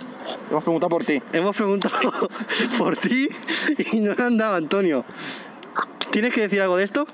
Hemos 0.50 0.64
preguntado 0.64 0.90
por 0.90 1.04
ti. 1.04 1.22
Hemos 1.34 1.56
preguntado 1.56 2.30
por 2.78 2.98
ti 2.98 3.30
y 3.92 4.00
no 4.00 4.16
han 4.18 4.38
dado 4.38 4.56
Antonio. 4.56 5.04
¿Tienes 6.12 6.34
que 6.34 6.42
decir 6.42 6.62
algo 6.62 6.78
de 6.78 6.84
esto? 6.84 7.06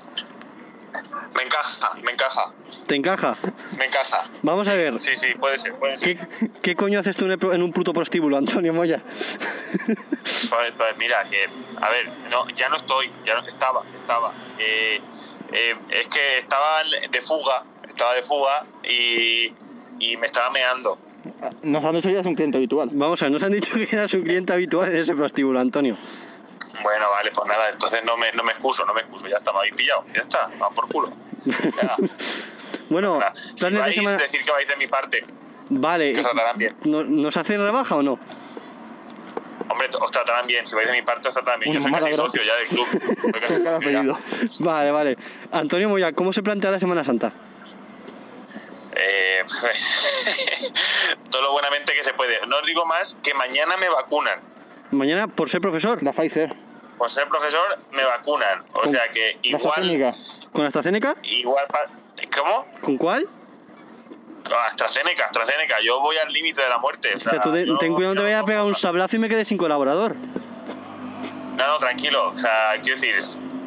Me 1.34 1.42
encaja, 1.42 1.92
me 2.02 2.12
encaja, 2.12 2.52
¿Te 2.86 2.94
encaja? 2.96 3.36
me 3.76 3.84
encaja. 3.86 4.24
Vamos 4.42 4.66
a 4.68 4.74
ver. 4.74 5.00
Sí, 5.00 5.14
sí, 5.14 5.26
puede 5.38 5.58
ser, 5.58 5.74
puede 5.74 5.96
ser. 5.96 6.16
¿Qué, 6.18 6.48
qué 6.62 6.74
coño 6.76 6.98
haces 6.98 7.16
tú 7.16 7.26
en, 7.26 7.32
el 7.32 7.38
pro- 7.38 7.52
en 7.52 7.62
un 7.62 7.72
puto 7.72 7.92
prostíbulo, 7.92 8.36
Antonio 8.38 8.72
Moya? 8.72 9.02
Pues, 9.86 10.72
pues 10.76 10.96
mira, 10.98 11.24
que, 11.30 11.44
a 11.80 11.90
ver, 11.90 12.08
no, 12.30 12.48
ya 12.50 12.68
no 12.68 12.76
estoy, 12.76 13.10
ya 13.24 13.34
no 13.40 13.46
estaba, 13.46 13.82
estaba. 14.00 14.32
Eh, 14.58 15.00
eh, 15.52 15.74
es 15.90 16.06
que 16.08 16.38
estaba 16.38 16.82
de 17.10 17.20
fuga, 17.22 17.62
estaba 17.88 18.14
de 18.14 18.22
fuga 18.22 18.64
y, 18.84 19.52
y 19.98 20.16
me 20.16 20.26
estaba 20.26 20.50
meando. 20.50 20.98
Nos 21.62 21.84
han 21.84 21.94
dicho 21.94 22.08
ya 22.10 22.20
es 22.20 22.26
un 22.26 22.34
cliente 22.34 22.56
habitual. 22.58 22.88
Vamos 22.92 23.20
a 23.22 23.26
ver, 23.26 23.32
nos 23.32 23.42
han 23.42 23.52
dicho 23.52 23.74
que 23.74 23.88
eras 23.92 24.12
un 24.14 24.22
cliente 24.22 24.52
habitual 24.52 24.88
en 24.90 24.96
ese 24.96 25.14
prostíbulo, 25.14 25.60
Antonio. 25.60 25.96
Bueno, 26.82 27.10
vale, 27.10 27.30
pues 27.32 27.46
nada, 27.48 27.68
entonces 27.70 28.02
no 28.04 28.16
me, 28.16 28.30
no 28.32 28.42
me 28.44 28.52
excuso, 28.52 28.84
no 28.84 28.94
me 28.94 29.00
excuso, 29.00 29.26
ya 29.28 29.36
está, 29.38 29.52
me 29.52 29.58
habéis 29.58 29.74
pillado, 29.76 30.04
ya 30.14 30.20
está, 30.22 30.48
vamos 30.58 30.74
por 30.74 30.88
culo. 30.88 31.08
Ya, 31.44 31.96
Bueno, 32.90 33.18
nada. 33.18 33.32
Si 33.34 33.54
planes 33.56 33.72
de 33.74 33.80
vais, 33.80 33.94
semana... 33.94 34.16
decir 34.18 34.42
que 34.42 34.50
vais 34.50 34.66
de 34.68 34.76
mi 34.76 34.86
parte, 34.86 35.20
Vale. 35.70 36.12
que 36.14 36.20
os 36.20 36.24
tratarán 36.26 36.56
bien. 36.58 36.74
¿no- 36.84 37.04
¿Nos 37.04 37.36
hacen 37.36 37.60
rebaja 37.60 37.96
o 37.96 38.02
no? 38.02 38.18
Hombre, 39.68 39.88
os 40.00 40.10
tratarán 40.10 40.46
bien, 40.46 40.66
si 40.66 40.74
vais 40.74 40.86
de 40.86 40.92
mi 40.94 41.02
parte 41.02 41.28
os 41.28 41.34
tratarán 41.34 41.60
bien. 41.60 41.76
Una 41.76 41.80
Yo 41.80 41.88
soy 41.88 42.00
casi 42.00 42.14
socio 42.14 42.42
ya 42.42 42.56
del 42.56 42.66
club. 42.66 42.86
Casi 43.40 43.62
socio 43.62 43.90
ya. 43.90 44.02
Vale, 44.60 44.90
vale. 44.90 45.16
Antonio 45.52 45.88
Moya, 45.90 46.12
¿cómo 46.12 46.32
se 46.32 46.42
plantea 46.42 46.70
la 46.70 46.78
Semana 46.78 47.04
Santa? 47.04 47.32
Eh, 48.96 49.44
todo 51.30 51.42
lo 51.42 51.52
buenamente 51.52 51.92
que 51.92 52.02
se 52.02 52.14
puede. 52.14 52.44
No 52.46 52.56
os 52.58 52.66
digo 52.66 52.86
más 52.86 53.16
que 53.22 53.34
mañana 53.34 53.76
me 53.76 53.88
vacunan. 53.90 54.40
Mañana, 54.90 55.28
por 55.28 55.50
ser 55.50 55.60
profesor, 55.60 56.02
La 56.02 56.12
Pfizer. 56.12 56.54
Por 56.98 57.10
ser 57.10 57.28
profesor, 57.28 57.78
me 57.92 58.04
vacunan. 58.04 58.60
O 58.72 58.80
Con- 58.82 58.90
sea 58.90 59.08
que 59.10 59.38
igual. 59.42 60.14
¿con 60.52 60.66
AstraZeneca? 60.66 61.14
Igual. 61.22 61.64
pa- 61.68 61.86
¿Cómo? 62.36 62.66
¿Con 62.80 62.98
cuál? 62.98 63.26
AstraZeneca, 64.68 65.26
AstraZeneca. 65.26 65.76
Yo 65.84 66.00
voy 66.00 66.16
al 66.16 66.32
límite 66.32 66.60
de 66.62 66.68
la 66.68 66.78
muerte. 66.78 67.10
o 67.14 67.16
O 67.16 67.20
sea, 67.20 67.32
sea, 67.32 67.40
tú 67.40 67.52
te- 67.52 67.66
yo- 67.66 67.78
ten 67.78 67.92
cuidado, 67.94 68.14
no 68.14 68.20
te 68.20 68.24
vayas 68.24 68.42
a 68.42 68.44
pegar 68.46 68.64
un 68.64 68.74
sablazo 68.74 69.16
y 69.16 69.18
me 69.18 69.28
quedes 69.28 69.46
sin 69.48 69.58
colaborador. 69.58 70.16
No, 71.56 71.66
no, 71.66 71.78
tranquilo. 71.78 72.28
O 72.28 72.38
sea, 72.38 72.72
quiero 72.82 73.00
decir, 73.00 73.14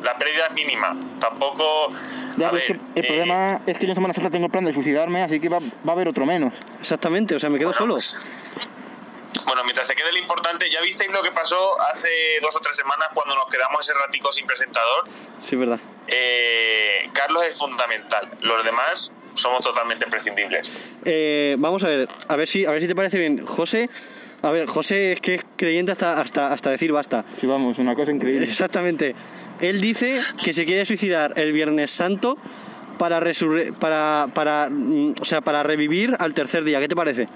la 0.03 0.17
pérdida 0.17 0.47
es 0.47 0.53
mínima. 0.53 0.95
Tampoco. 1.19 1.89
Ya, 2.37 2.47
a 2.47 2.51
pero 2.51 2.57
es 2.63 2.67
ver, 2.69 2.79
que 2.79 2.99
el 2.99 3.05
eh, 3.05 3.07
problema 3.07 3.61
es 3.67 3.77
que 3.77 3.85
yo 3.85 3.91
en 3.91 3.95
Semana 3.95 4.13
Santa 4.13 4.29
tengo 4.29 4.45
el 4.45 4.51
plan 4.51 4.65
de 4.65 4.73
suicidarme, 4.73 5.21
así 5.23 5.39
que 5.39 5.49
va, 5.49 5.59
va 5.59 5.89
a 5.89 5.91
haber 5.91 6.07
otro 6.07 6.25
menos. 6.25 6.53
Exactamente, 6.79 7.35
o 7.35 7.39
sea, 7.39 7.49
me 7.49 7.59
quedo 7.59 7.73
solo. 7.73 7.93
pues, 7.95 8.17
Bueno, 9.45 9.63
mientras 9.63 9.87
se 9.87 9.95
quede 9.95 10.11
lo 10.11 10.17
importante, 10.17 10.69
¿ya 10.69 10.81
visteis 10.81 11.11
lo 11.11 11.21
que 11.21 11.31
pasó 11.31 11.79
hace 11.93 12.09
dos 12.41 12.55
o 12.55 12.59
tres 12.59 12.75
semanas 12.75 13.07
cuando 13.13 13.35
nos 13.35 13.45
quedamos 13.45 13.79
ese 13.81 13.93
ratico 13.97 14.31
sin 14.31 14.45
presentador? 14.45 15.05
Sí, 15.39 15.55
verdad. 15.55 15.79
Eh, 16.07 17.09
Carlos 17.13 17.43
es 17.49 17.57
fundamental. 17.57 18.29
Los 18.41 18.63
demás 18.65 19.11
somos 19.35 19.63
totalmente 19.63 20.05
prescindibles. 20.07 20.69
Eh, 21.05 21.55
vamos 21.57 21.83
a 21.83 21.87
ver, 21.87 22.09
a 22.27 22.35
ver 22.35 22.47
si, 22.47 22.65
a 22.65 22.71
ver 22.71 22.81
si 22.81 22.87
te 22.87 22.95
parece 22.95 23.17
bien. 23.17 23.45
José, 23.45 23.89
a 24.41 24.51
ver, 24.51 24.67
José 24.67 25.13
es 25.13 25.21
que 25.21 25.35
es 25.35 25.45
creyente 25.55 25.91
hasta, 25.93 26.19
hasta, 26.19 26.51
hasta 26.51 26.69
decir 26.71 26.91
basta. 26.91 27.23
Sí, 27.39 27.47
vamos, 27.47 27.77
una 27.77 27.95
cosa 27.95 28.11
increíble. 28.11 28.45
Exactamente. 28.45 29.15
Él 29.61 29.79
dice 29.79 30.21
que 30.43 30.51
se 30.53 30.65
quiere 30.65 30.83
suicidar 30.85 31.33
el 31.37 31.53
Viernes 31.53 31.91
Santo 31.91 32.37
para 32.97 33.19
resurre- 33.19 33.73
para, 33.73 34.27
para, 34.33 34.67
mm, 34.69 35.15
o 35.21 35.25
sea, 35.25 35.41
para 35.41 35.63
revivir 35.63 36.15
al 36.19 36.33
tercer 36.33 36.63
día. 36.63 36.79
¿Qué 36.79 36.87
te 36.87 36.95
parece? 36.95 37.27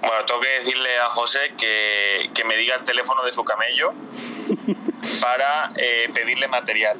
Bueno, 0.00 0.24
tengo 0.26 0.40
que 0.40 0.48
decirle 0.60 0.96
a 0.98 1.10
José 1.10 1.38
que, 1.58 2.30
que 2.34 2.44
me 2.44 2.56
diga 2.56 2.76
el 2.76 2.84
teléfono 2.84 3.22
de 3.24 3.32
su 3.32 3.42
camello 3.44 3.90
para 5.20 5.72
eh, 5.76 6.08
pedirle 6.14 6.46
material. 6.48 6.98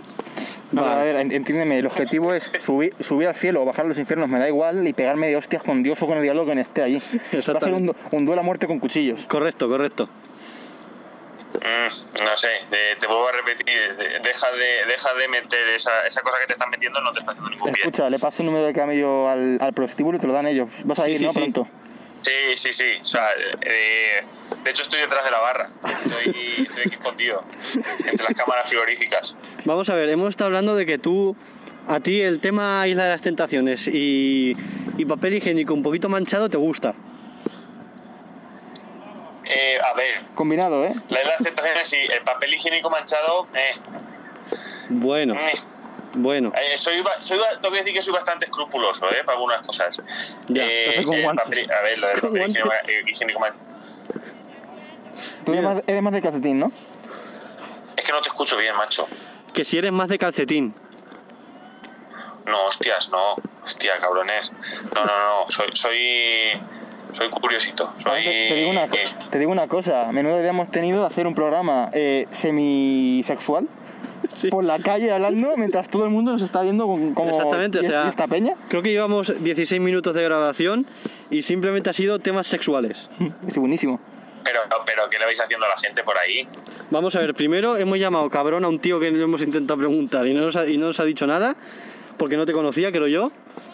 No, 0.73 0.83
Vale. 0.83 1.01
A 1.01 1.05
ver, 1.05 1.17
en- 1.17 1.33
entiéndeme, 1.33 1.79
el 1.79 1.87
objetivo 1.87 2.35
es 2.35 2.51
subir, 2.61 2.95
subir 3.01 3.29
al 3.29 3.37
cielo 3.37 3.63
o 3.63 3.65
bajar 3.65 3.85
a 3.85 3.89
los 3.89 3.99
infiernos, 3.99 4.29
me 4.29 4.39
da 4.39 4.49
igual, 4.49 4.87
y 4.87 4.93
pegarme 4.93 5.29
de 5.29 5.37
hostias 5.37 5.63
con 5.63 5.83
Dios 5.83 6.01
o 6.03 6.07
con 6.07 6.19
el 6.19 6.23
diablo 6.25 6.45
que 6.45 6.53
esté 6.61 6.83
allí. 6.83 7.01
Va 7.33 7.39
a 7.39 7.43
ser 7.61 7.73
un, 7.73 7.87
du- 7.87 7.95
un 8.11 8.25
duelo 8.25 8.41
a 8.41 8.45
muerte 8.45 8.67
con 8.67 8.79
cuchillos. 8.81 9.25
Correcto, 9.27 9.69
correcto. 9.69 10.09
Mm, 11.55 12.25
no 12.25 12.37
sé, 12.37 12.49
eh, 12.71 12.97
te 12.99 13.07
vuelvo 13.07 13.29
a 13.29 13.33
repetir, 13.33 13.97
deja 14.23 14.51
de, 14.53 14.85
deja 14.87 15.15
de 15.15 15.29
meter 15.29 15.69
esa, 15.71 16.07
esa 16.07 16.21
cosa 16.23 16.39
que 16.41 16.47
te 16.47 16.53
están 16.53 16.71
metiendo, 16.71 17.01
no 17.01 17.11
te 17.13 17.21
está 17.21 17.31
haciendo 17.33 17.51
ningún 17.51 17.73
bien. 17.73 17.89
Escucha, 17.89 18.11
le 18.11 18.19
paso 18.19 18.43
el 18.43 18.47
número 18.47 18.67
de 18.67 18.73
camello 18.75 19.29
al, 19.29 19.59
al 19.61 19.73
prostíbulo 19.73 20.19
y 20.19 20.21
te 20.21 20.27
lo 20.27 20.33
dan 20.35 20.47
ellos. 20.47 20.69
Vas 20.85 20.99
a 21.01 21.05
Sí, 21.07 21.13
ir, 21.13 21.19
sí, 21.19 21.25
¿no? 21.25 21.33
sí. 21.33 21.39
Pronto. 21.41 21.67
Sí, 22.19 22.57
sí, 22.57 22.73
sí. 22.73 22.85
O 23.01 23.05
sea, 23.05 23.29
eh, 23.61 24.23
de 24.65 24.71
hecho 24.71 24.83
estoy 24.83 25.01
detrás 25.01 25.25
de 25.25 25.31
la 25.31 25.39
barra. 25.39 25.71
Estoy, 25.85 26.67
estoy 26.67 26.83
aquí 26.87 26.95
escondido, 26.95 27.43
entre 28.07 28.25
las 28.25 28.35
cámaras 28.35 28.69
frigoríficas. 28.69 29.37
Vamos 29.65 29.89
a 29.89 29.95
ver, 29.95 30.09
hemos 30.09 30.31
estado 30.31 30.47
hablando 30.47 30.75
de 30.77 30.85
que 30.85 30.99
tú, 30.99 31.37
a 31.87 32.01
ti 32.01 32.21
el 32.21 32.41
tema 32.41 32.87
Isla 32.87 33.05
de 33.05 33.11
las 33.11 33.23
Tentaciones 33.23 33.89
y, 33.89 34.55
y 34.97 35.05
papel 35.05 35.35
higiénico 35.35 35.75
un 35.75 35.83
poquito 35.83 36.09
manchado 36.09 36.49
te 36.51 36.57
gusta. 36.57 36.95
Eh, 39.45 39.79
a 39.81 39.95
ver, 39.95 40.25
Combinado, 40.35 40.85
¿eh? 40.85 40.95
la 41.09 41.21
de 41.21 41.25
las 41.25 41.39
tentaciones, 41.39 41.89
sí, 41.89 41.97
el 41.97 42.23
papel 42.23 42.53
higiénico 42.53 42.91
manchado, 42.91 43.47
eh, 43.55 43.75
Bueno, 44.91 45.35
eh. 45.35 45.53
Bueno. 46.15 46.53
Eh, 46.57 46.77
soy, 46.79 47.01
ba- 47.03 47.21
soy, 47.21 47.39
tengo 47.61 47.73
que 47.73 47.79
decir 47.81 47.95
que 47.95 48.03
soy 48.03 48.13
bastante 48.13 48.47
escrupuloso, 48.47 49.07
¿eh? 49.11 49.23
Para 49.25 49.37
algunas 49.37 49.61
cosas. 49.63 49.97
Ya, 50.49 50.65
Eh, 50.67 51.03
con 51.05 51.17
papel- 51.37 51.71
a 51.73 51.83
ver, 51.83 51.99
lo 51.99 52.07
del 52.09 52.21
papel 52.21 52.51
higiénico, 53.07 53.47
eh, 53.47 53.53
Tú 55.45 55.53
eres 55.53 55.65
más, 55.65 55.83
eres 55.87 56.03
más 56.03 56.13
de 56.13 56.23
calcetín, 56.23 56.59
¿no? 56.61 56.73
Es 57.97 58.05
que 58.05 58.13
no 58.13 58.21
te 58.21 58.29
escucho 58.29 58.57
bien, 58.57 58.77
macho. 58.77 59.07
Que 59.53 59.65
si 59.65 59.79
eres 59.79 59.91
más 59.93 60.09
de 60.09 60.19
calcetín. 60.19 60.75
No, 62.47 62.67
hostias, 62.67 63.09
no. 63.11 63.35
Hostia, 63.65 63.97
cabrones. 63.99 64.53
No, 64.95 65.05
no, 65.05 65.19
no. 65.19 65.49
Soy, 65.49 65.67
soy, 65.75 66.53
soy 67.13 67.29
curiosito. 67.31 67.93
Soy. 67.99 68.23
Te, 68.25 68.49
te 68.49 68.55
digo 68.55 68.71
una, 68.71 68.85
eh, 68.85 69.09
te 69.31 69.39
digo 69.39 69.51
una 69.53 69.67
cosa, 69.69 70.11
menudo 70.13 70.39
hemos 70.41 70.71
tenido 70.71 71.01
de 71.01 71.07
hacer 71.09 71.27
un 71.27 71.35
programa 71.35 71.91
eh, 71.93 72.27
semisexual 72.31 73.67
Sí. 74.35 74.49
por 74.51 74.65
la 74.65 74.79
calle 74.79 75.11
hablando 75.11 75.57
mientras 75.57 75.89
todo 75.89 76.05
el 76.05 76.11
mundo 76.11 76.33
nos 76.33 76.43
está 76.43 76.63
viendo 76.63 76.87
con- 76.87 77.15
como 77.15 77.31
Exactamente, 77.31 77.79
o 77.79 77.83
¿y 77.83 77.85
es- 77.87 77.91
sea- 77.91 78.05
y 78.07 78.09
esta 78.09 78.27
peña. 78.29 78.55
Creo 78.69 78.83
que 78.83 78.91
llevamos 78.91 79.33
16 79.43 79.81
minutos 79.81 80.15
de 80.15 80.23
grabación 80.23 80.87
y 81.31 81.43
simplemente 81.43 81.91
ha 81.91 81.93
sido 81.93 82.19
temas 82.19 82.47
sexuales. 82.47 83.09
Es 83.47 83.57
buenísimo. 83.57 84.01
pero, 84.45 84.61
pero, 84.87 85.03
¿qué 85.11 85.19
le 85.19 85.25
vais 85.27 85.39
haciendo 85.41 85.67
a 85.67 85.69
la 85.71 85.77
gente 85.77 86.03
por 86.05 86.17
ahí? 86.17 86.47
Vamos 86.91 87.15
a 87.17 87.21
ver, 87.21 87.35
primero 87.35 87.77
hemos 87.77 87.99
llamado 87.99 88.31
cabrón 88.31 88.65
a 88.65 88.69
un 88.69 88.79
tío 88.79 88.99
que 89.01 89.11
le 89.11 89.23
hemos 89.23 89.43
intentado 89.43 89.79
preguntar 89.79 90.27
y 90.27 90.33
no 90.35 90.41
nos 90.43 90.57
ha, 90.57 90.67
y 90.67 90.79
no 90.79 90.87
nos 90.87 91.01
ha 91.01 91.05
dicho 91.05 91.27
nada, 91.27 91.55
porque 92.17 92.37
no 92.37 92.47
te 92.47 92.53
conocía, 92.53 92.91
creo 92.91 93.09
yo, 93.09 93.31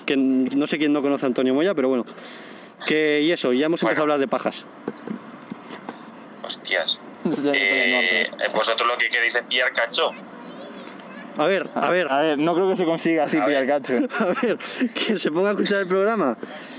que 0.07 0.17
no 0.17 0.67
sé 0.67 0.79
quién 0.79 0.93
no 0.93 1.01
conoce 1.03 1.27
a 1.27 1.29
Antonio 1.29 1.55
Moya, 1.55 1.75
pero 1.75 1.89
bueno. 1.89 2.05
Que, 2.87 3.21
y 3.23 3.31
eso, 3.31 3.53
ya 3.53 3.67
hemos 3.67 3.83
empezado 3.83 4.03
a 4.03 4.05
hablar 4.05 4.19
de 4.19 4.27
pajas. 4.29 4.67
Hostias. 6.43 6.99
Eh, 7.53 8.27
vosotros 8.55 8.87
lo 8.89 8.99
que 8.99 9.09
queréis 9.09 9.35
es 9.35 9.45
pillar 9.47 9.73
cacho. 9.73 10.11
A 11.37 11.47
ver, 11.47 11.69
a 11.75 11.91
ver, 11.91 12.07
A 12.13 12.19
ver, 12.21 12.39
no 12.39 12.55
creo 12.55 12.69
que 12.69 12.77
se 12.77 12.85
consiga 12.85 13.25
así 13.25 13.39
A 13.39 13.45
pillar 13.47 13.67
ver. 13.67 13.83
cacho. 13.83 13.95
a 14.21 14.27
ver, 14.41 14.59
que 14.95 15.19
se 15.19 15.31
ponga 15.31 15.51
a 15.51 15.53
escuchar 15.53 15.81
el 15.81 15.87
programa 15.89 16.37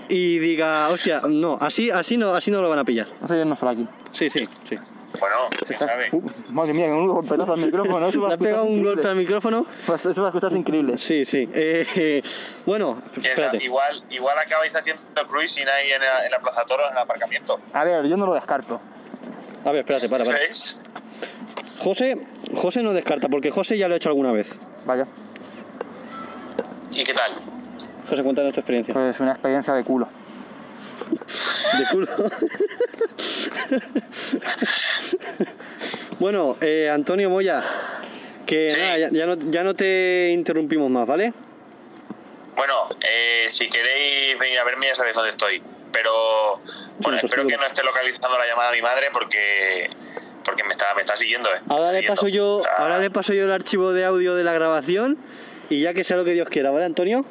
y 0.08 0.38
diga, 0.40 0.88
hostia, 0.90 1.22
no, 1.28 1.58
así, 1.60 1.92
así 1.92 2.16
no, 2.18 2.34
así 2.34 2.52
no 2.52 2.62
lo 2.62 2.70
van 2.70 2.80
a 2.80 2.86
pillar. 2.86 3.08
A 3.28 3.36
irnos 3.36 3.58
por 3.60 3.70
aquí. 3.70 3.88
Sí, 4.12 4.30
sí, 4.30 4.48
sí. 4.64 4.78
Bueno, 5.20 5.36
quién 5.66 5.80
sabe. 5.80 6.10
Uh, 6.12 6.22
madre 6.52 6.74
mía, 6.74 6.88
que 6.88 6.92
un 6.92 7.08
golpetazo 7.08 7.54
al 7.54 7.62
micrófono. 7.62 8.06
Eso 8.08 8.22
va 8.22 8.28
¿Le 8.30 8.34
a 8.34 8.36
ha 8.36 8.38
pegado 8.38 8.64
un 8.66 8.72
increíble. 8.72 8.94
golpe 8.96 9.08
al 9.08 9.16
micrófono? 9.16 9.66
Pues 9.86 10.06
Eso 10.06 10.22
va 10.22 10.28
a 10.28 10.32
escucharse 10.32 10.58
increíble. 10.58 10.98
Sí, 10.98 11.24
sí. 11.24 11.50
Eh, 11.54 11.86
eh, 11.96 12.24
bueno, 12.66 13.02
¿Quién 13.14 13.26
espérate. 13.28 13.64
Igual, 13.64 14.04
igual 14.10 14.38
acabáis 14.38 14.76
haciendo 14.76 15.04
cruising 15.28 15.68
ahí 15.70 15.92
en 15.92 16.02
la, 16.02 16.26
en 16.26 16.32
la 16.32 16.40
Plaza 16.40 16.64
Toro, 16.68 16.84
en 16.88 16.92
el 16.94 16.98
aparcamiento. 16.98 17.60
A 17.72 17.84
ver, 17.86 18.06
yo 18.08 18.18
no 18.18 18.26
lo 18.26 18.34
descarto. 18.34 18.82
A 19.64 19.72
ver, 19.72 19.80
espérate, 19.80 20.10
para, 20.10 20.26
para. 20.26 20.36
¿Sabéis? 20.38 20.78
José, 21.86 22.18
José 22.56 22.82
no 22.82 22.94
descarta, 22.94 23.30
porque 23.30 23.52
José 23.52 23.78
ya 23.78 23.88
lo 23.88 23.94
ha 23.94 23.98
hecho 23.98 24.10
alguna 24.10 24.32
vez. 24.32 24.50
Vaya, 24.88 25.06
¿Y 26.92 27.04
qué 27.04 27.14
tal? 27.14 27.32
José, 28.10 28.24
cuéntanos 28.24 28.54
tu 28.54 28.60
experiencia. 28.62 28.92
pues 28.92 29.20
una 29.20 29.34
experiencia 29.34 29.72
de 29.76 29.84
culo. 29.84 30.08
De 31.78 31.86
culo. 31.92 32.08
bueno, 36.20 36.58
eh, 36.62 36.90
Antonio 36.92 37.30
Moya, 37.30 37.64
que 38.48 38.72
Sí. 38.72 38.80
nada, 38.80 38.98
ya, 38.98 39.10
ya 39.12 39.26
no, 39.28 39.36
ya 39.52 39.64
no 39.64 39.76
te 39.76 40.32
interrumpimos 40.34 40.90
más, 40.90 41.08
¿vale? 41.08 41.34
Bueno, 42.56 42.90
eh, 43.02 43.46
si 43.50 43.70
queréis 43.70 44.40
venir 44.40 44.58
a 44.58 44.64
verme 44.64 44.88
ya 44.88 44.96
sabéis 44.96 45.16
dónde 45.16 45.30
estoy. 45.30 45.62
Pero 45.92 46.56
bueno, 47.04 47.20
pues 47.22 47.26
espero 47.26 47.44
tú- 47.44 47.50
que 47.50 47.58
no 47.58 47.66
esté 47.68 47.84
localizando 47.84 48.38
la 48.40 48.48
llamada 48.48 48.72
de 48.72 48.78
mi 48.78 48.82
madre 48.82 49.08
porque 49.14 49.90
porque 50.56 50.68
me 50.68 50.74
está, 50.74 50.94
me 50.96 51.02
está 51.02 51.16
siguiendo. 51.18 51.50
Eh. 51.54 51.60
Ahora 51.70 51.92
le 51.92 52.04
paso 52.04 52.28
yo, 52.28 52.62
sea, 52.64 52.72
ahora 52.78 52.98
le 53.00 53.10
paso 53.10 53.34
yo 53.34 53.44
el 53.44 53.52
archivo 53.52 53.92
de 53.92 54.06
audio 54.06 54.36
de 54.36 54.44
la 54.44 54.54
grabación 54.54 55.18
y 55.70 55.82
ya 55.82 55.94
que 55.94 56.04
sea 56.04 56.16
lo 56.18 56.24
que 56.24 56.32
Dios 56.32 56.48
quiera, 56.50 56.72
¿vale, 56.72 56.86
Antonio? 56.86 57.26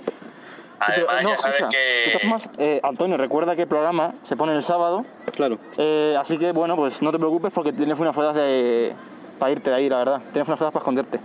Pero, 0.87 1.09
Además, 1.09 1.23
no, 1.23 1.31
ya 1.31 1.39
sabes 1.39 1.61
escucha, 1.61 1.79
de 1.79 1.95
que. 2.05 2.11
todas 2.11 2.23
formas, 2.23 2.51
eh, 2.59 2.81
Antonio, 2.83 3.17
recuerda 3.17 3.57
que 3.57 3.63
el 3.63 3.69
programa 3.69 4.13
se 4.23 4.37
pone 4.37 4.55
el 4.55 4.63
sábado, 4.63 5.07
Claro. 5.35 5.59
eh, 5.79 6.15
así 6.19 6.37
que 6.37 6.53
bueno, 6.53 6.77
pues 6.77 7.01
no 7.01 7.11
te 7.11 7.19
preocupes 7.19 7.53
porque 7.55 7.73
tienes 7.73 7.99
unas 7.99 8.15
horas 8.19 8.35
de... 8.35 8.93
para 9.39 9.53
irte 9.53 9.71
de 9.71 9.77
ahí, 9.77 9.89
la 9.89 9.99
verdad. 9.99 10.21
Tienes 10.33 10.47
unas 10.47 10.61
horas 10.61 10.73
para 10.75 10.83
esconderte. 10.83 11.19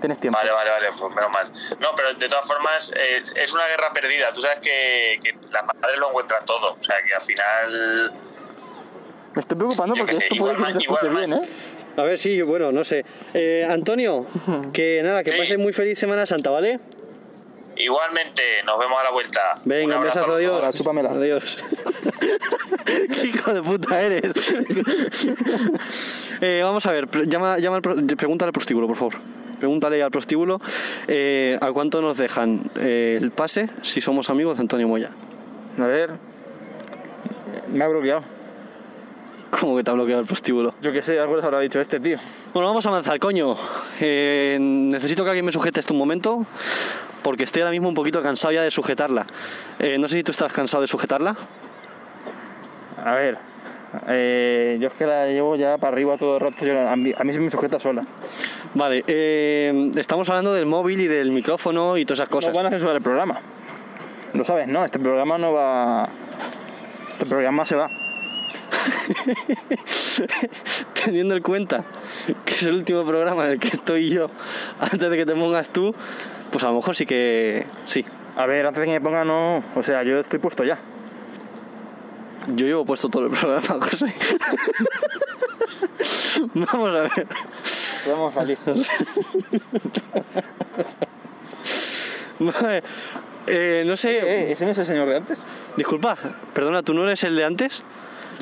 Tienes 0.00 0.18
tiempo. 0.18 0.36
Vale, 0.36 0.50
vale, 0.50 0.70
vale, 0.70 0.88
pues 0.98 1.14
menos 1.14 1.30
mal. 1.30 1.46
No, 1.78 1.90
pero 1.94 2.12
de 2.14 2.28
todas 2.28 2.44
formas 2.44 2.90
es, 2.96 3.32
es 3.36 3.52
una 3.52 3.68
guerra 3.68 3.92
perdida. 3.92 4.32
Tú 4.32 4.40
sabes 4.40 4.58
que, 4.58 5.16
que 5.22 5.36
las 5.52 5.64
madres 5.64 5.96
lo 6.00 6.08
encuentran 6.08 6.44
todo. 6.44 6.72
O 6.72 6.82
sea 6.82 6.96
que 7.06 7.14
al 7.14 7.20
final. 7.20 8.12
Me 9.34 9.40
estoy 9.40 9.56
preocupando 9.56 9.94
porque 9.96 10.14
sé, 10.14 10.22
esto 10.24 10.36
puede 10.36 10.56
que 10.56 10.62
no 10.62 10.96
se 11.00 11.08
bien, 11.08 11.32
¿eh? 11.32 11.42
A 11.96 12.02
ver, 12.02 12.18
sí, 12.18 12.40
bueno, 12.42 12.72
no 12.72 12.84
sé. 12.84 13.04
Eh, 13.34 13.66
Antonio, 13.68 14.26
que 14.72 15.00
nada, 15.02 15.22
que 15.24 15.32
Sí. 15.32 15.38
pases 15.38 15.58
muy 15.58 15.72
feliz 15.72 15.98
Semana 15.98 16.26
Santa, 16.26 16.50
¿vale? 16.50 16.80
Igualmente, 17.76 18.42
nos 18.66 18.78
vemos 18.78 18.98
a 19.00 19.04
la 19.04 19.10
vuelta. 19.10 19.40
Venga, 19.64 19.86
un 19.86 19.92
abrazo 20.00 20.18
besazo, 20.20 20.34
adiós. 20.36 20.52
Ahora, 20.54 20.72
chúpamela. 20.72 21.10
Adiós. 21.10 21.64
Qué 22.86 23.26
hijo 23.28 23.54
de 23.54 23.62
puta 23.62 24.00
eres. 24.00 24.32
Eh, 26.44 26.60
vamos 26.64 26.84
a 26.86 26.92
ver, 26.92 27.08
llama, 27.28 27.58
llama 27.58 27.76
al 27.76 27.82
pregúntale 27.82 28.48
al 28.48 28.52
prostíbulo, 28.52 28.88
por 28.88 28.96
favor. 28.96 29.14
Pregúntale 29.60 30.02
al 30.02 30.10
prostíbulo 30.10 30.60
eh, 31.06 31.56
a 31.60 31.70
cuánto 31.70 32.02
nos 32.02 32.16
dejan 32.18 32.64
eh, 32.80 33.16
el 33.22 33.30
pase 33.30 33.68
si 33.82 34.00
somos 34.00 34.28
amigos 34.28 34.56
de 34.56 34.62
Antonio 34.62 34.88
Moya. 34.88 35.10
A 35.78 35.84
ver... 35.86 36.10
Me 37.68 37.84
ha 37.84 37.88
bloqueado. 37.88 38.24
¿Cómo 39.60 39.76
que 39.76 39.84
te 39.84 39.90
ha 39.90 39.94
bloqueado 39.94 40.20
el 40.20 40.26
prostíbulo? 40.26 40.74
Yo 40.82 40.92
qué 40.92 41.02
sé, 41.02 41.18
algo 41.20 41.36
les 41.36 41.44
habrá 41.44 41.60
dicho 41.60 41.80
este 41.80 42.00
tío. 42.00 42.18
Bueno, 42.54 42.68
vamos 42.68 42.84
a 42.86 42.88
avanzar, 42.88 43.18
coño. 43.18 43.56
Eh, 44.00 44.56
necesito 44.60 45.24
que 45.24 45.30
alguien 45.30 45.44
me 45.44 45.52
sujete 45.52 45.80
esto 45.80 45.92
un 45.94 45.98
momento, 45.98 46.46
porque 47.22 47.44
estoy 47.44 47.62
ahora 47.62 47.70
mismo 47.72 47.88
un 47.88 47.94
poquito 47.94 48.22
cansado 48.22 48.52
ya 48.52 48.62
de 48.62 48.70
sujetarla. 48.70 49.26
Eh, 49.78 49.98
no 49.98 50.08
sé 50.08 50.16
si 50.16 50.22
tú 50.22 50.32
estás 50.32 50.52
cansado 50.52 50.80
de 50.80 50.86
sujetarla. 50.88 51.36
A 53.04 53.14
ver... 53.14 53.36
eh, 54.08 54.78
yo 54.80 54.88
es 54.88 54.94
que 54.94 55.04
la 55.06 55.26
llevo 55.26 55.56
ya 55.56 55.76
para 55.76 55.92
arriba 55.92 56.16
todo 56.16 56.36
el 56.36 56.40
rato. 56.40 56.64
yo- 56.64 56.88
a, 56.88 56.96
mí, 56.96 57.12
a 57.16 57.24
mí 57.24 57.32
se 57.32 57.40
me 57.40 57.50
sujeta 57.50 57.78
sola. 57.78 58.04
Vale, 58.74 59.04
estamos 60.00 60.28
hablando 60.30 60.54
del 60.54 60.64
móvil 60.66 61.00
y 61.02 61.06
del 61.08 61.30
micrófono 61.30 61.98
y 61.98 62.06
todas 62.06 62.20
esas 62.20 62.28
cosas. 62.30 62.52
No 62.54 62.56
van 62.58 62.66
a 62.66 62.70
censurar 62.70 62.96
el 62.96 63.02
programa. 63.02 63.38
Lo 64.32 64.44
sabes, 64.44 64.66
¿no? 64.66 64.82
Este 64.84 64.98
programa 64.98 65.36
no 65.36 65.52
va... 65.52 66.08
Este 67.10 67.26
programa 67.26 67.66
se 67.66 67.76
va. 67.76 67.86
teniendo 71.04 71.36
en 71.36 71.42
cuenta 71.42 71.84
que 72.44 72.54
es 72.54 72.62
el 72.64 72.74
último 72.74 73.04
programa 73.04 73.46
en 73.46 73.52
el 73.52 73.58
que 73.58 73.68
estoy 73.68 74.10
yo 74.10 74.30
antes 74.80 75.10
de 75.10 75.16
que 75.16 75.26
te 75.26 75.34
pongas 75.34 75.70
tú, 75.70 75.94
pues 76.50 76.64
a 76.64 76.68
lo 76.68 76.74
mejor 76.74 76.96
sí 76.96 77.06
que 77.06 77.66
sí. 77.84 78.04
A 78.36 78.46
ver, 78.46 78.66
antes 78.66 78.80
de 78.80 78.86
que 78.86 78.92
me 78.92 79.00
ponga, 79.00 79.24
no. 79.24 79.62
O 79.74 79.82
sea, 79.82 80.02
yo 80.02 80.18
estoy 80.18 80.38
puesto 80.38 80.64
ya. 80.64 80.78
Yo 82.48 82.66
llevo 82.66 82.84
puesto 82.84 83.08
todo 83.08 83.26
el 83.26 83.32
programa, 83.32 83.62
José. 83.80 84.12
Vamos 86.54 86.94
a 86.94 87.00
ver. 87.02 87.26
Vamos 88.08 88.36
a 88.36 88.44
listos. 88.44 88.88
Vale. 92.60 92.82
Eh, 93.46 93.84
no 93.86 93.96
sé. 93.96 94.18
Eh, 94.18 94.52
¿ese 94.52 94.64
no 94.64 94.72
es 94.72 94.78
el 94.78 94.86
señor 94.86 95.08
de 95.08 95.16
antes? 95.16 95.38
Disculpa, 95.76 96.16
perdona, 96.52 96.82
¿tú 96.82 96.94
no 96.94 97.04
eres 97.04 97.22
el 97.24 97.36
de 97.36 97.44
antes? 97.44 97.84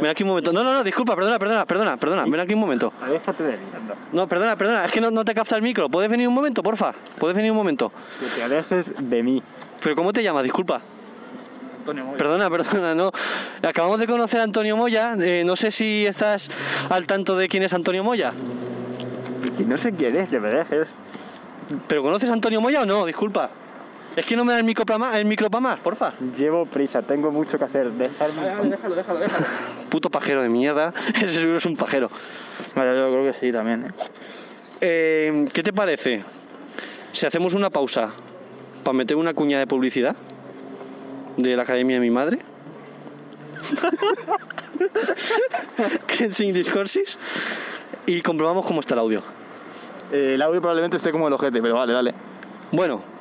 Ven 0.00 0.10
aquí 0.10 0.22
un 0.22 0.30
momento. 0.30 0.52
No, 0.52 0.64
no, 0.64 0.72
no, 0.72 0.82
disculpa, 0.82 1.14
perdona, 1.14 1.38
perdona, 1.38 1.66
perdona, 1.66 1.96
perdona. 1.96 2.24
Ven 2.26 2.40
aquí 2.40 2.54
un 2.54 2.60
momento. 2.60 2.92
Aléjate 3.02 3.42
de 3.42 3.56
mí, 3.58 3.64
anda. 3.76 3.94
No, 4.12 4.26
perdona, 4.26 4.56
perdona, 4.56 4.84
es 4.84 4.92
que 4.92 5.00
no, 5.00 5.10
no 5.10 5.24
te 5.24 5.34
capta 5.34 5.56
el 5.56 5.62
micro. 5.62 5.88
¿Puedes 5.88 6.10
venir 6.10 6.26
un 6.26 6.34
momento, 6.34 6.62
porfa? 6.62 6.94
¿Puedes 7.18 7.36
venir 7.36 7.50
un 7.50 7.56
momento? 7.56 7.92
Que 8.18 8.26
te 8.26 8.42
alejes 8.42 8.92
de 8.98 9.22
mí. 9.22 9.42
¿Pero 9.82 9.94
cómo 9.96 10.12
te 10.12 10.22
llamas? 10.22 10.42
Disculpa. 10.44 10.80
Antonio 11.78 12.04
Moya. 12.04 12.18
Perdona, 12.18 12.50
perdona, 12.50 12.94
no. 12.94 13.10
Acabamos 13.62 13.98
de 13.98 14.06
conocer 14.06 14.40
a 14.40 14.44
Antonio 14.44 14.76
Moya. 14.76 15.14
eh, 15.20 15.42
no 15.44 15.56
sé 15.56 15.70
si 15.70 16.06
estás 16.06 16.50
al 16.88 17.06
tanto 17.06 17.36
de 17.36 17.48
quién 17.48 17.62
es 17.62 17.72
Antonio 17.72 18.04
Moya. 18.04 18.32
Que 19.56 19.64
no 19.64 19.76
sé 19.78 19.92
quién 19.92 20.16
es, 20.16 20.28
que 20.28 20.40
me 20.40 20.48
dejes. 20.48 20.90
¿Pero 21.88 22.02
conoces 22.02 22.30
a 22.30 22.32
Antonio 22.32 22.60
Moya 22.60 22.82
o 22.82 22.86
no? 22.86 23.06
Disculpa. 23.06 23.50
Es 24.16 24.26
que 24.26 24.36
no 24.36 24.44
me 24.44 24.52
da 24.52 24.58
el 24.58 24.64
micro 24.64 24.84
para 24.84 24.98
más, 24.98 25.16
el 25.16 25.24
micro 25.24 25.48
más, 25.60 25.80
porfa. 25.80 26.12
Llevo 26.36 26.66
prisa, 26.66 27.02
tengo 27.02 27.30
mucho 27.30 27.58
que 27.58 27.64
hacer. 27.64 27.90
Dejarme. 27.92 28.42
déjalo, 28.42 28.96
déjalo, 28.96 29.20
déjalo. 29.20 29.46
Puto 29.88 30.10
pajero 30.10 30.42
de 30.42 30.48
mierda. 30.48 30.92
Ese 31.14 31.34
seguro 31.34 31.58
es 31.58 31.66
un 31.66 31.76
pajero. 31.76 32.10
Vale, 32.74 32.96
yo 32.96 33.10
creo 33.10 33.32
que 33.32 33.38
sí 33.38 33.52
también, 33.52 33.86
¿eh? 33.86 33.90
Eh, 34.80 35.48
¿Qué 35.52 35.62
te 35.62 35.72
parece 35.72 36.24
si 37.12 37.26
hacemos 37.26 37.54
una 37.54 37.70
pausa 37.70 38.10
para 38.82 38.96
meter 38.96 39.16
una 39.16 39.34
cuña 39.34 39.58
de 39.58 39.66
publicidad 39.66 40.16
de 41.36 41.56
la 41.56 41.62
academia 41.62 41.96
de 41.96 42.00
mi 42.00 42.10
madre? 42.10 42.38
que 46.06 46.24
es 46.24 46.40
English 46.40 46.72
Courses 46.72 47.18
y 48.06 48.20
comprobamos 48.22 48.66
cómo 48.66 48.80
está 48.80 48.94
el 48.94 49.00
audio. 49.00 49.22
Eh, 50.12 50.32
el 50.34 50.42
audio 50.42 50.60
probablemente 50.60 50.96
esté 50.96 51.12
como 51.12 51.28
el 51.28 51.34
ojete, 51.34 51.62
pero 51.62 51.76
vale, 51.76 51.92
dale. 51.92 52.14
Bueno, 52.72 53.02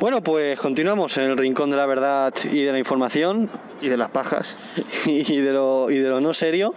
Bueno, 0.00 0.22
pues 0.22 0.56
continuamos 0.60 1.16
en 1.16 1.24
el 1.24 1.36
rincón 1.36 1.70
de 1.70 1.76
la 1.76 1.84
verdad 1.84 2.32
y 2.52 2.62
de 2.62 2.70
la 2.70 2.78
información 2.78 3.50
Y 3.80 3.88
de 3.88 3.96
las 3.96 4.10
pajas. 4.10 4.56
y 5.06 5.40
de 5.40 5.52
lo, 5.52 5.90
y 5.90 5.98
de 5.98 6.08
lo 6.08 6.20
no 6.20 6.32
serio. 6.32 6.72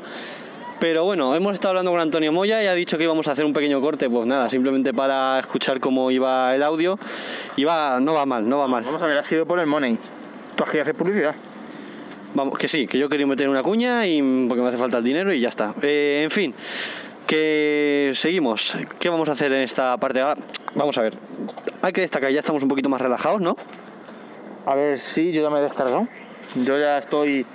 Pero 0.80 1.04
bueno, 1.06 1.36
hemos 1.36 1.54
estado 1.54 1.70
hablando 1.70 1.92
con 1.92 2.00
Antonio 2.00 2.32
Moya 2.32 2.64
y 2.64 2.66
ha 2.66 2.74
dicho 2.74 2.98
que 2.98 3.04
íbamos 3.04 3.28
a 3.28 3.34
hacer 3.34 3.46
un 3.46 3.54
pequeño 3.54 3.80
corte, 3.80 4.10
pues 4.10 4.26
nada, 4.26 4.50
simplemente 4.50 4.92
para 4.92 5.40
escuchar 5.40 5.80
cómo 5.80 6.10
iba 6.10 6.56
el 6.56 6.64
audio. 6.64 6.98
Y 7.58 7.64
va, 7.64 8.00
no 8.00 8.16
va 8.16 8.26
mal, 8.26 8.50
no 8.50 8.58
va 8.58 8.68
mal. 8.68 8.84
Vamos 8.84 9.04
a 9.04 9.06
ver, 9.06 9.20
ha 9.20 9.24
sido 9.24 9.46
por 9.46 9.60
el 9.60 9.68
money. 9.68 10.00
Tú 10.56 10.64
has 10.64 10.72
querido 10.72 10.82
hacer 10.82 10.96
publicidad. 10.96 11.36
Vamos, 12.34 12.58
que 12.58 12.68
sí, 12.68 12.88
que 12.88 12.98
yo 12.98 13.08
quería 13.08 13.28
meter 13.28 13.48
una 13.48 13.62
cuña 13.62 14.08
y 14.08 14.48
porque 14.48 14.64
me 14.64 14.70
hace 14.70 14.78
falta 14.78 14.98
el 14.98 15.04
dinero 15.04 15.32
y 15.32 15.40
ya 15.40 15.50
está. 15.50 15.76
Eh, 15.84 16.22
en 16.24 16.32
fin, 16.32 16.56
que 17.28 18.10
seguimos. 18.16 18.76
¿Qué 19.00 19.10
vamos 19.10 19.30
a 19.30 19.34
hacer 19.34 19.54
en 19.54 19.62
esta 19.62 19.96
parte 19.98 20.22
ahora? 20.22 20.42
Vamos 20.74 20.98
a 20.98 21.04
ver. 21.04 21.14
Hay 21.82 21.94
que 21.94 22.02
destacar, 22.02 22.32
ya 22.32 22.40
estamos 22.40 22.62
un 22.64 22.70
poquito 22.70 22.90
más 22.90 23.02
relajados, 23.02 23.42
¿no? 23.42 23.56
A 24.66 24.76
ver, 24.76 25.00
sí, 25.00 25.32
yo 25.32 25.42
ya 25.42 25.50
me 25.50 25.60
he 25.60 25.64
descargado. 25.64 26.08
Yo 26.56 26.78
ya 26.78 26.98
estoy. 27.00 27.46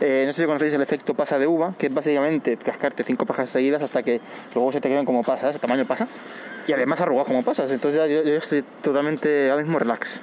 eh, 0.00 0.24
no 0.26 0.32
sé 0.32 0.42
si 0.42 0.46
conocéis 0.46 0.72
el 0.74 0.80
efecto 0.82 1.14
pasa 1.14 1.38
de 1.38 1.46
uva, 1.46 1.74
que 1.78 1.86
es 1.88 1.94
básicamente 1.94 2.56
cascarte 2.56 3.04
cinco 3.04 3.26
pajas 3.26 3.50
seguidas 3.50 3.82
hasta 3.82 4.02
que 4.02 4.20
luego 4.54 4.72
se 4.72 4.80
te 4.80 4.88
queden 4.88 5.04
como 5.04 5.22
pasas, 5.22 5.58
tamaño 5.58 5.84
pasa. 5.84 6.08
Y 6.66 6.72
además 6.72 7.00
arrugados 7.02 7.26
como 7.28 7.42
pasas. 7.42 7.70
Entonces 7.70 8.00
ya 8.00 8.06
yo, 8.06 8.22
yo 8.22 8.36
estoy 8.36 8.64
totalmente 8.82 9.50
ahora 9.50 9.62
mismo 9.62 9.78
relax. 9.78 10.20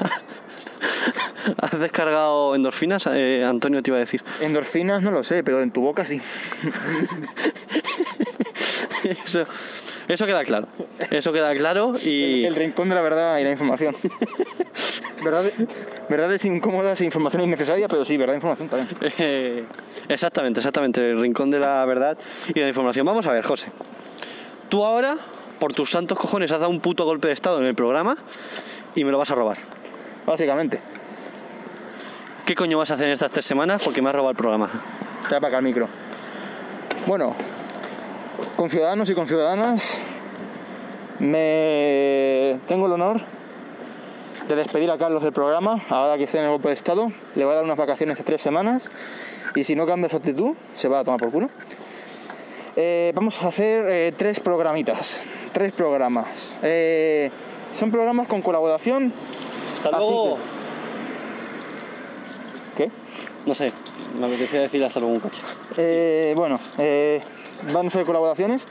¿Has 1.56 1.80
descargado 1.80 2.54
endorfinas? 2.54 3.08
Eh, 3.10 3.44
Antonio 3.44 3.82
te 3.82 3.90
iba 3.90 3.96
a 3.96 4.00
decir. 4.00 4.22
Endorfinas 4.40 5.02
no 5.02 5.10
lo 5.10 5.24
sé, 5.24 5.42
pero 5.42 5.60
en 5.62 5.72
tu 5.72 5.80
boca 5.80 6.04
sí. 6.04 6.20
Eso, 9.04 9.46
eso 10.14 10.26
queda 10.26 10.44
claro. 10.44 10.66
Eso 11.10 11.32
queda 11.32 11.54
claro 11.54 11.94
y... 12.02 12.44
El 12.44 12.54
rincón 12.54 12.88
de 12.88 12.94
la 12.94 13.02
verdad 13.02 13.38
y 13.38 13.44
la 13.44 13.50
información. 13.50 13.96
Verdades, 15.22 15.52
verdades 16.08 16.44
incómodas 16.46 16.98
e 17.02 17.04
información 17.04 17.42
innecesaria, 17.42 17.88
pero 17.88 18.06
sí, 18.06 18.16
verdad 18.16 18.34
información 18.34 18.70
también. 18.70 18.88
Eh, 19.18 19.64
exactamente, 20.08 20.60
exactamente. 20.60 21.10
El 21.10 21.20
rincón 21.20 21.50
de 21.50 21.58
la 21.58 21.84
verdad 21.84 22.16
y 22.48 22.54
de 22.54 22.62
la 22.62 22.68
información. 22.68 23.04
Vamos 23.04 23.26
a 23.26 23.32
ver, 23.32 23.44
José. 23.44 23.66
Tú 24.70 24.82
ahora, 24.82 25.16
por 25.58 25.74
tus 25.74 25.90
santos 25.90 26.18
cojones, 26.18 26.50
has 26.52 26.60
dado 26.60 26.70
un 26.70 26.80
puto 26.80 27.04
golpe 27.04 27.28
de 27.28 27.34
estado 27.34 27.60
en 27.60 27.66
el 27.66 27.74
programa 27.74 28.16
y 28.94 29.04
me 29.04 29.10
lo 29.10 29.18
vas 29.18 29.30
a 29.30 29.34
robar. 29.34 29.58
Básicamente. 30.24 30.80
¿Qué 32.46 32.54
coño 32.54 32.78
vas 32.78 32.90
a 32.90 32.94
hacer 32.94 33.06
en 33.06 33.12
estas 33.12 33.30
tres 33.30 33.44
semanas? 33.44 33.82
Porque 33.84 34.00
me 34.00 34.08
has 34.08 34.14
robado 34.14 34.30
el 34.30 34.36
programa. 34.36 34.70
Trae 35.28 35.40
para 35.40 35.48
acá 35.48 35.58
el 35.58 35.64
micro. 35.64 35.88
Bueno, 37.06 37.36
con 38.56 38.70
ciudadanos 38.70 39.08
y 39.10 39.14
con 39.14 39.26
ciudadanas, 39.26 40.00
me 41.18 42.58
tengo 42.66 42.86
el 42.86 42.92
honor 42.92 43.20
de 44.48 44.56
despedir 44.56 44.90
a 44.90 44.98
Carlos 44.98 45.22
del 45.22 45.32
programa, 45.32 45.82
ahora 45.88 46.16
que 46.16 46.24
está 46.24 46.38
en 46.38 46.44
el 46.44 46.50
golpe 46.50 46.68
de 46.68 46.74
Estado. 46.74 47.12
Le 47.34 47.44
voy 47.44 47.52
a 47.52 47.56
dar 47.56 47.64
unas 47.64 47.76
vacaciones 47.76 48.18
de 48.18 48.24
tres 48.24 48.42
semanas 48.42 48.90
y 49.54 49.64
si 49.64 49.74
no 49.74 49.86
cambia 49.86 50.08
su 50.08 50.16
actitud, 50.16 50.54
se 50.76 50.88
va 50.88 51.00
a 51.00 51.04
tomar 51.04 51.20
por 51.20 51.30
culo. 51.30 51.50
Eh, 52.76 53.12
vamos 53.14 53.42
a 53.42 53.48
hacer 53.48 53.84
eh, 53.88 54.12
tres 54.16 54.40
programitas, 54.40 55.22
tres 55.52 55.72
programas. 55.72 56.54
Eh, 56.62 57.30
son 57.72 57.90
programas 57.90 58.28
con 58.28 58.42
colaboración. 58.42 59.12
Hasta 59.76 59.98
luego. 59.98 60.38
¿Qué? 62.76 62.90
No 63.46 63.54
sé, 63.54 63.72
me 64.18 64.26
apetecía 64.26 64.60
decir 64.60 64.84
hasta 64.84 65.00
luego 65.00 65.14
un 65.14 65.20
coche. 65.20 65.42
Bueno, 66.34 66.58
van 67.72 67.86
a 67.86 67.90
ser 67.90 68.04
colaboraciones. 68.04 68.66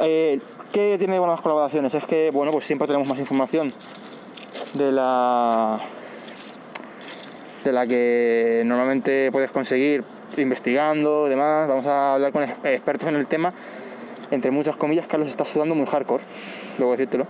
Eh, 0.00 0.40
¿Qué 0.72 0.96
tiene 0.98 1.14
de 1.14 1.18
buenas 1.20 1.40
colaboraciones? 1.40 1.94
Es 1.94 2.04
que, 2.04 2.30
bueno, 2.32 2.50
pues 2.50 2.64
siempre 2.66 2.86
tenemos 2.88 3.06
más 3.08 3.18
información 3.18 3.72
de 4.74 4.90
la 4.92 5.78
de 7.64 7.72
la 7.72 7.86
que 7.86 8.62
normalmente 8.66 9.30
puedes 9.32 9.50
conseguir 9.50 10.04
investigando, 10.36 11.26
demás. 11.26 11.68
Vamos 11.68 11.86
a 11.86 12.14
hablar 12.14 12.32
con 12.32 12.42
ex- 12.42 12.52
expertos 12.64 13.08
en 13.08 13.14
el 13.16 13.26
tema. 13.26 13.54
Entre 14.30 14.50
muchas 14.50 14.74
comillas, 14.76 15.06
Carlos 15.06 15.28
está 15.28 15.44
sudando 15.44 15.74
muy 15.74 15.86
hardcore, 15.86 16.24
luego 16.78 16.92
decírtelo. 16.92 17.26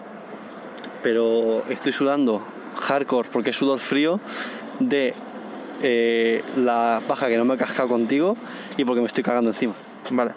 Pero 1.03 1.63
estoy 1.69 1.93
sudando 1.93 2.41
hardcore 2.81 3.29
porque 3.31 3.51
es 3.51 3.57
sudor 3.57 3.79
frío 3.79 4.19
de 4.81 5.13
eh, 5.83 6.43
la 6.57 7.03
paja 7.07 7.29
que 7.29 7.37
no 7.37 7.45
me 7.45 7.55
he 7.55 7.59
cascado 7.59 7.91
contigo 7.91 8.37
y 8.79 8.85
porque 8.85 9.03
me 9.03 9.07
estoy 9.07 9.23
cagando 9.23 9.51
encima. 9.51 9.75
Vale. 10.11 10.33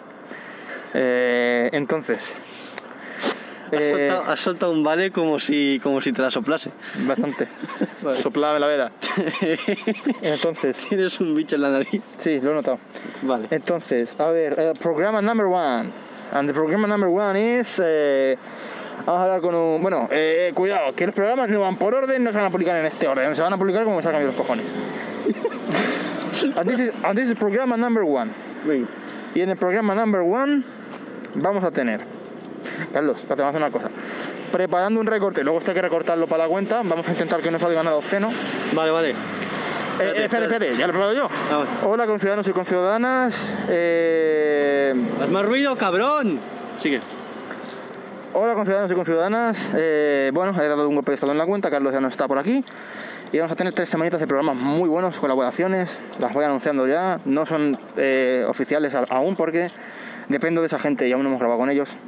Eh, 0.94 1.70
entonces. 1.72 2.36
Has, 3.72 3.80
eh, 3.80 3.90
soltado, 3.90 4.32
has 4.32 4.40
soltado 4.40 4.72
un 4.72 4.82
vale 4.82 5.10
como 5.10 5.38
si, 5.38 5.78
como 5.82 6.00
si 6.00 6.12
te 6.12 6.22
la 6.22 6.30
soplase. 6.30 6.70
Bastante. 7.06 7.46
Vale. 8.02 8.16
Soplame 8.16 8.60
la 8.60 8.66
vela. 8.66 8.92
Entonces, 10.22 10.76
Tienes 10.76 11.20
un 11.20 11.34
bicho 11.34 11.56
en 11.56 11.62
la 11.62 11.70
nariz. 11.70 12.02
sí, 12.16 12.40
lo 12.40 12.52
he 12.52 12.54
notado. 12.54 12.78
Vale. 13.22 13.48
Entonces, 13.50 14.14
a 14.18 14.30
ver, 14.30 14.54
eh, 14.58 14.72
programa 14.80 15.20
number 15.20 15.46
one. 15.46 15.90
And 16.32 16.48
the 16.48 16.54
programa 16.54 16.86
number 16.86 17.08
one 17.08 17.60
is. 17.60 17.80
eh, 17.84 18.38
vamos 19.04 19.20
a 19.20 19.24
hablar 19.24 19.40
con 19.40 19.54
un. 19.54 19.82
Bueno, 19.82 20.08
eh, 20.10 20.52
cuidado, 20.54 20.94
que 20.94 21.06
los 21.06 21.14
programas 21.14 21.50
no 21.50 21.60
van 21.60 21.76
por 21.76 21.94
orden, 21.94 22.22
no 22.24 22.32
se 22.32 22.38
van 22.38 22.46
a 22.46 22.50
publicar 22.50 22.76
en 22.76 22.86
este 22.86 23.06
orden, 23.08 23.34
se 23.34 23.42
van 23.42 23.52
a 23.52 23.58
publicar 23.58 23.84
como 23.84 24.00
salgan 24.00 24.22
de 24.22 24.26
los 24.28 24.36
cojones. 24.36 24.64
and, 26.56 26.68
this 26.68 26.80
is, 26.80 26.92
and 27.04 27.18
this 27.18 27.28
is 27.28 27.34
programa 27.34 27.76
number 27.76 28.04
one. 28.04 28.30
Y 29.34 29.40
en 29.40 29.50
el 29.50 29.56
programa 29.56 29.94
number 29.94 30.22
one 30.22 30.64
vamos 31.34 31.64
a 31.64 31.70
tener. 31.70 32.00
Carlos, 32.92 33.18
espérate, 33.18 33.42
vamos 33.42 33.54
a 33.54 33.58
hacer 33.58 33.62
una 33.62 33.70
cosa. 33.70 33.90
Preparando 34.52 35.00
un 35.00 35.06
recorte, 35.06 35.42
luego 35.42 35.58
esto 35.58 35.70
hay 35.70 35.74
que 35.74 35.82
recortarlo 35.82 36.26
para 36.26 36.44
la 36.44 36.48
cuenta. 36.48 36.82
Vamos 36.84 37.06
a 37.08 37.10
intentar 37.10 37.40
que 37.40 37.50
no 37.50 37.58
salga 37.58 37.82
nada 37.82 37.96
obsceno. 37.96 38.30
Vale, 38.74 38.90
vale. 38.90 39.10
Eh, 39.10 40.24
espérate, 40.24 40.44
espérate, 40.44 40.76
ya 40.76 40.86
lo 40.86 40.92
he 40.92 40.96
probado 40.96 41.12
yo. 41.14 41.28
Ah, 41.50 41.56
bueno. 41.56 41.70
Hola, 41.84 42.06
conciudadanos 42.06 42.46
y 42.48 42.52
conciudadanas. 42.52 43.54
Eh, 43.68 44.94
Haz 45.22 45.28
más 45.28 45.44
ruido, 45.44 45.76
cabrón. 45.76 46.38
Sigue. 46.78 47.00
Hola, 48.32 48.54
conciudadanos 48.54 48.92
y 48.92 48.94
conciudadanas. 48.94 49.70
Eh, 49.76 50.30
bueno, 50.32 50.54
he 50.60 50.68
dado 50.68 50.88
un 50.88 50.94
golpe 50.94 51.10
de 51.10 51.14
estado 51.14 51.32
en 51.32 51.38
la 51.38 51.46
cuenta, 51.46 51.70
Carlos 51.70 51.92
ya 51.92 52.00
no 52.00 52.08
está 52.08 52.28
por 52.28 52.38
aquí. 52.38 52.64
Y 53.32 53.38
vamos 53.38 53.52
a 53.52 53.56
tener 53.56 53.74
tres 53.74 53.88
semanitas 53.88 54.20
de 54.20 54.26
programas 54.26 54.56
muy 54.56 54.88
buenos, 54.88 55.18
colaboraciones. 55.18 56.00
Las 56.20 56.32
voy 56.32 56.44
anunciando 56.44 56.86
ya. 56.86 57.18
No 57.24 57.44
son 57.44 57.76
eh, 57.96 58.44
oficiales 58.48 58.94
aún 59.10 59.34
porque 59.34 59.68
dependo 60.28 60.60
de 60.60 60.66
esa 60.66 60.78
gente 60.78 61.08
y 61.08 61.12
aún 61.12 61.22
no 61.22 61.28
hemos 61.28 61.40
grabado 61.40 61.60
con 61.60 61.70
ellos. 61.70 61.98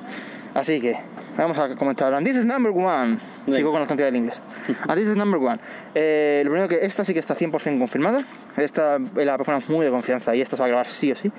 Así 0.54 0.80
que 0.80 0.96
vamos 1.36 1.58
a 1.58 1.74
comentar. 1.76 2.12
And 2.12 2.26
this 2.26 2.36
is 2.36 2.44
number 2.44 2.72
one. 2.72 3.18
Venga. 3.46 3.58
Sigo 3.58 3.70
con 3.70 3.80
la 3.80 3.86
cantidad 3.86 4.08
del 4.08 4.16
inglés. 4.16 4.40
And 4.88 4.96
this 4.96 5.08
is 5.08 5.16
number 5.16 5.40
one. 5.40 5.58
Eh, 5.94 6.42
lo 6.44 6.50
primero 6.50 6.68
que 6.68 6.84
esta 6.84 7.04
sí 7.04 7.12
que 7.12 7.20
está 7.20 7.34
100% 7.34 7.78
confirmada. 7.78 8.24
Esta 8.56 8.96
es 8.96 9.26
la 9.26 9.36
persona 9.36 9.62
muy 9.68 9.84
de 9.84 9.92
confianza 9.92 10.34
y 10.34 10.40
esta 10.40 10.56
se 10.56 10.62
va 10.62 10.66
a 10.66 10.68
grabar 10.68 10.86
sí 10.86 11.12
o 11.12 11.14
sí. 11.14 11.30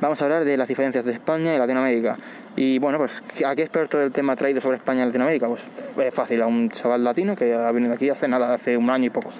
Vamos 0.00 0.20
a 0.20 0.24
hablar 0.24 0.44
de 0.44 0.56
las 0.56 0.68
diferencias 0.68 1.04
de 1.04 1.12
España 1.12 1.54
y 1.54 1.58
Latinoamérica. 1.58 2.16
Y 2.56 2.78
bueno, 2.78 2.98
pues, 2.98 3.22
¿a 3.44 3.54
qué 3.56 3.62
experto 3.62 3.98
del 3.98 4.12
tema 4.12 4.32
ha 4.32 4.36
traído 4.36 4.60
sobre 4.60 4.76
España 4.76 5.02
y 5.02 5.06
Latinoamérica? 5.06 5.48
Pues 5.48 5.64
es 5.98 6.14
fácil, 6.14 6.40
a 6.42 6.46
un 6.46 6.70
chaval 6.70 7.02
latino 7.02 7.34
que 7.36 7.52
ha 7.54 7.70
venido 7.72 7.92
aquí 7.94 8.08
hace 8.08 8.28
nada, 8.28 8.54
hace 8.54 8.76
un 8.76 8.88
año 8.90 9.06
y 9.06 9.10
poco. 9.10 9.30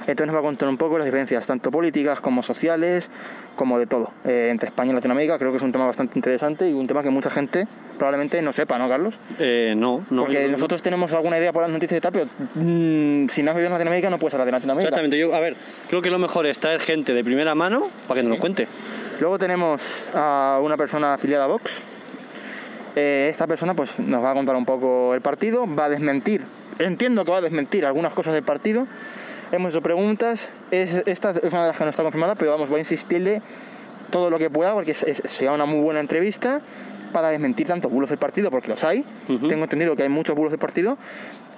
Entonces 0.00 0.26
nos 0.26 0.36
va 0.36 0.40
a 0.40 0.42
contar 0.42 0.68
un 0.68 0.76
poco 0.76 0.96
las 0.98 1.04
diferencias, 1.04 1.44
tanto 1.46 1.70
políticas 1.72 2.20
como 2.20 2.42
sociales, 2.44 3.10
como 3.56 3.78
de 3.78 3.86
todo, 3.86 4.12
eh, 4.24 4.48
entre 4.50 4.68
España 4.68 4.92
y 4.92 4.94
Latinoamérica. 4.94 5.38
Creo 5.38 5.50
que 5.50 5.56
es 5.56 5.62
un 5.62 5.72
tema 5.72 5.86
bastante 5.86 6.16
interesante 6.18 6.68
y 6.68 6.72
un 6.72 6.86
tema 6.86 7.02
que 7.02 7.10
mucha 7.10 7.30
gente 7.30 7.66
probablemente 7.98 8.40
no 8.42 8.52
sepa, 8.52 8.78
¿no, 8.78 8.88
Carlos? 8.88 9.18
Eh, 9.40 9.74
no, 9.76 10.04
no. 10.10 10.22
Porque 10.22 10.42
yo- 10.42 10.48
nosotros 10.48 10.82
tenemos 10.82 11.12
alguna 11.14 11.38
idea 11.38 11.52
por 11.52 11.62
las 11.62 11.70
noticias 11.72 11.98
y 11.98 12.00
tal, 12.00 12.12
pero 12.12 12.26
mm, 12.54 13.28
si 13.28 13.42
no 13.42 13.50
has 13.50 13.56
vivido 13.56 13.66
en 13.66 13.72
Latinoamérica 13.72 14.10
no 14.10 14.18
puedes 14.18 14.34
hablar 14.34 14.46
de 14.46 14.52
Latinoamérica. 14.52 14.88
Exactamente, 14.88 15.18
yo, 15.18 15.34
a 15.34 15.40
ver, 15.40 15.56
creo 15.88 16.02
que 16.02 16.10
lo 16.10 16.18
mejor 16.20 16.46
es 16.46 16.58
traer 16.60 16.80
gente 16.80 17.12
de 17.14 17.24
primera 17.24 17.54
mano 17.56 17.88
para 18.06 18.20
que 18.20 18.26
nos 18.28 18.36
lo 18.36 18.40
cuente. 18.40 18.68
Luego 19.20 19.38
tenemos 19.38 20.04
a 20.14 20.60
una 20.62 20.76
persona 20.76 21.14
afiliada 21.14 21.44
a 21.44 21.46
Vox. 21.48 21.82
Eh, 22.94 23.28
esta 23.30 23.46
persona 23.46 23.74
pues 23.74 23.98
nos 23.98 24.22
va 24.22 24.30
a 24.30 24.34
contar 24.34 24.56
un 24.56 24.64
poco 24.64 25.14
el 25.14 25.20
partido, 25.20 25.66
va 25.66 25.86
a 25.86 25.88
desmentir, 25.88 26.42
entiendo 26.78 27.24
que 27.24 27.30
va 27.30 27.38
a 27.38 27.42
desmentir 27.42 27.84
algunas 27.84 28.12
cosas 28.14 28.34
del 28.34 28.42
partido. 28.42 28.86
Hemos 29.52 29.72
hecho 29.72 29.82
preguntas, 29.82 30.48
es, 30.70 31.02
esta 31.06 31.30
es 31.30 31.52
una 31.52 31.62
de 31.62 31.68
las 31.68 31.76
que 31.78 31.84
no 31.84 31.90
está 31.90 32.02
confirmada, 32.02 32.34
pero 32.34 32.50
vamos, 32.52 32.68
voy 32.68 32.78
a 32.78 32.80
insistirle 32.80 33.42
todo 34.10 34.30
lo 34.30 34.38
que 34.38 34.50
pueda 34.50 34.72
porque 34.72 34.92
es- 34.92 35.02
es- 35.02 35.22
será 35.26 35.52
una 35.52 35.66
muy 35.66 35.80
buena 35.80 36.00
entrevista 36.00 36.60
para 37.12 37.28
desmentir 37.28 37.66
tanto 37.66 37.88
bulos 37.88 38.08
del 38.10 38.18
partido, 38.18 38.50
porque 38.50 38.68
los 38.68 38.82
hay. 38.84 39.04
Tengo 39.48 39.64
entendido 39.64 39.94
que 39.94 40.02
hay 40.02 40.08
muchos 40.08 40.34
bulos 40.34 40.50
del 40.50 40.58
partido 40.58 40.96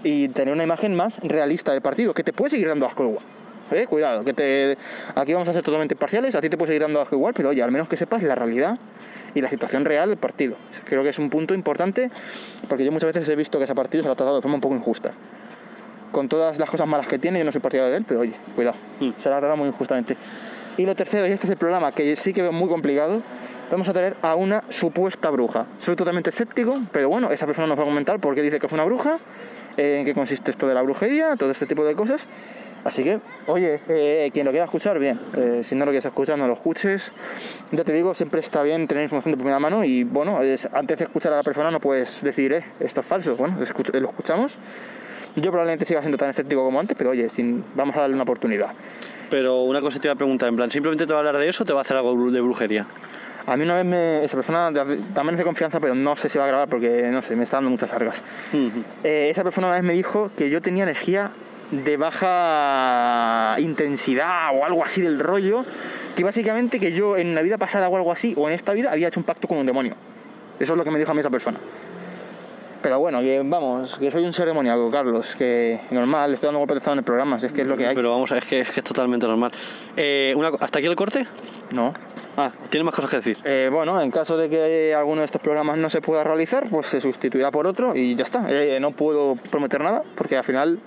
y 0.04 0.28
tener 0.28 0.52
una 0.54 0.64
imagen 0.64 0.94
más 0.94 1.18
realista 1.22 1.72
del 1.72 1.82
partido, 1.82 2.14
que 2.14 2.22
te 2.24 2.32
puede 2.32 2.50
seguir 2.50 2.68
dando 2.68 2.86
asco 2.86 3.04
igual. 3.04 3.24
¿Eh? 3.72 3.86
Cuidado, 3.86 4.24
que 4.24 4.32
te... 4.32 4.76
aquí 5.14 5.32
vamos 5.32 5.48
a 5.48 5.52
ser 5.52 5.62
totalmente 5.62 5.94
imparciales, 5.94 6.34
a 6.34 6.40
ti 6.40 6.48
te 6.48 6.56
puede 6.56 6.68
seguir 6.68 6.82
dando 6.82 7.00
asco 7.00 7.16
igual, 7.16 7.34
pero 7.34 7.50
oye, 7.50 7.62
al 7.62 7.70
menos 7.72 7.88
que 7.88 7.96
sepas 7.96 8.22
la 8.22 8.34
realidad 8.34 8.78
y 9.34 9.40
la 9.40 9.50
situación 9.50 9.84
real 9.84 10.08
del 10.08 10.18
partido. 10.18 10.56
Creo 10.84 11.02
que 11.02 11.10
es 11.10 11.18
un 11.18 11.30
punto 11.30 11.54
importante 11.54 12.10
porque 12.68 12.84
yo 12.84 12.92
muchas 12.92 13.12
veces 13.12 13.28
he 13.28 13.36
visto 13.36 13.58
que 13.58 13.64
ese 13.64 13.74
partido 13.74 14.02
se 14.02 14.08
lo 14.08 14.12
ha 14.12 14.16
tratado 14.16 14.36
de 14.36 14.42
forma 14.42 14.56
un 14.56 14.60
poco 14.60 14.74
injusta. 14.74 15.12
Con 16.12 16.28
todas 16.28 16.58
las 16.58 16.70
cosas 16.70 16.86
malas 16.88 17.06
que 17.06 17.18
tiene, 17.18 17.38
yo 17.38 17.44
no 17.44 17.52
soy 17.52 17.60
partidario 17.60 17.90
de 17.92 17.98
él, 17.98 18.04
pero 18.08 18.20
oye, 18.20 18.32
cuidado, 18.56 18.76
Mm. 19.00 19.10
se 19.18 19.28
lo 19.28 19.34
ha 19.34 19.38
tratado 19.38 19.56
muy 19.56 19.68
injustamente. 19.68 20.16
Y 20.78 20.86
lo 20.86 20.94
tercero, 20.94 21.26
y 21.26 21.32
este 21.32 21.46
es 21.46 21.50
el 21.50 21.56
programa 21.56 21.92
que 21.92 22.14
sí 22.16 22.32
que 22.32 22.40
veo 22.40 22.52
muy 22.52 22.68
complicado, 22.68 23.20
vamos 23.70 23.88
a 23.88 23.92
traer 23.92 24.16
a 24.22 24.36
una 24.36 24.62
supuesta 24.70 25.28
bruja. 25.28 25.66
Soy 25.76 25.96
totalmente 25.96 26.30
escéptico, 26.30 26.78
pero 26.92 27.08
bueno, 27.08 27.30
esa 27.30 27.46
persona 27.46 27.66
nos 27.66 27.76
va 27.78 27.82
a 27.82 27.86
comentar 27.86 28.20
por 28.20 28.34
qué 28.34 28.42
dice 28.42 28.58
que 28.60 28.66
es 28.66 28.72
una 28.72 28.84
bruja, 28.84 29.18
en 29.76 30.04
qué 30.04 30.14
consiste 30.14 30.50
esto 30.50 30.66
de 30.66 30.74
la 30.74 30.82
brujería, 30.82 31.36
todo 31.36 31.50
este 31.50 31.66
tipo 31.66 31.84
de 31.84 31.94
cosas. 31.94 32.26
Así 32.88 33.04
que, 33.04 33.20
oye, 33.48 33.80
eh, 33.90 34.30
quien 34.32 34.46
lo 34.46 34.50
quiera 34.50 34.64
escuchar, 34.64 34.98
bien. 34.98 35.20
Eh, 35.36 35.60
si 35.62 35.74
no 35.74 35.84
lo 35.84 35.90
quieres 35.90 36.06
escuchar, 36.06 36.38
no 36.38 36.46
lo 36.46 36.54
escuches. 36.54 37.12
Ya 37.70 37.84
te 37.84 37.92
digo, 37.92 38.14
siempre 38.14 38.40
está 38.40 38.62
bien 38.62 38.86
tener 38.88 39.02
información 39.04 39.32
de 39.32 39.36
primera 39.36 39.58
mano 39.58 39.84
y 39.84 40.04
bueno, 40.04 40.40
es- 40.42 40.66
antes 40.72 40.96
de 40.98 41.04
escuchar 41.04 41.34
a 41.34 41.36
la 41.36 41.42
persona 41.42 41.70
no 41.70 41.80
puedes 41.80 42.22
decir, 42.22 42.54
eh, 42.54 42.64
esto 42.80 43.00
es 43.02 43.06
falso. 43.06 43.36
Bueno, 43.36 43.56
lo 43.58 44.08
escuchamos. 44.08 44.58
Yo 45.36 45.50
probablemente 45.50 45.84
siga 45.84 46.00
siendo 46.00 46.16
tan 46.16 46.30
escéptico 46.30 46.64
como 46.64 46.80
antes, 46.80 46.96
pero 46.96 47.10
oye, 47.10 47.28
sin, 47.28 47.62
vamos 47.74 47.94
a 47.94 48.00
darle 48.00 48.14
una 48.14 48.22
oportunidad. 48.22 48.68
Pero 49.28 49.60
una 49.64 49.82
cosa 49.82 50.00
te 50.00 50.06
iba 50.08 50.14
a 50.14 50.16
preguntar, 50.16 50.48
en 50.48 50.56
plan, 50.56 50.70
¿simplemente 50.70 51.04
te 51.06 51.12
va 51.12 51.18
a 51.18 51.20
hablar 51.20 51.36
de 51.36 51.46
eso 51.46 51.64
o 51.64 51.66
te 51.66 51.74
va 51.74 51.80
a 51.80 51.82
hacer 51.82 51.98
algo 51.98 52.30
de 52.30 52.40
brujería? 52.40 52.86
A 53.46 53.54
mí 53.58 53.64
una 53.64 53.76
vez 53.76 53.84
me, 53.84 54.24
esa 54.24 54.36
persona 54.36 54.72
también 55.14 55.34
es 55.34 55.38
de 55.38 55.44
confianza, 55.44 55.78
pero 55.78 55.94
no 55.94 56.16
sé 56.16 56.30
si 56.30 56.38
va 56.38 56.44
a 56.44 56.48
grabar 56.48 56.68
porque, 56.68 57.08
no 57.12 57.20
sé, 57.20 57.36
me 57.36 57.42
está 57.44 57.58
dando 57.58 57.68
muchas 57.70 57.90
largas. 57.90 58.22
Eh, 59.04 59.28
esa 59.30 59.44
persona 59.44 59.66
una 59.66 59.76
vez 59.76 59.84
me 59.84 59.92
dijo 59.92 60.30
que 60.38 60.48
yo 60.48 60.62
tenía 60.62 60.84
energía 60.84 61.30
de 61.70 61.96
baja 61.96 63.56
intensidad 63.58 64.50
o 64.54 64.64
algo 64.64 64.84
así 64.84 65.02
del 65.02 65.18
rollo, 65.18 65.64
que 66.16 66.24
básicamente 66.24 66.80
que 66.80 66.92
yo 66.92 67.16
en 67.16 67.28
una 67.28 67.42
vida 67.42 67.58
pasada 67.58 67.88
o 67.88 67.96
algo 67.96 68.12
así, 68.12 68.34
o 68.36 68.48
en 68.48 68.54
esta 68.54 68.72
vida, 68.72 68.90
había 68.90 69.08
hecho 69.08 69.20
un 69.20 69.24
pacto 69.24 69.48
con 69.48 69.58
un 69.58 69.66
demonio. 69.66 69.94
Eso 70.58 70.72
es 70.72 70.76
lo 70.78 70.84
que 70.84 70.90
me 70.90 70.98
dijo 70.98 71.10
a 71.10 71.14
mí 71.14 71.20
esa 71.20 71.30
persona. 71.30 71.58
Pero 72.82 73.00
bueno, 73.00 73.20
que 73.20 73.42
vamos, 73.44 73.96
que 73.98 74.10
soy 74.10 74.24
un 74.24 74.32
ser 74.32 74.46
demoníaco, 74.46 74.90
Carlos, 74.90 75.34
que 75.34 75.80
normal, 75.90 76.34
estoy 76.34 76.46
dando 76.46 76.60
golpes 76.60 76.76
de 76.76 76.78
estado 76.78 76.94
en 76.94 76.98
el 77.00 77.04
programa, 77.04 77.40
si 77.40 77.46
es 77.46 77.52
que 77.52 77.62
es 77.62 77.66
lo 77.66 77.76
que 77.76 77.86
hay. 77.86 77.94
Pero 77.94 78.12
vamos, 78.12 78.30
es 78.30 78.44
que 78.44 78.60
es, 78.60 78.70
que 78.70 78.80
es 78.80 78.86
totalmente 78.86 79.26
normal. 79.26 79.50
Eh, 79.96 80.32
una 80.36 80.48
¿Hasta 80.60 80.78
aquí 80.78 80.86
el 80.86 80.94
corte? 80.94 81.26
No. 81.72 81.92
Ah, 82.36 82.52
tienes 82.70 82.84
más 82.84 82.94
cosas 82.94 83.10
que 83.10 83.16
decir. 83.16 83.38
Eh, 83.44 83.68
bueno, 83.72 84.00
en 84.00 84.12
caso 84.12 84.36
de 84.36 84.48
que 84.48 84.94
alguno 84.94 85.22
de 85.22 85.24
estos 85.24 85.40
programas 85.40 85.76
no 85.76 85.90
se 85.90 86.00
pueda 86.00 86.22
realizar, 86.22 86.68
pues 86.70 86.86
se 86.86 87.00
sustituirá 87.00 87.50
por 87.50 87.66
otro 87.66 87.96
y 87.96 88.14
ya 88.14 88.22
está. 88.22 88.44
Eh, 88.48 88.78
no 88.80 88.92
puedo 88.92 89.34
prometer 89.50 89.82
nada 89.82 90.04
porque 90.14 90.36
al 90.36 90.44
final 90.44 90.78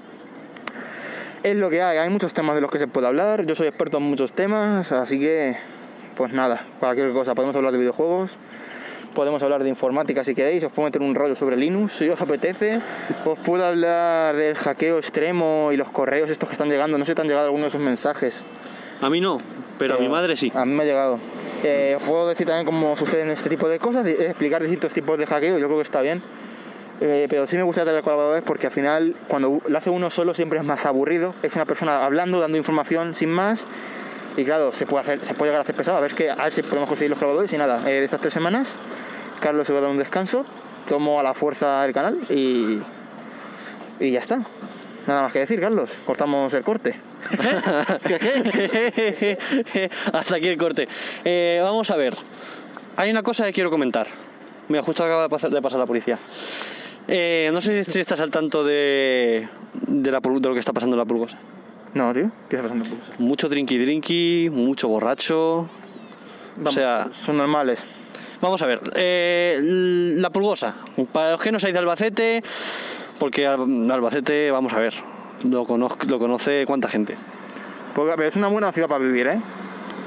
es 1.43 1.55
lo 1.55 1.69
que 1.69 1.81
hay. 1.81 1.97
Hay 1.97 2.09
muchos 2.09 2.33
temas 2.33 2.55
de 2.55 2.61
los 2.61 2.71
que 2.71 2.79
se 2.79 2.87
puede 2.87 3.07
hablar. 3.07 3.45
Yo 3.45 3.55
soy 3.55 3.67
experto 3.67 3.97
en 3.97 4.03
muchos 4.03 4.33
temas, 4.33 4.91
así 4.91 5.19
que 5.19 5.57
pues 6.15 6.33
nada, 6.33 6.65
cualquier 6.79 7.11
cosa. 7.13 7.35
Podemos 7.35 7.55
hablar 7.55 7.71
de 7.71 7.79
videojuegos, 7.79 8.37
podemos 9.15 9.41
hablar 9.41 9.63
de 9.63 9.69
informática 9.69 10.23
si 10.23 10.35
queréis. 10.35 10.63
Os 10.63 10.71
puedo 10.71 10.87
meter 10.87 11.01
un 11.01 11.15
rollo 11.15 11.35
sobre 11.35 11.57
Linux 11.57 11.93
si 11.93 12.09
os 12.09 12.21
apetece. 12.21 12.79
Os 13.25 13.39
puedo 13.39 13.65
hablar 13.65 14.35
del 14.35 14.55
hackeo 14.55 14.99
extremo 14.99 15.69
y 15.71 15.77
los 15.77 15.89
correos 15.91 16.29
estos 16.29 16.49
que 16.49 16.53
están 16.53 16.69
llegando. 16.69 16.97
No 16.97 17.05
sé 17.05 17.11
si 17.11 17.15
te 17.15 17.21
han 17.21 17.27
llegado 17.27 17.45
algunos 17.45 17.65
de 17.65 17.69
esos 17.69 17.81
mensajes. 17.81 18.43
A 19.01 19.09
mí 19.09 19.19
no, 19.19 19.41
pero 19.79 19.95
a 19.95 19.97
mi 19.97 20.09
madre 20.09 20.35
sí. 20.35 20.51
A 20.53 20.65
mí 20.65 20.73
me 20.73 20.83
ha 20.83 20.85
llegado. 20.85 21.19
Eh, 21.63 21.95
os 21.95 22.03
puedo 22.03 22.27
decir 22.27 22.47
también 22.47 22.65
cómo 22.65 22.95
suceden 22.95 23.29
este 23.29 23.49
tipo 23.49 23.69
de 23.69 23.77
cosas, 23.77 24.05
explicar 24.05 24.61
distintos 24.61 24.93
tipos 24.93 25.17
de 25.17 25.27
hackeo, 25.27 25.59
yo 25.59 25.67
creo 25.67 25.77
que 25.77 25.83
está 25.83 26.01
bien. 26.01 26.21
Eh, 27.01 27.25
pero 27.27 27.47
sí 27.47 27.57
me 27.57 27.63
gusta 27.63 27.83
tener 27.83 28.03
colaboradores 28.03 28.43
porque 28.43 28.67
al 28.67 28.71
final, 28.71 29.15
cuando 29.27 29.59
lo 29.67 29.77
hace 29.77 29.89
uno 29.89 30.11
solo, 30.11 30.35
siempre 30.35 30.59
es 30.59 30.65
más 30.65 30.85
aburrido. 30.85 31.33
Es 31.41 31.55
una 31.55 31.65
persona 31.65 32.05
hablando, 32.05 32.39
dando 32.39 32.57
información 32.57 33.15
sin 33.15 33.29
más. 33.29 33.65
Y 34.37 34.45
claro, 34.45 34.71
se 34.71 34.85
puede, 34.85 35.01
hacer, 35.01 35.25
se 35.25 35.33
puede 35.33 35.49
llegar 35.49 35.61
a 35.61 35.63
hacer 35.63 35.73
pesado. 35.75 35.97
A 35.97 36.01
ver, 36.01 36.13
que, 36.13 36.29
a 36.29 36.35
ver 36.35 36.51
si 36.53 36.61
podemos 36.61 36.87
conseguir 36.87 37.09
los 37.09 37.17
colaboradores. 37.17 37.51
Y 37.53 37.57
nada, 37.57 37.81
eh, 37.89 37.93
de 37.93 38.05
estas 38.05 38.21
tres 38.21 38.33
semanas, 38.33 38.75
Carlos 39.39 39.65
se 39.65 39.73
va 39.73 39.79
a 39.79 39.81
dar 39.81 39.91
un 39.91 39.97
descanso. 39.97 40.45
Tomo 40.87 41.19
a 41.19 41.23
la 41.23 41.33
fuerza 41.33 41.83
el 41.85 41.93
canal 41.93 42.19
y. 42.29 42.79
Y 43.99 44.11
ya 44.11 44.19
está. 44.19 44.41
Nada 45.07 45.23
más 45.23 45.33
que 45.33 45.39
decir, 45.39 45.59
Carlos. 45.59 45.89
Cortamos 46.05 46.53
el 46.53 46.63
corte. 46.63 46.99
Hasta 50.13 50.35
aquí 50.35 50.47
el 50.47 50.57
corte. 50.57 50.87
Eh, 51.25 51.59
vamos 51.63 51.89
a 51.89 51.95
ver. 51.97 52.15
Hay 52.95 53.09
una 53.09 53.23
cosa 53.23 53.45
que 53.45 53.53
quiero 53.53 53.71
comentar. 53.71 54.05
Mira, 54.69 54.83
justo 54.83 55.03
acaba 55.03 55.23
de 55.23 55.29
pasar, 55.29 55.49
de 55.49 55.61
pasar 55.61 55.79
la 55.79 55.87
policía. 55.87 56.19
Eh, 57.13 57.49
no 57.53 57.59
sé 57.59 57.83
si 57.83 57.99
estás 57.99 58.21
al 58.21 58.31
tanto 58.31 58.63
de, 58.63 59.47
de, 59.73 60.11
la, 60.11 60.21
de 60.21 60.47
lo 60.47 60.53
que 60.53 60.59
está 60.59 60.71
pasando 60.71 60.95
en 60.95 60.99
la 60.99 61.05
pulgosa. 61.05 61.37
No, 61.93 62.13
tío. 62.13 62.31
¿Qué 62.49 62.55
está 62.55 62.69
pasando? 62.69 62.85
Mucho 63.19 63.49
drinky 63.49 63.77
drinky, 63.77 64.49
mucho 64.49 64.87
borracho. 64.87 65.67
Vamos, 66.55 66.73
sea- 66.73 67.09
son 67.25 67.35
normales. 67.37 67.85
Vamos 68.39 68.61
a 68.61 68.65
ver. 68.65 68.79
eh, 68.95 69.59
la 70.17 70.29
pulgosa. 70.29 70.73
Para 71.11 71.31
los 71.31 71.41
que 71.41 71.51
no 71.51 71.59
seáis 71.59 71.73
de 71.73 71.79
Albacete, 71.79 72.43
porque 73.19 73.45
Al- 73.45 73.91
Albacete, 73.91 74.49
vamos 74.51 74.71
a 74.71 74.79
ver, 74.79 74.93
lo, 75.43 75.65
conozco, 75.65 76.07
lo 76.07 76.17
conoce 76.17 76.63
cuánta 76.65 76.87
gente. 76.87 77.17
Porque, 77.93 78.13
pero 78.15 78.29
es 78.29 78.37
una 78.37 78.47
buena 78.47 78.71
ciudad 78.71 78.87
para 78.87 79.03
vivir, 79.03 79.27
¿eh? 79.27 79.39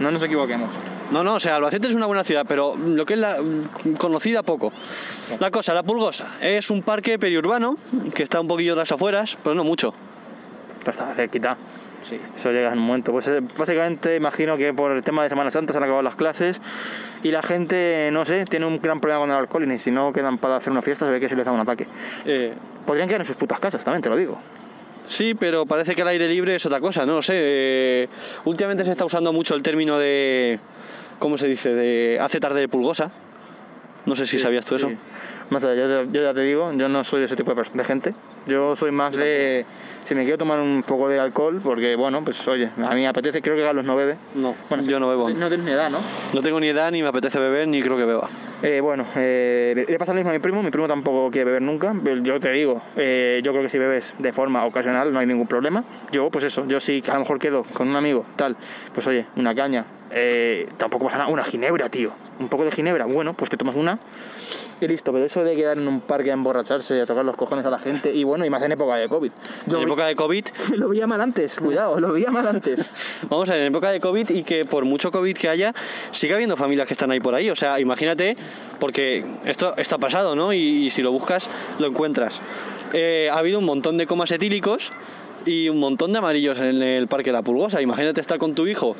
No 0.00 0.10
nos 0.10 0.22
equivoquemos. 0.22 0.70
No, 1.14 1.22
no, 1.22 1.34
o 1.34 1.40
sea, 1.40 1.54
Albacete 1.54 1.86
es 1.86 1.94
una 1.94 2.06
buena 2.06 2.24
ciudad, 2.24 2.44
pero 2.48 2.74
lo 2.76 3.06
que 3.06 3.14
es 3.14 3.20
la 3.20 3.36
conocida 4.00 4.42
poco. 4.42 4.72
La 5.38 5.48
cosa, 5.52 5.72
la 5.72 5.84
Pulgosa, 5.84 6.26
es 6.40 6.70
un 6.70 6.82
parque 6.82 7.20
periurbano 7.20 7.76
que 8.12 8.24
está 8.24 8.40
un 8.40 8.48
poquillo 8.48 8.72
de 8.72 8.80
las 8.80 8.90
afueras, 8.90 9.38
pero 9.44 9.54
no 9.54 9.62
mucho. 9.62 9.94
Está 10.84 11.14
cerquita. 11.14 11.56
Sí. 12.02 12.18
Eso 12.34 12.50
llega 12.50 12.72
en 12.72 12.80
un 12.80 12.86
momento. 12.86 13.12
Pues 13.12 13.28
eh, 13.28 13.40
básicamente 13.56 14.16
imagino 14.16 14.56
que 14.56 14.74
por 14.74 14.90
el 14.90 15.04
tema 15.04 15.22
de 15.22 15.28
Semana 15.28 15.52
Santa 15.52 15.72
se 15.72 15.76
han 15.76 15.84
acabado 15.84 16.02
las 16.02 16.16
clases 16.16 16.60
y 17.22 17.30
la 17.30 17.44
gente, 17.44 18.08
no 18.10 18.26
sé, 18.26 18.44
tiene 18.46 18.66
un 18.66 18.80
gran 18.82 18.98
problema 18.98 19.20
con 19.20 19.30
el 19.30 19.36
alcohol 19.36 19.62
y 19.62 19.66
ni 19.68 19.78
si 19.78 19.92
no 19.92 20.12
quedan 20.12 20.38
para 20.38 20.56
hacer 20.56 20.72
una 20.72 20.82
fiesta 20.82 21.06
se 21.06 21.12
ve 21.12 21.20
que 21.20 21.28
se 21.28 21.36
les 21.36 21.46
da 21.46 21.52
un 21.52 21.60
ataque. 21.60 21.86
Eh, 22.26 22.54
Podrían 22.84 23.06
quedar 23.06 23.20
en 23.20 23.24
sus 23.24 23.36
putas 23.36 23.60
casas, 23.60 23.84
también 23.84 24.02
te 24.02 24.08
lo 24.08 24.16
digo. 24.16 24.36
sí, 25.06 25.34
pero 25.36 25.64
parece 25.64 25.94
que 25.94 26.02
el 26.02 26.08
aire 26.08 26.26
libre 26.28 26.56
es 26.56 26.66
otra 26.66 26.80
cosa, 26.80 27.06
no 27.06 27.14
lo 27.14 27.22
sé. 27.22 27.34
eh, 27.36 28.08
últimamente 28.46 28.82
se 28.82 28.90
está 28.90 29.04
usando 29.04 29.32
mucho 29.32 29.54
el 29.54 29.62
término 29.62 29.96
de, 29.96 30.58
¿cómo 31.18 31.38
se 31.38 31.48
dice? 31.48 31.74
De 31.74 32.18
hace 32.20 32.40
tarde 32.40 32.60
de 32.60 32.68
pulgosa. 32.68 33.10
No 34.06 34.14
sé 34.14 34.26
si 34.26 34.38
sabías 34.38 34.66
tú 34.66 34.76
eso. 34.76 34.88
Sí. 34.88 34.98
Más 35.48 35.64
allá, 35.64 35.86
yo, 35.88 36.04
yo 36.04 36.22
ya 36.22 36.34
te 36.34 36.42
digo, 36.42 36.72
yo 36.74 36.88
no 36.88 37.04
soy 37.04 37.20
de 37.20 37.26
ese 37.26 37.36
tipo 37.36 37.54
de, 37.54 37.62
de 37.72 37.84
gente. 37.84 38.14
Yo 38.46 38.76
soy 38.76 38.90
más 38.90 39.14
de. 39.14 39.64
Si 40.04 40.14
me 40.14 40.22
quiero 40.24 40.36
tomar 40.36 40.60
un 40.60 40.82
poco 40.86 41.08
de 41.08 41.18
alcohol, 41.18 41.60
porque 41.64 41.96
bueno, 41.96 42.22
pues 42.22 42.46
oye, 42.46 42.70
a 42.76 42.94
mí 42.94 43.00
me 43.00 43.08
apetece, 43.08 43.40
creo 43.40 43.56
que 43.56 43.62
Carlos 43.62 43.86
no 43.86 43.96
bebe. 43.96 44.16
No, 44.34 44.54
yo 44.82 45.00
no 45.00 45.08
bebo. 45.08 45.30
No 45.30 45.48
tienes 45.48 45.64
ni 45.64 45.72
edad, 45.72 45.90
¿no? 45.90 45.98
No 46.34 46.42
tengo 46.42 46.60
ni 46.60 46.66
edad, 46.68 46.90
ni 46.90 47.02
me 47.02 47.08
apetece 47.08 47.38
beber, 47.38 47.66
ni 47.68 47.80
creo 47.80 47.96
que 47.96 48.04
beba. 48.04 48.28
Eh, 48.62 48.80
bueno, 48.80 49.06
eh, 49.16 49.86
le 49.88 49.98
pasa 49.98 50.12
lo 50.12 50.16
mismo 50.16 50.30
a 50.30 50.34
mi 50.34 50.38
primo. 50.40 50.62
Mi 50.62 50.70
primo 50.70 50.86
tampoco 50.86 51.30
quiere 51.30 51.46
beber 51.46 51.62
nunca. 51.62 51.94
Pero 52.04 52.22
yo 52.22 52.38
te 52.38 52.52
digo, 52.52 52.82
eh, 52.96 53.40
yo 53.42 53.52
creo 53.52 53.62
que 53.62 53.70
si 53.70 53.78
bebes 53.78 54.12
de 54.18 54.32
forma 54.32 54.66
ocasional 54.66 55.10
no 55.12 55.18
hay 55.18 55.26
ningún 55.26 55.46
problema. 55.46 55.84
Yo, 56.12 56.30
pues 56.30 56.44
eso, 56.44 56.66
yo 56.66 56.80
sí 56.80 57.02
a 57.08 57.14
lo 57.14 57.20
mejor 57.20 57.38
quedo 57.38 57.62
con 57.62 57.88
un 57.88 57.96
amigo, 57.96 58.26
tal, 58.36 58.56
pues 58.94 59.06
oye, 59.06 59.26
una 59.36 59.54
caña. 59.54 59.86
Eh, 60.16 60.68
tampoco 60.76 61.06
pasa 61.06 61.18
nada. 61.18 61.30
Una 61.30 61.42
ginebra, 61.42 61.88
tío. 61.88 62.12
Un 62.38 62.48
poco 62.48 62.64
de 62.64 62.70
ginebra. 62.70 63.04
Bueno, 63.04 63.34
pues 63.34 63.50
te 63.50 63.56
tomas 63.56 63.74
una 63.74 63.98
y 64.80 64.86
listo. 64.86 65.12
Pero 65.12 65.24
eso 65.24 65.42
de 65.42 65.56
quedar 65.56 65.76
en 65.76 65.88
un 65.88 66.00
parque 66.00 66.30
a 66.30 66.34
emborracharse 66.34 66.96
y 66.96 67.00
a 67.00 67.06
tocar 67.06 67.24
los 67.24 67.36
cojones 67.36 67.66
a 67.66 67.70
la 67.70 67.80
gente. 67.80 68.12
Y 68.12 68.22
bueno, 68.22 68.44
y 68.44 68.50
más 68.50 68.62
en 68.62 68.70
época 68.70 68.96
de 68.96 69.08
COVID. 69.08 69.32
Yo 69.66 69.78
En 69.78 69.82
época 69.82 70.06
de 70.06 70.14
COVID, 70.14 70.44
lo 70.76 70.88
veía 70.88 71.08
mal 71.08 71.20
antes, 71.20 71.58
cuidado, 71.58 71.98
lo 71.98 72.12
veía 72.12 72.30
mal 72.30 72.46
antes. 72.46 72.90
vamos 73.28 73.48
a 73.48 73.54
ver, 73.54 73.62
en 73.62 73.66
época 73.68 73.90
de 73.90 73.98
COVID 73.98 74.30
y 74.30 74.44
que 74.44 74.64
por 74.64 74.84
mucho 74.84 75.10
COVID 75.10 75.36
que 75.36 75.48
haya, 75.48 75.74
sigue 76.12 76.34
habiendo 76.34 76.56
familias 76.56 76.86
que 76.86 76.94
están 76.94 77.10
ahí 77.10 77.18
por 77.18 77.34
ahí. 77.34 77.50
O 77.50 77.56
sea, 77.56 77.80
imagínate, 77.80 78.36
porque 78.78 79.24
esto, 79.44 79.74
ha 79.76 79.98
pasado, 79.98 80.36
¿no? 80.36 80.52
Y, 80.52 80.58
y 80.86 80.90
si 80.90 81.02
lo 81.02 81.10
buscas, 81.10 81.50
lo 81.80 81.88
encuentras. 81.88 82.40
Eh, 82.92 83.28
ha 83.32 83.38
habido 83.38 83.58
un 83.58 83.64
montón 83.64 83.98
de 83.98 84.06
comas 84.06 84.30
etílicos 84.30 84.92
y 85.44 85.68
un 85.68 85.80
montón 85.80 86.12
de 86.12 86.18
amarillos 86.18 86.58
en 86.60 86.80
el 86.80 87.08
Parque 87.08 87.30
de 87.30 87.32
la 87.32 87.42
Pulgosa. 87.42 87.82
Imagínate 87.82 88.20
estar 88.20 88.38
con 88.38 88.54
tu 88.54 88.68
hijo 88.68 88.94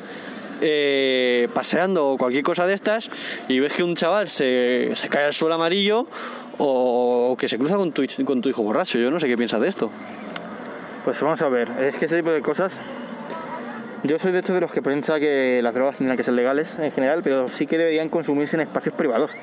eh, 0.61 1.47
paseando 1.53 2.07
o 2.07 2.17
cualquier 2.17 2.43
cosa 2.43 2.65
de 2.67 2.73
estas 2.73 3.09
y 3.47 3.59
ves 3.59 3.73
que 3.73 3.83
un 3.83 3.95
chaval 3.95 4.27
se, 4.27 4.93
cae 5.09 5.25
al 5.25 5.33
suelo 5.33 5.55
amarillo 5.55 6.07
o, 6.57 7.35
que 7.39 7.47
se 7.47 7.57
cruza 7.57 7.75
con 7.75 7.91
tu, 7.91 8.03
con 8.25 8.41
tu 8.41 8.49
hijo 8.49 8.63
borracho. 8.63 8.97
Yo 8.97 9.11
no 9.11 9.19
sé 9.19 9.27
qué 9.27 9.37
piensas 9.37 9.61
de 9.61 9.67
esto. 9.67 9.91
Pues 11.03 11.21
vamos 11.21 11.41
a 11.41 11.49
ver, 11.49 11.69
es 11.81 11.97
que 11.97 12.05
ese 12.05 12.17
tipo 12.17 12.31
de 12.31 12.41
cosas. 12.41 12.79
Yo 14.03 14.19
soy 14.19 14.31
de 14.31 14.39
hecho 14.39 14.53
de 14.53 14.61
los 14.61 14.71
que 14.71 14.81
piensa 14.81 15.19
que 15.19 15.61
las 15.63 15.73
drogas 15.73 15.97
tendrían 15.97 16.17
que 16.17 16.23
ser 16.23 16.35
legales 16.35 16.77
en 16.77 16.91
general, 16.91 17.21
pero 17.23 17.49
sí 17.49 17.65
que 17.65 17.77
deberían 17.77 18.09
consumirse 18.09 18.55
en 18.55 18.61
espacios 18.61 18.93
privados. 18.93 19.35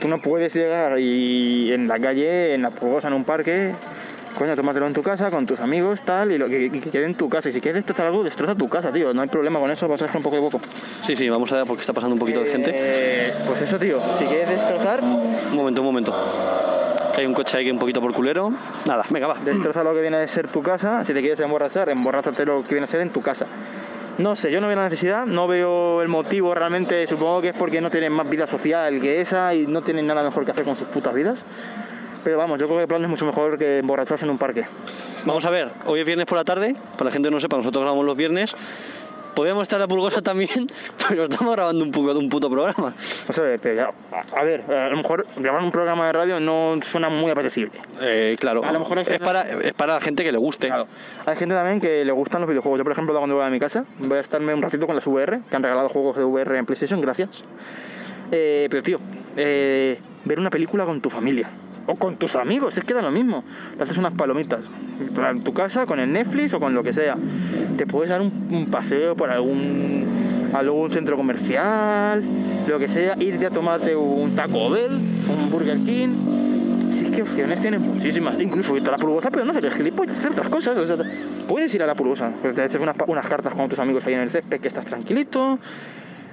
Tú 0.00 0.08
no 0.08 0.20
puedes 0.20 0.54
llegar 0.54 0.98
y 0.98 1.72
en 1.72 1.88
la 1.88 1.98
calle, 1.98 2.54
en 2.54 2.62
la 2.62 2.70
pulgosa, 2.70 3.08
en 3.08 3.14
un 3.14 3.24
parque, 3.24 3.74
coño, 4.36 4.54
tómatelo 4.54 4.86
en 4.86 4.92
tu 4.92 5.02
casa 5.02 5.30
con 5.30 5.46
tus 5.46 5.60
amigos, 5.60 6.02
tal, 6.02 6.30
y 6.30 6.38
lo 6.38 6.48
que, 6.48 6.70
que 6.70 6.90
quede 6.90 7.06
en 7.06 7.14
tu 7.14 7.28
casa. 7.28 7.48
Y 7.48 7.52
si 7.52 7.60
quieres 7.60 7.76
destrozar 7.76 8.06
algo, 8.06 8.22
destroza 8.22 8.54
tu 8.54 8.68
casa, 8.68 8.92
tío. 8.92 9.12
No 9.12 9.22
hay 9.22 9.28
problema 9.28 9.58
con 9.58 9.70
eso, 9.70 9.88
vas 9.88 10.00
a 10.02 10.04
dejar 10.04 10.18
un 10.18 10.22
poco 10.22 10.36
de 10.36 10.42
poco. 10.42 10.60
Sí, 11.00 11.16
sí, 11.16 11.28
vamos 11.28 11.50
a 11.52 11.56
ver 11.56 11.64
porque 11.64 11.80
está 11.80 11.92
pasando 11.92 12.14
un 12.14 12.20
poquito 12.20 12.40
de 12.40 12.46
gente. 12.46 12.70
Eh, 12.74 13.32
pues 13.46 13.62
eso, 13.62 13.78
tío. 13.78 13.98
Si 14.18 14.24
quieres 14.26 14.48
destrozar, 14.48 15.02
Un 15.02 15.56
momento, 15.56 15.80
un 15.80 15.86
momento. 15.86 16.14
Que 17.14 17.22
hay 17.22 17.26
un 17.26 17.34
coche 17.34 17.56
ahí 17.56 17.64
que 17.64 17.72
un 17.72 17.78
poquito 17.78 18.00
por 18.00 18.12
culero. 18.12 18.52
Nada, 18.86 19.04
venga, 19.08 19.26
va. 19.26 19.36
Destroza 19.42 19.82
lo 19.82 19.94
que 19.94 20.02
viene 20.02 20.18
a 20.18 20.28
ser 20.28 20.48
tu 20.48 20.62
casa. 20.62 21.04
Si 21.04 21.14
te 21.14 21.20
quieres 21.20 21.40
emborrachar, 21.40 21.88
emborráchate 21.88 22.44
lo 22.44 22.62
que 22.62 22.74
viene 22.74 22.84
a 22.84 22.88
ser 22.88 23.00
en 23.00 23.10
tu 23.10 23.22
casa. 23.22 23.46
No 24.18 24.34
sé, 24.34 24.50
yo 24.50 24.60
no 24.62 24.66
veo 24.66 24.76
la 24.76 24.84
necesidad, 24.84 25.26
no 25.26 25.46
veo 25.46 26.02
el 26.02 26.08
motivo 26.08 26.54
realmente. 26.54 27.06
Supongo 27.06 27.42
que 27.42 27.48
es 27.50 27.56
porque 27.56 27.80
no 27.80 27.90
tienen 27.90 28.12
más 28.12 28.28
vida 28.28 28.46
social 28.46 29.00
que 29.00 29.20
esa 29.20 29.54
y 29.54 29.66
no 29.66 29.82
tienen 29.82 30.06
nada 30.06 30.22
mejor 30.22 30.44
que 30.44 30.50
hacer 30.50 30.64
con 30.64 30.76
sus 30.76 30.88
putas 30.88 31.14
vidas. 31.14 31.44
Pero 32.26 32.38
vamos, 32.38 32.58
yo 32.58 32.66
creo 32.66 32.78
que 32.78 32.82
el 32.82 32.88
plan 32.88 33.04
es 33.04 33.08
mucho 33.08 33.24
mejor 33.24 33.56
que 33.56 33.78
emborracharse 33.78 34.24
en 34.24 34.32
un 34.32 34.38
parque. 34.38 34.66
Vamos 35.26 35.44
a 35.44 35.50
ver, 35.50 35.70
hoy 35.84 36.00
es 36.00 36.06
viernes 36.06 36.26
por 36.26 36.36
la 36.36 36.42
tarde. 36.42 36.74
Para 36.94 37.04
la 37.04 37.10
gente 37.12 37.28
que 37.28 37.32
no 37.32 37.38
sepa, 37.38 37.56
nosotros 37.56 37.82
grabamos 37.82 38.04
los 38.04 38.16
viernes. 38.16 38.56
Podríamos 39.36 39.62
estar 39.62 39.80
a 39.80 39.86
Pulgosa 39.86 40.22
también, 40.22 40.66
pero 41.08 41.22
estamos 41.22 41.54
grabando 41.54 41.84
un, 41.84 41.92
puto, 41.92 42.18
un 42.18 42.28
puto 42.28 42.50
programa. 42.50 42.92
No 43.28 43.32
sé, 43.32 43.60
pero 43.62 43.74
ya, 43.76 43.92
a, 44.10 44.40
a 44.40 44.42
ver, 44.42 44.62
a 44.68 44.88
lo 44.88 44.96
mejor 44.96 45.24
grabar 45.36 45.62
un 45.62 45.70
programa 45.70 46.08
de 46.08 46.14
radio 46.14 46.40
no 46.40 46.74
suena 46.82 47.10
muy 47.10 47.30
apetecible. 47.30 47.70
Eh, 48.00 48.36
claro, 48.40 48.64
A 48.64 48.72
lo 48.72 48.80
mejor 48.80 48.98
es, 48.98 49.20
para, 49.20 49.42
es 49.42 49.74
para 49.74 49.94
la 49.94 50.00
gente 50.00 50.24
que 50.24 50.32
le 50.32 50.38
guste. 50.38 50.66
Claro. 50.66 50.88
Hay 51.26 51.36
gente 51.36 51.54
también 51.54 51.80
que 51.80 52.04
le 52.04 52.10
gustan 52.10 52.40
los 52.40 52.50
videojuegos. 52.50 52.78
Yo, 52.78 52.82
por 52.82 52.92
ejemplo, 52.92 53.16
cuando 53.16 53.36
voy 53.36 53.44
a 53.44 53.50
mi 53.50 53.60
casa, 53.60 53.84
voy 54.00 54.18
a 54.18 54.20
estarme 54.20 54.52
un 54.52 54.62
ratito 54.62 54.84
con 54.88 54.96
las 54.96 55.06
VR, 55.06 55.42
que 55.48 55.54
han 55.54 55.62
regalado 55.62 55.88
juegos 55.90 56.16
de 56.16 56.24
VR 56.24 56.58
en 56.58 56.66
PlayStation, 56.66 57.00
gracias. 57.00 57.44
Eh, 58.32 58.66
pero, 58.68 58.82
tío, 58.82 58.98
eh, 59.36 60.00
ver 60.24 60.40
una 60.40 60.50
película 60.50 60.84
con 60.84 61.00
tu 61.00 61.08
familia. 61.08 61.48
O 61.86 61.96
con 61.96 62.16
tus 62.16 62.36
amigos, 62.36 62.76
es 62.76 62.84
que 62.84 62.94
da 62.94 63.02
lo 63.02 63.10
mismo. 63.10 63.44
Te 63.76 63.84
haces 63.84 63.96
unas 63.96 64.12
palomitas 64.14 64.60
en 65.30 65.44
tu 65.44 65.54
casa, 65.54 65.86
con 65.86 66.00
el 66.00 66.12
Netflix 66.12 66.54
o 66.54 66.60
con 66.60 66.74
lo 66.74 66.82
que 66.82 66.92
sea. 66.92 67.16
Te 67.76 67.86
puedes 67.86 68.10
dar 68.10 68.20
un, 68.20 68.68
paseo 68.70 69.14
por 69.16 69.30
algún, 69.30 70.04
algún 70.52 70.90
centro 70.90 71.16
comercial, 71.16 72.22
lo 72.66 72.78
que 72.78 72.88
sea, 72.88 73.16
irte 73.20 73.46
a 73.46 73.50
tomarte 73.50 73.94
un 73.94 74.34
Taco 74.34 74.70
Bell, 74.70 74.92
un 74.92 75.50
Burger 75.50 75.78
King. 75.78 76.08
Si 76.92 77.04
es 77.04 77.10
que 77.10 77.22
opciones 77.22 77.60
tienes 77.60 77.80
muchísimas, 77.80 78.40
incluso 78.40 78.76
irte 78.76 78.88
a 78.88 78.92
la 78.92 78.98
pulgosa, 78.98 79.30
pero 79.30 79.44
no 79.44 79.52
hacer 79.52 79.66
el 79.66 79.72
gilipollas, 79.74 80.18
hacer 80.18 80.32
otras 80.32 80.48
cosas. 80.48 80.76
Puedes 81.46 81.72
ir 81.74 81.82
a 81.82 81.86
la 81.86 81.94
pulgosa, 81.94 82.32
te 82.42 82.64
echas 82.64 82.80
unas, 82.80 82.96
unas 83.06 83.26
cartas 83.26 83.54
con 83.54 83.68
tus 83.68 83.78
amigos 83.78 84.04
ahí 84.06 84.14
en 84.14 84.20
el 84.20 84.30
césped, 84.30 84.60
que 84.60 84.68
estás 84.68 84.86
tranquilito. 84.86 85.58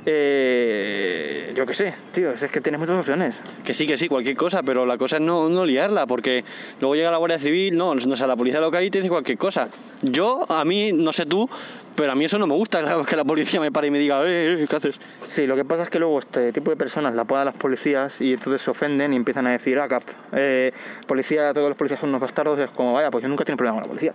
Eh, 0.05 1.53
yo 1.55 1.65
qué 1.65 1.73
sé, 1.73 1.93
tío, 2.11 2.31
es 2.31 2.51
que 2.51 2.61
tienes 2.61 2.79
muchas 2.79 2.97
opciones. 2.97 3.41
Que 3.63 3.73
sí, 3.73 3.87
que 3.87 3.97
sí, 3.97 4.07
cualquier 4.07 4.35
cosa, 4.35 4.63
pero 4.63 4.85
la 4.85 4.97
cosa 4.97 5.17
es 5.17 5.21
no, 5.21 5.49
no 5.49 5.65
liarla, 5.65 6.05
porque 6.07 6.43
luego 6.81 6.95
llega 6.95 7.11
la 7.11 7.17
Guardia 7.17 7.39
Civil, 7.39 7.77
no, 7.77 7.95
no 7.95 8.15
sé, 8.15 8.27
la 8.27 8.35
policía 8.35 8.59
local 8.59 8.83
y 8.83 8.89
te 8.89 8.99
dice 8.99 9.09
cualquier 9.09 9.37
cosa. 9.37 9.67
Yo, 10.01 10.45
a 10.49 10.65
mí, 10.65 10.91
no 10.91 11.13
sé 11.13 11.25
tú, 11.25 11.49
pero 11.95 12.11
a 12.11 12.15
mí 12.15 12.25
eso 12.25 12.39
no 12.39 12.47
me 12.47 12.53
gusta, 12.53 13.03
que 13.07 13.15
la 13.15 13.23
policía 13.23 13.59
me 13.59 13.71
pare 13.71 13.87
y 13.87 13.91
me 13.91 13.99
diga, 13.99 14.23
eh, 14.25 14.57
eh, 14.59 14.65
¿qué 14.69 14.75
haces? 14.75 14.99
Sí, 15.29 15.47
lo 15.47 15.55
que 15.55 15.65
pasa 15.65 15.83
es 15.83 15.89
que 15.89 15.99
luego 15.99 16.19
este 16.19 16.51
tipo 16.51 16.71
de 16.71 16.77
personas 16.77 17.13
la 17.15 17.25
ponen 17.25 17.45
las 17.45 17.55
policías 17.55 18.19
y 18.19 18.33
entonces 18.33 18.61
se 18.61 18.71
ofenden 18.71 19.13
y 19.13 19.15
empiezan 19.15 19.47
a 19.47 19.51
decir, 19.51 19.79
ah, 19.79 19.87
cap, 19.87 20.03
eh, 20.33 20.73
policía, 21.07 21.53
todos 21.53 21.69
los 21.69 21.77
policías 21.77 21.99
son 21.99 22.09
unos 22.09 22.21
bastardos, 22.21 22.59
es 22.59 22.69
como, 22.71 22.93
vaya, 22.93 23.11
pues 23.11 23.23
yo 23.23 23.29
nunca 23.29 23.43
he 23.43 23.45
tenido 23.45 23.57
problema 23.57 23.75
con 23.75 23.83
la 23.83 23.87
policía. 23.87 24.13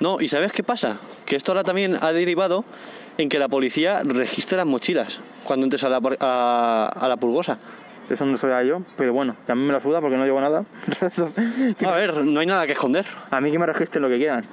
No, 0.00 0.20
¿y 0.20 0.28
sabes 0.28 0.52
qué 0.52 0.62
pasa? 0.62 0.98
Que 1.26 1.36
esto 1.36 1.52
ahora 1.52 1.64
también 1.64 1.98
ha 2.00 2.12
derivado 2.12 2.64
en 3.18 3.28
que 3.28 3.38
la 3.38 3.48
policía 3.48 4.02
registre 4.04 4.56
las 4.56 4.66
mochilas 4.66 5.20
cuando 5.44 5.64
entres 5.64 5.84
a 5.84 5.88
la, 5.88 6.00
a, 6.20 6.90
a 6.94 7.08
la 7.08 7.16
pulgosa. 7.16 7.58
Eso 8.08 8.24
no 8.24 8.38
soy 8.38 8.66
yo, 8.66 8.80
pero 8.96 9.12
bueno, 9.12 9.36
que 9.44 9.52
a 9.52 9.54
mí 9.54 9.62
me 9.62 9.72
la 9.72 9.82
suda 9.82 10.00
porque 10.00 10.16
no 10.16 10.24
llevo 10.24 10.40
nada. 10.40 10.64
A 11.86 11.90
ver, 11.92 12.24
no 12.24 12.40
hay 12.40 12.46
nada 12.46 12.66
que 12.66 12.72
esconder, 12.72 13.04
a 13.30 13.38
mí 13.40 13.52
que 13.52 13.58
me 13.58 13.66
registren 13.66 14.02
lo 14.02 14.08
que 14.08 14.16
quieran. 14.16 14.46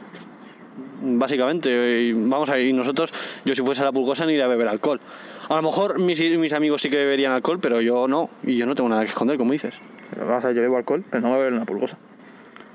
básicamente. 1.02 2.02
Y 2.02 2.12
vamos 2.12 2.50
a 2.50 2.56
ver, 2.56 2.66
y 2.66 2.74
nosotros, 2.74 3.14
yo 3.46 3.56
si 3.56 3.62
fuese 3.62 3.82
a 3.82 3.86
la 3.86 3.92
pulgosa 3.94 4.26
ni 4.26 4.34
iría 4.34 4.46
a 4.46 4.50
beber 4.50 4.68
alcohol. 4.68 5.00
A 5.48 5.56
lo 5.56 5.62
mejor 5.62 6.00
mis, 6.00 6.20
mis 6.38 6.52
amigos 6.52 6.82
sí 6.82 6.90
que 6.90 6.98
beberían 6.98 7.32
alcohol, 7.32 7.60
pero 7.62 7.80
yo 7.80 8.08
no, 8.10 8.30
y 8.44 8.56
yo 8.58 8.66
no 8.66 8.76
tengo 8.76 8.90
nada 8.90 9.04
que 9.04 9.10
esconder, 9.10 9.38
como 9.38 9.54
dices. 9.54 9.76
Pero 10.14 10.36
a 10.36 10.40
ver, 10.40 10.54
yo 10.54 10.62
bebo 10.62 10.76
alcohol, 10.78 11.06
pero 11.10 11.22
no 11.22 11.28
voy 11.30 11.36
a 11.36 11.40
beber 11.40 11.54
una 11.54 11.66
pulgosa. 11.66 11.98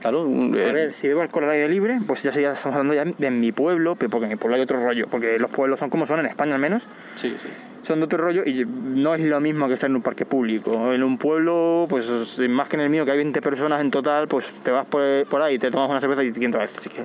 Claro, 0.00 0.22
un- 0.24 0.54
A 0.54 0.58
eh, 0.58 0.72
ver, 0.72 0.94
si 0.94 1.08
bebo 1.08 1.20
alcohol 1.20 1.44
al 1.44 1.50
aire 1.50 1.68
libre, 1.68 1.98
pues 2.06 2.22
ya, 2.22 2.32
sería- 2.32 2.52
estamos 2.52 2.76
hablando 2.76 2.94
ya 2.94 3.04
de 3.04 3.30
mi 3.30 3.52
pueblo, 3.52 3.96
pero 3.96 4.10
porque 4.10 4.24
en 4.24 4.30
mi 4.30 4.36
pueblo 4.36 4.56
hay 4.56 4.62
otro 4.62 4.82
rollo, 4.82 5.06
porque 5.08 5.38
los 5.38 5.50
pueblos 5.50 5.78
son 5.78 5.90
como 5.90 6.06
son 6.06 6.20
en 6.20 6.26
España 6.26 6.54
al 6.54 6.60
menos, 6.60 6.86
sí, 7.16 7.36
sí. 7.40 7.48
son 7.82 8.00
de 8.00 8.06
otro 8.06 8.18
rollo 8.18 8.42
y 8.46 8.64
no 8.64 9.14
es 9.14 9.20
lo 9.20 9.40
mismo 9.40 9.68
que 9.68 9.74
estar 9.74 9.90
en 9.90 9.96
un 9.96 10.02
parque 10.02 10.24
público. 10.24 10.92
En 10.94 11.02
un 11.02 11.18
pueblo, 11.18 11.86
pues 11.90 12.08
más 12.48 12.68
que 12.68 12.76
en 12.76 12.82
el 12.82 12.88
mío, 12.90 13.04
que 13.04 13.10
hay 13.10 13.18
20 13.18 13.42
personas 13.42 13.80
en 13.82 13.90
total, 13.90 14.26
pues 14.26 14.52
te 14.62 14.70
vas 14.70 14.86
por, 14.86 15.02
por 15.28 15.42
ahí, 15.42 15.58
te 15.58 15.70
tomas 15.70 15.90
una 15.90 16.00
cerveza 16.00 16.24
y 16.24 16.32
¿quién 16.32 16.50
te 16.50 16.56
va 16.58 16.64
a 16.64 16.66
decir? 16.66 16.80
Así 16.80 16.88
que, 16.90 17.04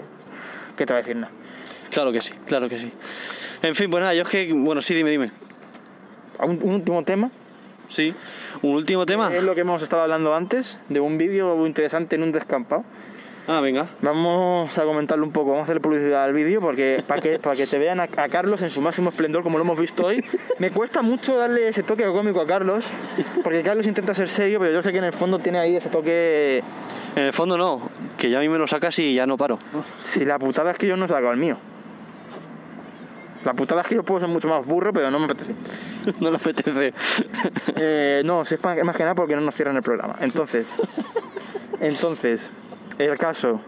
¿Qué 0.77 0.85
te 0.85 0.93
va 0.93 0.99
a 0.99 1.01
decir 1.01 1.15
nada? 1.17 1.31
Claro 1.91 2.11
que 2.11 2.21
sí, 2.21 2.33
claro 2.45 2.67
que 2.69 2.77
sí. 2.77 2.91
En 3.61 3.75
fin, 3.75 3.89
pues 3.89 4.01
nada, 4.01 4.13
yo 4.13 4.23
es 4.23 4.29
que, 4.29 4.51
bueno, 4.53 4.81
sí, 4.81 4.93
dime, 4.93 5.09
dime. 5.11 5.31
Un, 6.39 6.59
un 6.63 6.73
último 6.75 7.03
tema, 7.03 7.31
Sí, 7.87 8.13
un 8.61 8.75
último 8.75 9.05
tema. 9.05 9.33
es 9.33 9.43
lo 9.43 9.55
que 9.55 9.61
hemos 9.61 9.81
estado 9.81 10.03
hablando 10.03 10.35
antes, 10.35 10.77
de 10.89 10.99
un 10.99 11.17
vídeo 11.17 11.65
interesante 11.65 12.15
en 12.15 12.23
un 12.23 12.31
descampado. 12.31 12.83
Ah, 13.47 13.59
venga. 13.59 13.87
Vamos 14.01 14.75
a 14.75 14.83
comentarlo 14.85 15.23
un 15.23 15.31
poco, 15.31 15.51
vamos 15.51 15.61
a 15.61 15.63
hacerle 15.65 15.81
publicidad 15.81 16.23
al 16.23 16.33
vídeo 16.33 16.61
porque 16.61 17.03
para 17.07 17.21
que, 17.21 17.37
para 17.37 17.55
que 17.55 17.67
te 17.67 17.77
vean 17.77 17.99
a, 17.99 18.03
a 18.03 18.27
Carlos 18.27 18.59
en 18.63 18.71
su 18.71 18.81
máximo 18.81 19.11
esplendor 19.11 19.43
como 19.43 19.59
lo 19.59 19.63
hemos 19.63 19.79
visto 19.79 20.07
hoy. 20.07 20.23
Me 20.57 20.71
cuesta 20.71 21.03
mucho 21.03 21.37
darle 21.37 21.67
ese 21.67 21.83
toque 21.83 22.05
cómico 22.05 22.41
a 22.41 22.47
Carlos, 22.47 22.85
porque 23.43 23.61
Carlos 23.61 23.85
intenta 23.85 24.15
ser 24.15 24.29
serio, 24.29 24.59
pero 24.59 24.71
yo 24.71 24.81
sé 24.81 24.91
que 24.91 24.97
en 24.97 25.03
el 25.03 25.13
fondo 25.13 25.37
tiene 25.37 25.59
ahí 25.59 25.75
ese 25.75 25.89
toque... 25.89 26.63
En 27.15 27.23
el 27.23 27.33
fondo 27.33 27.55
no, 27.55 27.87
que 28.17 28.31
ya 28.31 28.39
a 28.39 28.41
mí 28.41 28.49
me 28.49 28.57
lo 28.57 28.65
sacas 28.65 28.97
y 28.97 29.13
ya 29.13 29.27
no 29.27 29.37
paro. 29.37 29.59
Si 30.03 30.25
la 30.25 30.39
putada 30.39 30.71
es 30.71 30.77
que 30.79 30.87
yo 30.87 30.97
no 30.97 31.07
saco 31.07 31.31
el 31.31 31.37
mío. 31.37 31.57
La 33.45 33.53
putada 33.53 33.81
es 33.81 33.87
que 33.87 33.95
yo 33.95 34.03
puedo 34.03 34.19
ser 34.19 34.27
mucho 34.27 34.47
más 34.47 34.65
burro, 34.65 34.91
pero 34.91 35.11
no 35.11 35.19
me 35.19 35.25
apetece. 35.25 35.53
no 36.19 36.31
le 36.31 36.37
apetece. 36.37 36.93
Eh, 37.75 38.23
no, 38.25 38.43
si 38.43 38.55
es 38.55 38.63
más 38.63 38.97
que 38.97 39.03
nada 39.03 39.13
porque 39.13 39.35
no 39.35 39.41
nos 39.41 39.53
cierran 39.53 39.75
el 39.75 39.83
programa. 39.83 40.15
Entonces, 40.19 40.73
entonces, 41.79 42.51
el 42.97 43.17
caso. 43.17 43.61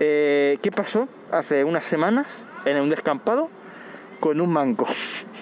Eh, 0.00 0.58
¿Qué 0.62 0.70
pasó 0.70 1.08
hace 1.32 1.64
unas 1.64 1.84
semanas 1.84 2.44
en 2.64 2.80
un 2.80 2.88
descampado 2.88 3.50
con 4.20 4.40
un 4.40 4.52
manco? 4.52 4.86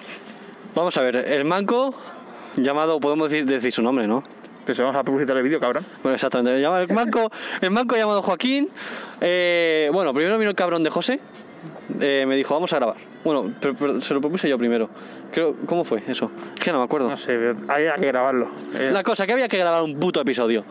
Vamos 0.75 0.97
a 0.97 1.01
ver, 1.01 1.15
el 1.15 1.45
manco, 1.45 1.93
llamado, 2.55 2.99
podemos 2.99 3.29
decir, 3.29 3.45
decir 3.45 3.71
su 3.71 3.83
nombre, 3.83 4.07
¿no? 4.07 4.23
Pues 4.65 4.77
vamos 4.79 4.97
a 4.97 5.03
publicitar 5.03 5.37
el 5.37 5.43
vídeo, 5.43 5.61
cabrón. 5.61 5.85
Bueno, 6.03 6.15
exactamente. 6.15 6.61
El 6.61 6.93
manco, 6.93 7.31
el 7.61 7.71
manco 7.71 7.95
llamado 7.95 8.21
Joaquín. 8.21 8.67
eh, 9.21 9.89
bueno, 9.93 10.13
primero 10.13 10.37
vino 10.37 10.49
el 10.49 10.57
cabrón 10.57 10.83
de 10.83 10.89
José. 10.89 11.21
Eh, 11.99 12.25
me 12.27 12.35
dijo, 12.35 12.53
vamos 12.53 12.71
a 12.73 12.77
grabar. 12.77 12.97
Bueno, 13.23 13.51
pero, 13.59 13.75
pero 13.75 14.01
se 14.01 14.13
lo 14.13 14.21
propuse 14.21 14.47
yo 14.49 14.57
primero. 14.57 14.89
Creo, 15.31 15.55
¿Cómo 15.65 15.83
fue 15.83 16.01
eso? 16.07 16.31
Es 16.55 16.61
que 16.63 16.71
no 16.71 16.79
me 16.79 16.85
acuerdo. 16.85 17.09
No 17.09 17.17
sé, 17.17 17.53
había 17.67 17.95
que 17.95 18.05
grabarlo. 18.07 18.49
Eh, 18.75 18.89
La 18.93 19.03
cosa, 19.03 19.25
que 19.25 19.33
había 19.33 19.47
que 19.47 19.57
grabar 19.57 19.83
un 19.83 19.99
puto 19.99 20.21
episodio. 20.21 20.63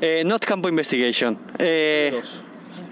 Eh, 0.00 0.22
Not 0.24 0.44
Campo 0.44 0.68
Investigation. 0.68 1.38
Eh, 1.58 2.20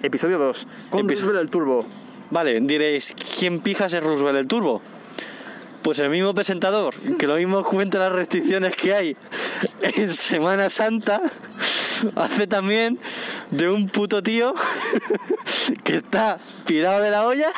Episodio 0.03 0.39
2. 0.39 0.67
Con 0.91 1.01
Episo- 1.01 1.23
Roosevelt 1.27 1.41
el 1.45 1.51
Turbo. 1.51 1.85
vale, 2.31 2.61
diréis, 2.61 3.15
¿quién 3.39 3.61
pijas 3.61 3.93
es 3.95 4.03
Roosevelt 4.03 4.39
el 4.39 4.47
Turbo? 4.47 4.81
Pues 5.83 5.99
el 5.99 6.11
mismo 6.11 6.35
presentador, 6.35 6.95
que 7.19 7.27
lo 7.27 7.37
mismo 7.37 7.65
cuenta 7.65 7.99
las 7.99 8.13
restricciones 8.13 8.77
que 8.77 8.93
hay 8.95 9.17
en 9.83 10.11
Semana 10.11 10.69
Santa, 10.69 11.21
hace 12.17 12.47
también 12.47 12.99
de 13.51 13.69
un 13.69 13.89
puto 13.89 14.23
tío 14.23 14.55
que 15.85 15.97
está 15.97 16.39
pirado 16.67 17.01
de 17.01 17.11
la 17.11 17.27
olla 17.27 17.51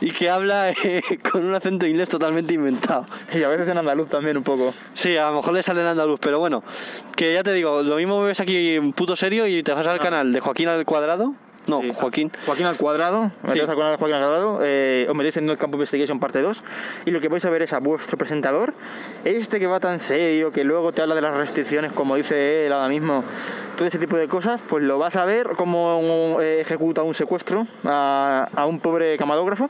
y 0.00 0.10
que 0.10 0.28
habla 0.28 0.70
eh, 0.70 1.02
con 1.30 1.44
un 1.44 1.54
acento 1.54 1.86
inglés 1.86 2.08
totalmente 2.08 2.54
inventado. 2.54 3.06
Y 3.32 3.42
a 3.42 3.48
veces 3.48 3.68
en 3.68 3.78
andaluz 3.78 4.08
también 4.08 4.36
un 4.36 4.42
poco. 4.42 4.74
Sí, 4.94 5.16
a 5.16 5.30
lo 5.30 5.36
mejor 5.36 5.54
le 5.54 5.62
sale 5.62 5.80
en 5.80 5.86
andaluz, 5.86 6.18
pero 6.20 6.38
bueno, 6.38 6.62
que 7.14 7.32
ya 7.32 7.42
te 7.42 7.52
digo, 7.52 7.82
lo 7.82 7.96
mismo 7.96 8.22
ves 8.22 8.40
aquí 8.40 8.78
un 8.78 8.92
puto 8.92 9.16
serio 9.16 9.46
y 9.46 9.62
te 9.62 9.72
vas 9.72 9.86
al 9.86 9.98
canal 9.98 10.32
de 10.32 10.40
Joaquín 10.40 10.68
al 10.68 10.84
cuadrado. 10.84 11.34
No, 11.66 11.82
Sí. 11.82 11.90
Joaquín. 11.94 12.30
Joaquín 12.46 12.66
al 12.66 12.76
cuadrado, 12.76 13.32
canal 13.42 13.58
de 13.58 13.66
Joaquín 13.66 13.84
al 13.84 13.98
cuadrado, 13.98 14.60
eh, 14.62 15.06
os 15.08 15.14
metéis 15.16 15.36
en 15.38 15.48
el 15.50 15.58
Campo 15.58 15.76
Investigation 15.76 16.20
parte 16.20 16.40
2 16.40 16.62
y 17.06 17.10
lo 17.10 17.20
que 17.20 17.28
vais 17.28 17.44
a 17.44 17.50
ver 17.50 17.62
es 17.62 17.72
a 17.72 17.80
vuestro 17.80 18.16
presentador, 18.16 18.72
este 19.24 19.58
que 19.58 19.66
va 19.66 19.80
tan 19.80 19.98
serio, 19.98 20.52
que 20.52 20.62
luego 20.64 20.92
te 20.92 21.02
habla 21.02 21.14
de 21.16 21.22
las 21.22 21.36
restricciones 21.36 21.92
como 21.92 22.14
dice 22.16 22.66
él 22.66 22.72
ahora 22.72 22.88
mismo, 22.88 23.24
todo 23.76 23.86
ese 23.86 23.98
tipo 23.98 24.16
de 24.16 24.28
cosas, 24.28 24.60
pues 24.68 24.84
lo 24.84 24.98
vas 24.98 25.16
a 25.16 25.24
ver 25.24 25.48
cómo 25.56 26.38
eh, 26.40 26.60
ejecuta 26.60 27.02
un 27.02 27.14
secuestro 27.14 27.66
a, 27.84 28.48
a 28.54 28.66
un 28.66 28.78
pobre 28.80 29.16
camarógrafo. 29.16 29.68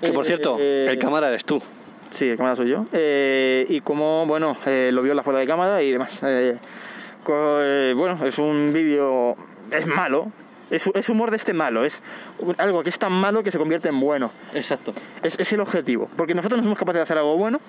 Que 0.00 0.12
por 0.12 0.24
Eh, 0.24 0.26
cierto, 0.28 0.56
eh, 0.60 0.86
el 0.90 0.98
cámara 0.98 1.28
eres 1.28 1.44
tú. 1.44 1.60
Sí, 2.10 2.28
el 2.30 2.36
cámara 2.36 2.56
soy 2.56 2.68
yo. 2.70 2.86
Eh, 2.92 3.66
y 3.68 3.80
cómo, 3.82 4.24
bueno, 4.26 4.56
eh, 4.64 4.90
lo 4.92 5.02
viola 5.02 5.22
fuera 5.22 5.38
de 5.40 5.46
cámara 5.46 5.82
y 5.82 5.90
demás. 5.92 6.22
Eh, 6.24 6.56
eh, 7.28 7.94
bueno, 7.96 8.18
es 8.24 8.38
un 8.38 8.72
vídeo. 8.72 9.36
Es 9.70 9.86
malo. 9.86 10.32
Es, 10.70 10.88
es 10.94 11.08
humor 11.08 11.30
de 11.30 11.36
este 11.36 11.52
malo. 11.52 11.84
Es 11.84 12.02
algo 12.58 12.82
que 12.82 12.90
es 12.90 12.98
tan 12.98 13.12
malo 13.12 13.42
que 13.42 13.50
se 13.50 13.58
convierte 13.58 13.88
en 13.88 14.00
bueno. 14.00 14.30
Exacto. 14.54 14.92
Es, 15.22 15.38
es 15.38 15.52
el 15.52 15.60
objetivo. 15.60 16.08
Porque 16.16 16.34
nosotros 16.34 16.58
no 16.58 16.64
somos 16.64 16.78
capaces 16.78 16.98
de 16.98 17.02
hacer 17.02 17.18
algo 17.18 17.36
bueno. 17.36 17.60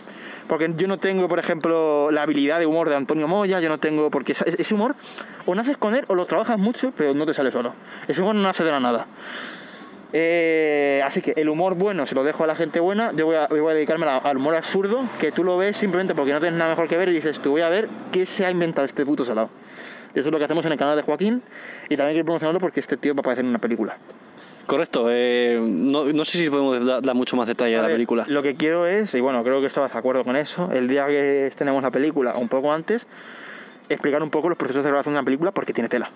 Porque 0.47 0.71
yo 0.75 0.87
no 0.87 0.99
tengo, 0.99 1.27
por 1.27 1.39
ejemplo, 1.39 2.11
la 2.11 2.23
habilidad 2.23 2.59
de 2.59 2.65
humor 2.65 2.89
de 2.89 2.95
Antonio 2.95 3.27
Moya. 3.27 3.59
Yo 3.59 3.69
no 3.69 3.79
tengo. 3.79 4.09
Porque 4.09 4.33
ese 4.33 4.73
humor 4.73 4.95
o 5.45 5.55
naces 5.55 5.77
con 5.77 5.95
él 5.95 6.05
o 6.07 6.15
lo 6.15 6.25
trabajas 6.25 6.59
mucho, 6.59 6.93
pero 6.95 7.13
no 7.13 7.25
te 7.25 7.33
sale 7.33 7.51
solo. 7.51 7.73
Ese 8.07 8.21
humor 8.21 8.35
no 8.35 8.41
nace 8.43 8.63
de 8.63 8.71
la 8.71 8.79
nada. 8.79 9.07
Eh, 10.13 11.01
así 11.05 11.21
que 11.21 11.33
el 11.37 11.47
humor 11.47 11.75
bueno 11.75 12.05
se 12.05 12.15
lo 12.15 12.23
dejo 12.23 12.43
a 12.43 12.47
la 12.47 12.55
gente 12.55 12.79
buena. 12.79 13.11
Yo 13.15 13.25
voy 13.25 13.35
a, 13.35 13.47
voy 13.47 13.71
a 13.71 13.73
dedicarme 13.73 14.05
al 14.05 14.37
humor 14.37 14.55
absurdo, 14.55 15.03
que 15.19 15.31
tú 15.31 15.43
lo 15.43 15.57
ves 15.57 15.77
simplemente 15.77 16.15
porque 16.15 16.33
no 16.33 16.39
tienes 16.39 16.57
nada 16.57 16.71
mejor 16.71 16.87
que 16.87 16.97
ver 16.97 17.09
y 17.09 17.13
dices, 17.13 17.39
tú 17.39 17.51
voy 17.51 17.61
a 17.61 17.69
ver 17.69 17.87
qué 18.11 18.25
se 18.25 18.45
ha 18.45 18.51
inventado 18.51 18.85
este 18.85 19.05
puto 19.05 19.23
salado. 19.23 19.49
Eso 20.15 20.29
es 20.29 20.31
lo 20.31 20.37
que 20.39 20.45
hacemos 20.45 20.65
en 20.65 20.71
el 20.73 20.77
canal 20.77 20.95
de 20.95 21.03
Joaquín. 21.03 21.41
Y 21.89 21.97
también 21.97 22.15
quiero 22.15 22.25
promocionarlo 22.25 22.59
porque 22.59 22.79
este 22.79 22.97
tío 22.97 23.13
va 23.15 23.19
a 23.19 23.21
aparecer 23.21 23.43
en 23.45 23.49
una 23.49 23.59
película. 23.59 23.97
Correcto. 24.67 25.07
eh, 25.09 25.59
no, 25.61 26.05
no 26.05 26.23
sé 26.25 26.37
si 26.37 26.49
podemos 26.49 26.85
da- 26.85 27.01
dar 27.01 27.15
mucho 27.15 27.35
más 27.35 27.47
detalle 27.47 27.71
de 27.73 27.79
A 27.79 27.83
la 27.83 27.87
película. 27.89 28.25
Lo 28.27 28.41
que 28.43 28.55
quiero 28.55 28.85
es, 28.87 29.13
y 29.15 29.19
bueno, 29.19 29.43
creo 29.43 29.59
que 29.59 29.67
estabas 29.67 29.91
de 29.91 29.99
acuerdo 29.99 30.23
con 30.23 30.35
eso, 30.35 30.69
el 30.71 30.87
día 30.87 31.07
que 31.07 31.47
estrenemos 31.47 31.81
la 31.83 31.91
película, 31.91 32.33
o 32.35 32.39
un 32.39 32.47
poco 32.47 32.71
antes, 32.71 33.07
explicar 33.89 34.21
un 34.23 34.29
poco 34.29 34.47
los 34.49 34.57
procesos 34.57 34.83
de 34.83 34.89
grabación 34.89 35.13
de 35.13 35.19
una 35.19 35.25
película 35.25 35.51
porque 35.51 35.73
tiene 35.73 35.89
tela. 35.89 36.11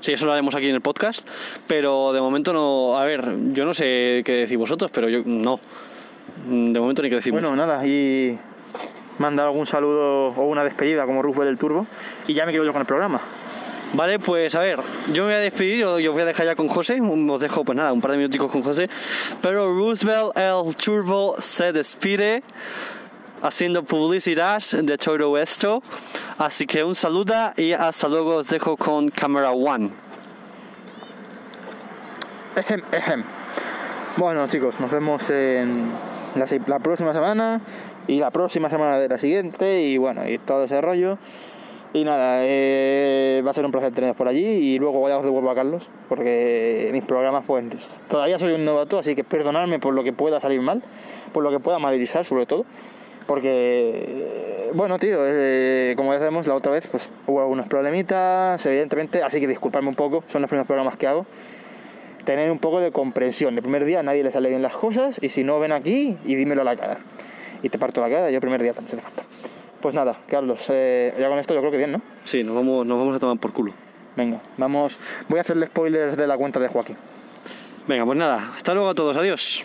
Sí, 0.00 0.12
eso 0.12 0.26
lo 0.26 0.32
haremos 0.32 0.54
aquí 0.54 0.68
en 0.68 0.76
el 0.76 0.80
podcast, 0.80 1.28
pero 1.66 2.12
de 2.12 2.20
momento 2.20 2.52
no. 2.52 2.96
A 2.96 3.04
ver, 3.04 3.24
yo 3.52 3.64
no 3.64 3.74
sé 3.74 4.22
qué 4.24 4.32
decís 4.32 4.56
vosotros, 4.56 4.90
pero 4.92 5.08
yo 5.08 5.22
no. 5.26 5.60
De 6.48 6.78
momento 6.80 7.02
ni 7.02 7.08
que 7.10 7.16
decir 7.16 7.32
Bueno, 7.32 7.50
mucho. 7.50 7.56
nada, 7.66 7.86
y 7.86 8.38
mandar 9.18 9.46
algún 9.46 9.66
saludo 9.66 10.28
o 10.28 10.44
una 10.44 10.64
despedida 10.64 11.06
como 11.06 11.22
Rufo 11.22 11.44
del 11.44 11.58
Turbo, 11.58 11.86
y 12.26 12.34
ya 12.34 12.46
me 12.46 12.52
quedo 12.52 12.64
yo 12.64 12.72
con 12.72 12.80
el 12.80 12.86
programa. 12.86 13.20
Vale, 13.94 14.18
pues 14.18 14.54
a 14.54 14.60
ver, 14.60 14.80
yo 15.12 15.22
me 15.22 15.30
voy 15.30 15.34
a 15.34 15.40
despedir, 15.40 15.78
yo, 15.78 16.12
voy 16.12 16.22
a 16.22 16.24
dejar 16.26 16.44
ya 16.44 16.54
con 16.54 16.68
José, 16.68 17.00
os 17.00 17.40
dejo 17.40 17.64
pues 17.64 17.76
nada, 17.76 17.92
un 17.92 18.02
par 18.02 18.10
de 18.10 18.18
minuticos 18.18 18.52
con 18.52 18.62
José, 18.62 18.88
pero 19.40 19.74
Roosevelt 19.74 20.36
el 20.36 20.76
Turbo 20.76 21.36
se 21.38 21.72
despide 21.72 22.42
haciendo 23.42 23.84
publicidad 23.84 24.62
de 24.82 24.98
todo 24.98 25.38
esto, 25.38 25.82
así 26.36 26.66
que 26.66 26.84
un 26.84 26.94
saludo 26.94 27.52
y 27.56 27.72
hasta 27.72 28.08
luego 28.08 28.36
os 28.36 28.50
dejo 28.50 28.76
con 28.76 29.08
Camera 29.08 29.52
One. 29.52 29.90
Ejem, 32.56 32.82
ejem. 32.92 33.24
Bueno, 34.18 34.48
chicos, 34.48 34.80
nos 34.80 34.90
vemos 34.90 35.30
en 35.30 35.92
la 36.66 36.78
próxima 36.80 37.14
semana 37.14 37.60
y 38.08 38.18
la 38.18 38.30
próxima 38.30 38.68
semana 38.70 38.98
de 38.98 39.08
la 39.08 39.18
siguiente 39.18 39.82
y 39.82 39.98
bueno, 39.98 40.28
y 40.28 40.38
todo 40.38 40.64
ese 40.64 40.80
rollo. 40.80 41.18
Y 41.94 42.04
nada, 42.04 42.40
eh, 42.42 43.42
va 43.46 43.50
a 43.50 43.52
ser 43.54 43.64
un 43.64 43.70
placer 43.70 43.92
teneros 43.92 44.16
por 44.16 44.28
allí 44.28 44.44
y 44.44 44.78
luego 44.78 45.08
ya 45.08 45.16
os 45.16 45.24
devuelvo 45.24 45.50
a 45.50 45.54
Carlos 45.54 45.88
porque 46.08 46.90
mis 46.92 47.02
programas 47.02 47.44
pues 47.46 48.02
todavía 48.08 48.38
soy 48.38 48.52
un 48.52 48.64
novato, 48.64 48.98
así 48.98 49.14
que 49.14 49.24
perdonadme 49.24 49.78
por 49.78 49.94
lo 49.94 50.04
que 50.04 50.12
pueda 50.12 50.38
salir 50.38 50.60
mal, 50.60 50.82
por 51.32 51.42
lo 51.42 51.50
que 51.50 51.60
pueda 51.60 51.78
malerizar 51.78 52.24
sobre 52.24 52.46
todo. 52.46 52.66
Porque, 53.26 54.70
bueno, 54.72 54.98
tío, 54.98 55.18
eh, 55.20 55.92
como 55.98 56.14
ya 56.14 56.18
sabemos, 56.18 56.46
la 56.46 56.54
otra 56.54 56.72
vez 56.72 56.86
pues 56.86 57.10
hubo 57.26 57.42
algunos 57.42 57.66
problemitas, 57.66 58.64
evidentemente, 58.64 59.22
así 59.22 59.38
que 59.38 59.46
disculpadme 59.46 59.88
un 59.88 59.94
poco, 59.94 60.24
son 60.28 60.40
los 60.40 60.48
primeros 60.48 60.66
programas 60.66 60.96
que 60.96 61.06
hago 61.06 61.26
tener 62.24 62.50
un 62.50 62.58
poco 62.58 62.80
de 62.80 62.92
comprensión. 62.92 63.54
El 63.54 63.62
primer 63.62 63.86
día 63.86 64.00
a 64.00 64.02
nadie 64.02 64.22
le 64.22 64.30
sale 64.30 64.50
bien 64.50 64.60
las 64.60 64.74
cosas 64.74 65.18
y 65.22 65.30
si 65.30 65.44
no 65.44 65.58
ven 65.60 65.72
aquí 65.72 66.18
y 66.26 66.34
dímelo 66.34 66.60
a 66.60 66.64
la 66.64 66.76
cara. 66.76 66.98
Y 67.62 67.68
te 67.68 67.78
parto 67.78 68.00
la 68.00 68.08
cara, 68.08 68.30
yo 68.30 68.40
primer 68.40 68.62
día 68.62 68.72
también 68.72 68.98
hace 68.98 69.02
falta. 69.02 69.22
Pues 69.80 69.94
nada, 69.94 70.18
Carlos, 70.26 70.66
eh, 70.68 71.14
ya 71.18 71.28
con 71.28 71.38
esto 71.38 71.54
yo 71.54 71.60
creo 71.60 71.70
que 71.70 71.78
bien, 71.78 71.92
¿no? 71.92 72.02
Sí, 72.24 72.42
nos 72.42 72.54
vamos, 72.54 72.84
nos 72.84 72.98
vamos 72.98 73.16
a 73.16 73.18
tomar 73.18 73.38
por 73.38 73.52
culo. 73.52 73.72
Venga, 74.16 74.40
vamos. 74.56 74.98
Voy 75.28 75.38
a 75.38 75.42
hacerle 75.42 75.66
spoilers 75.66 76.16
de 76.16 76.26
la 76.26 76.36
cuenta 76.36 76.58
de 76.58 76.68
Joaquín. 76.68 76.96
Venga, 77.86 78.04
pues 78.04 78.18
nada, 78.18 78.54
hasta 78.56 78.74
luego 78.74 78.88
a 78.88 78.94
todos, 78.94 79.16
adiós. 79.16 79.64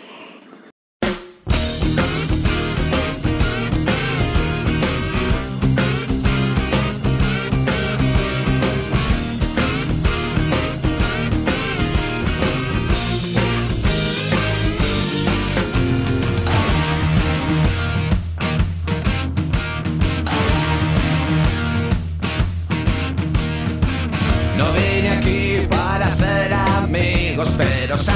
Amigos, 27.84 28.08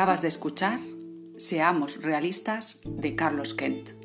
Acabas 0.00 0.22
de 0.22 0.28
escuchar 0.28 0.80
Seamos 1.36 2.02
realistas 2.02 2.80
de 2.86 3.14
Carlos 3.14 3.52
Kent. 3.52 3.99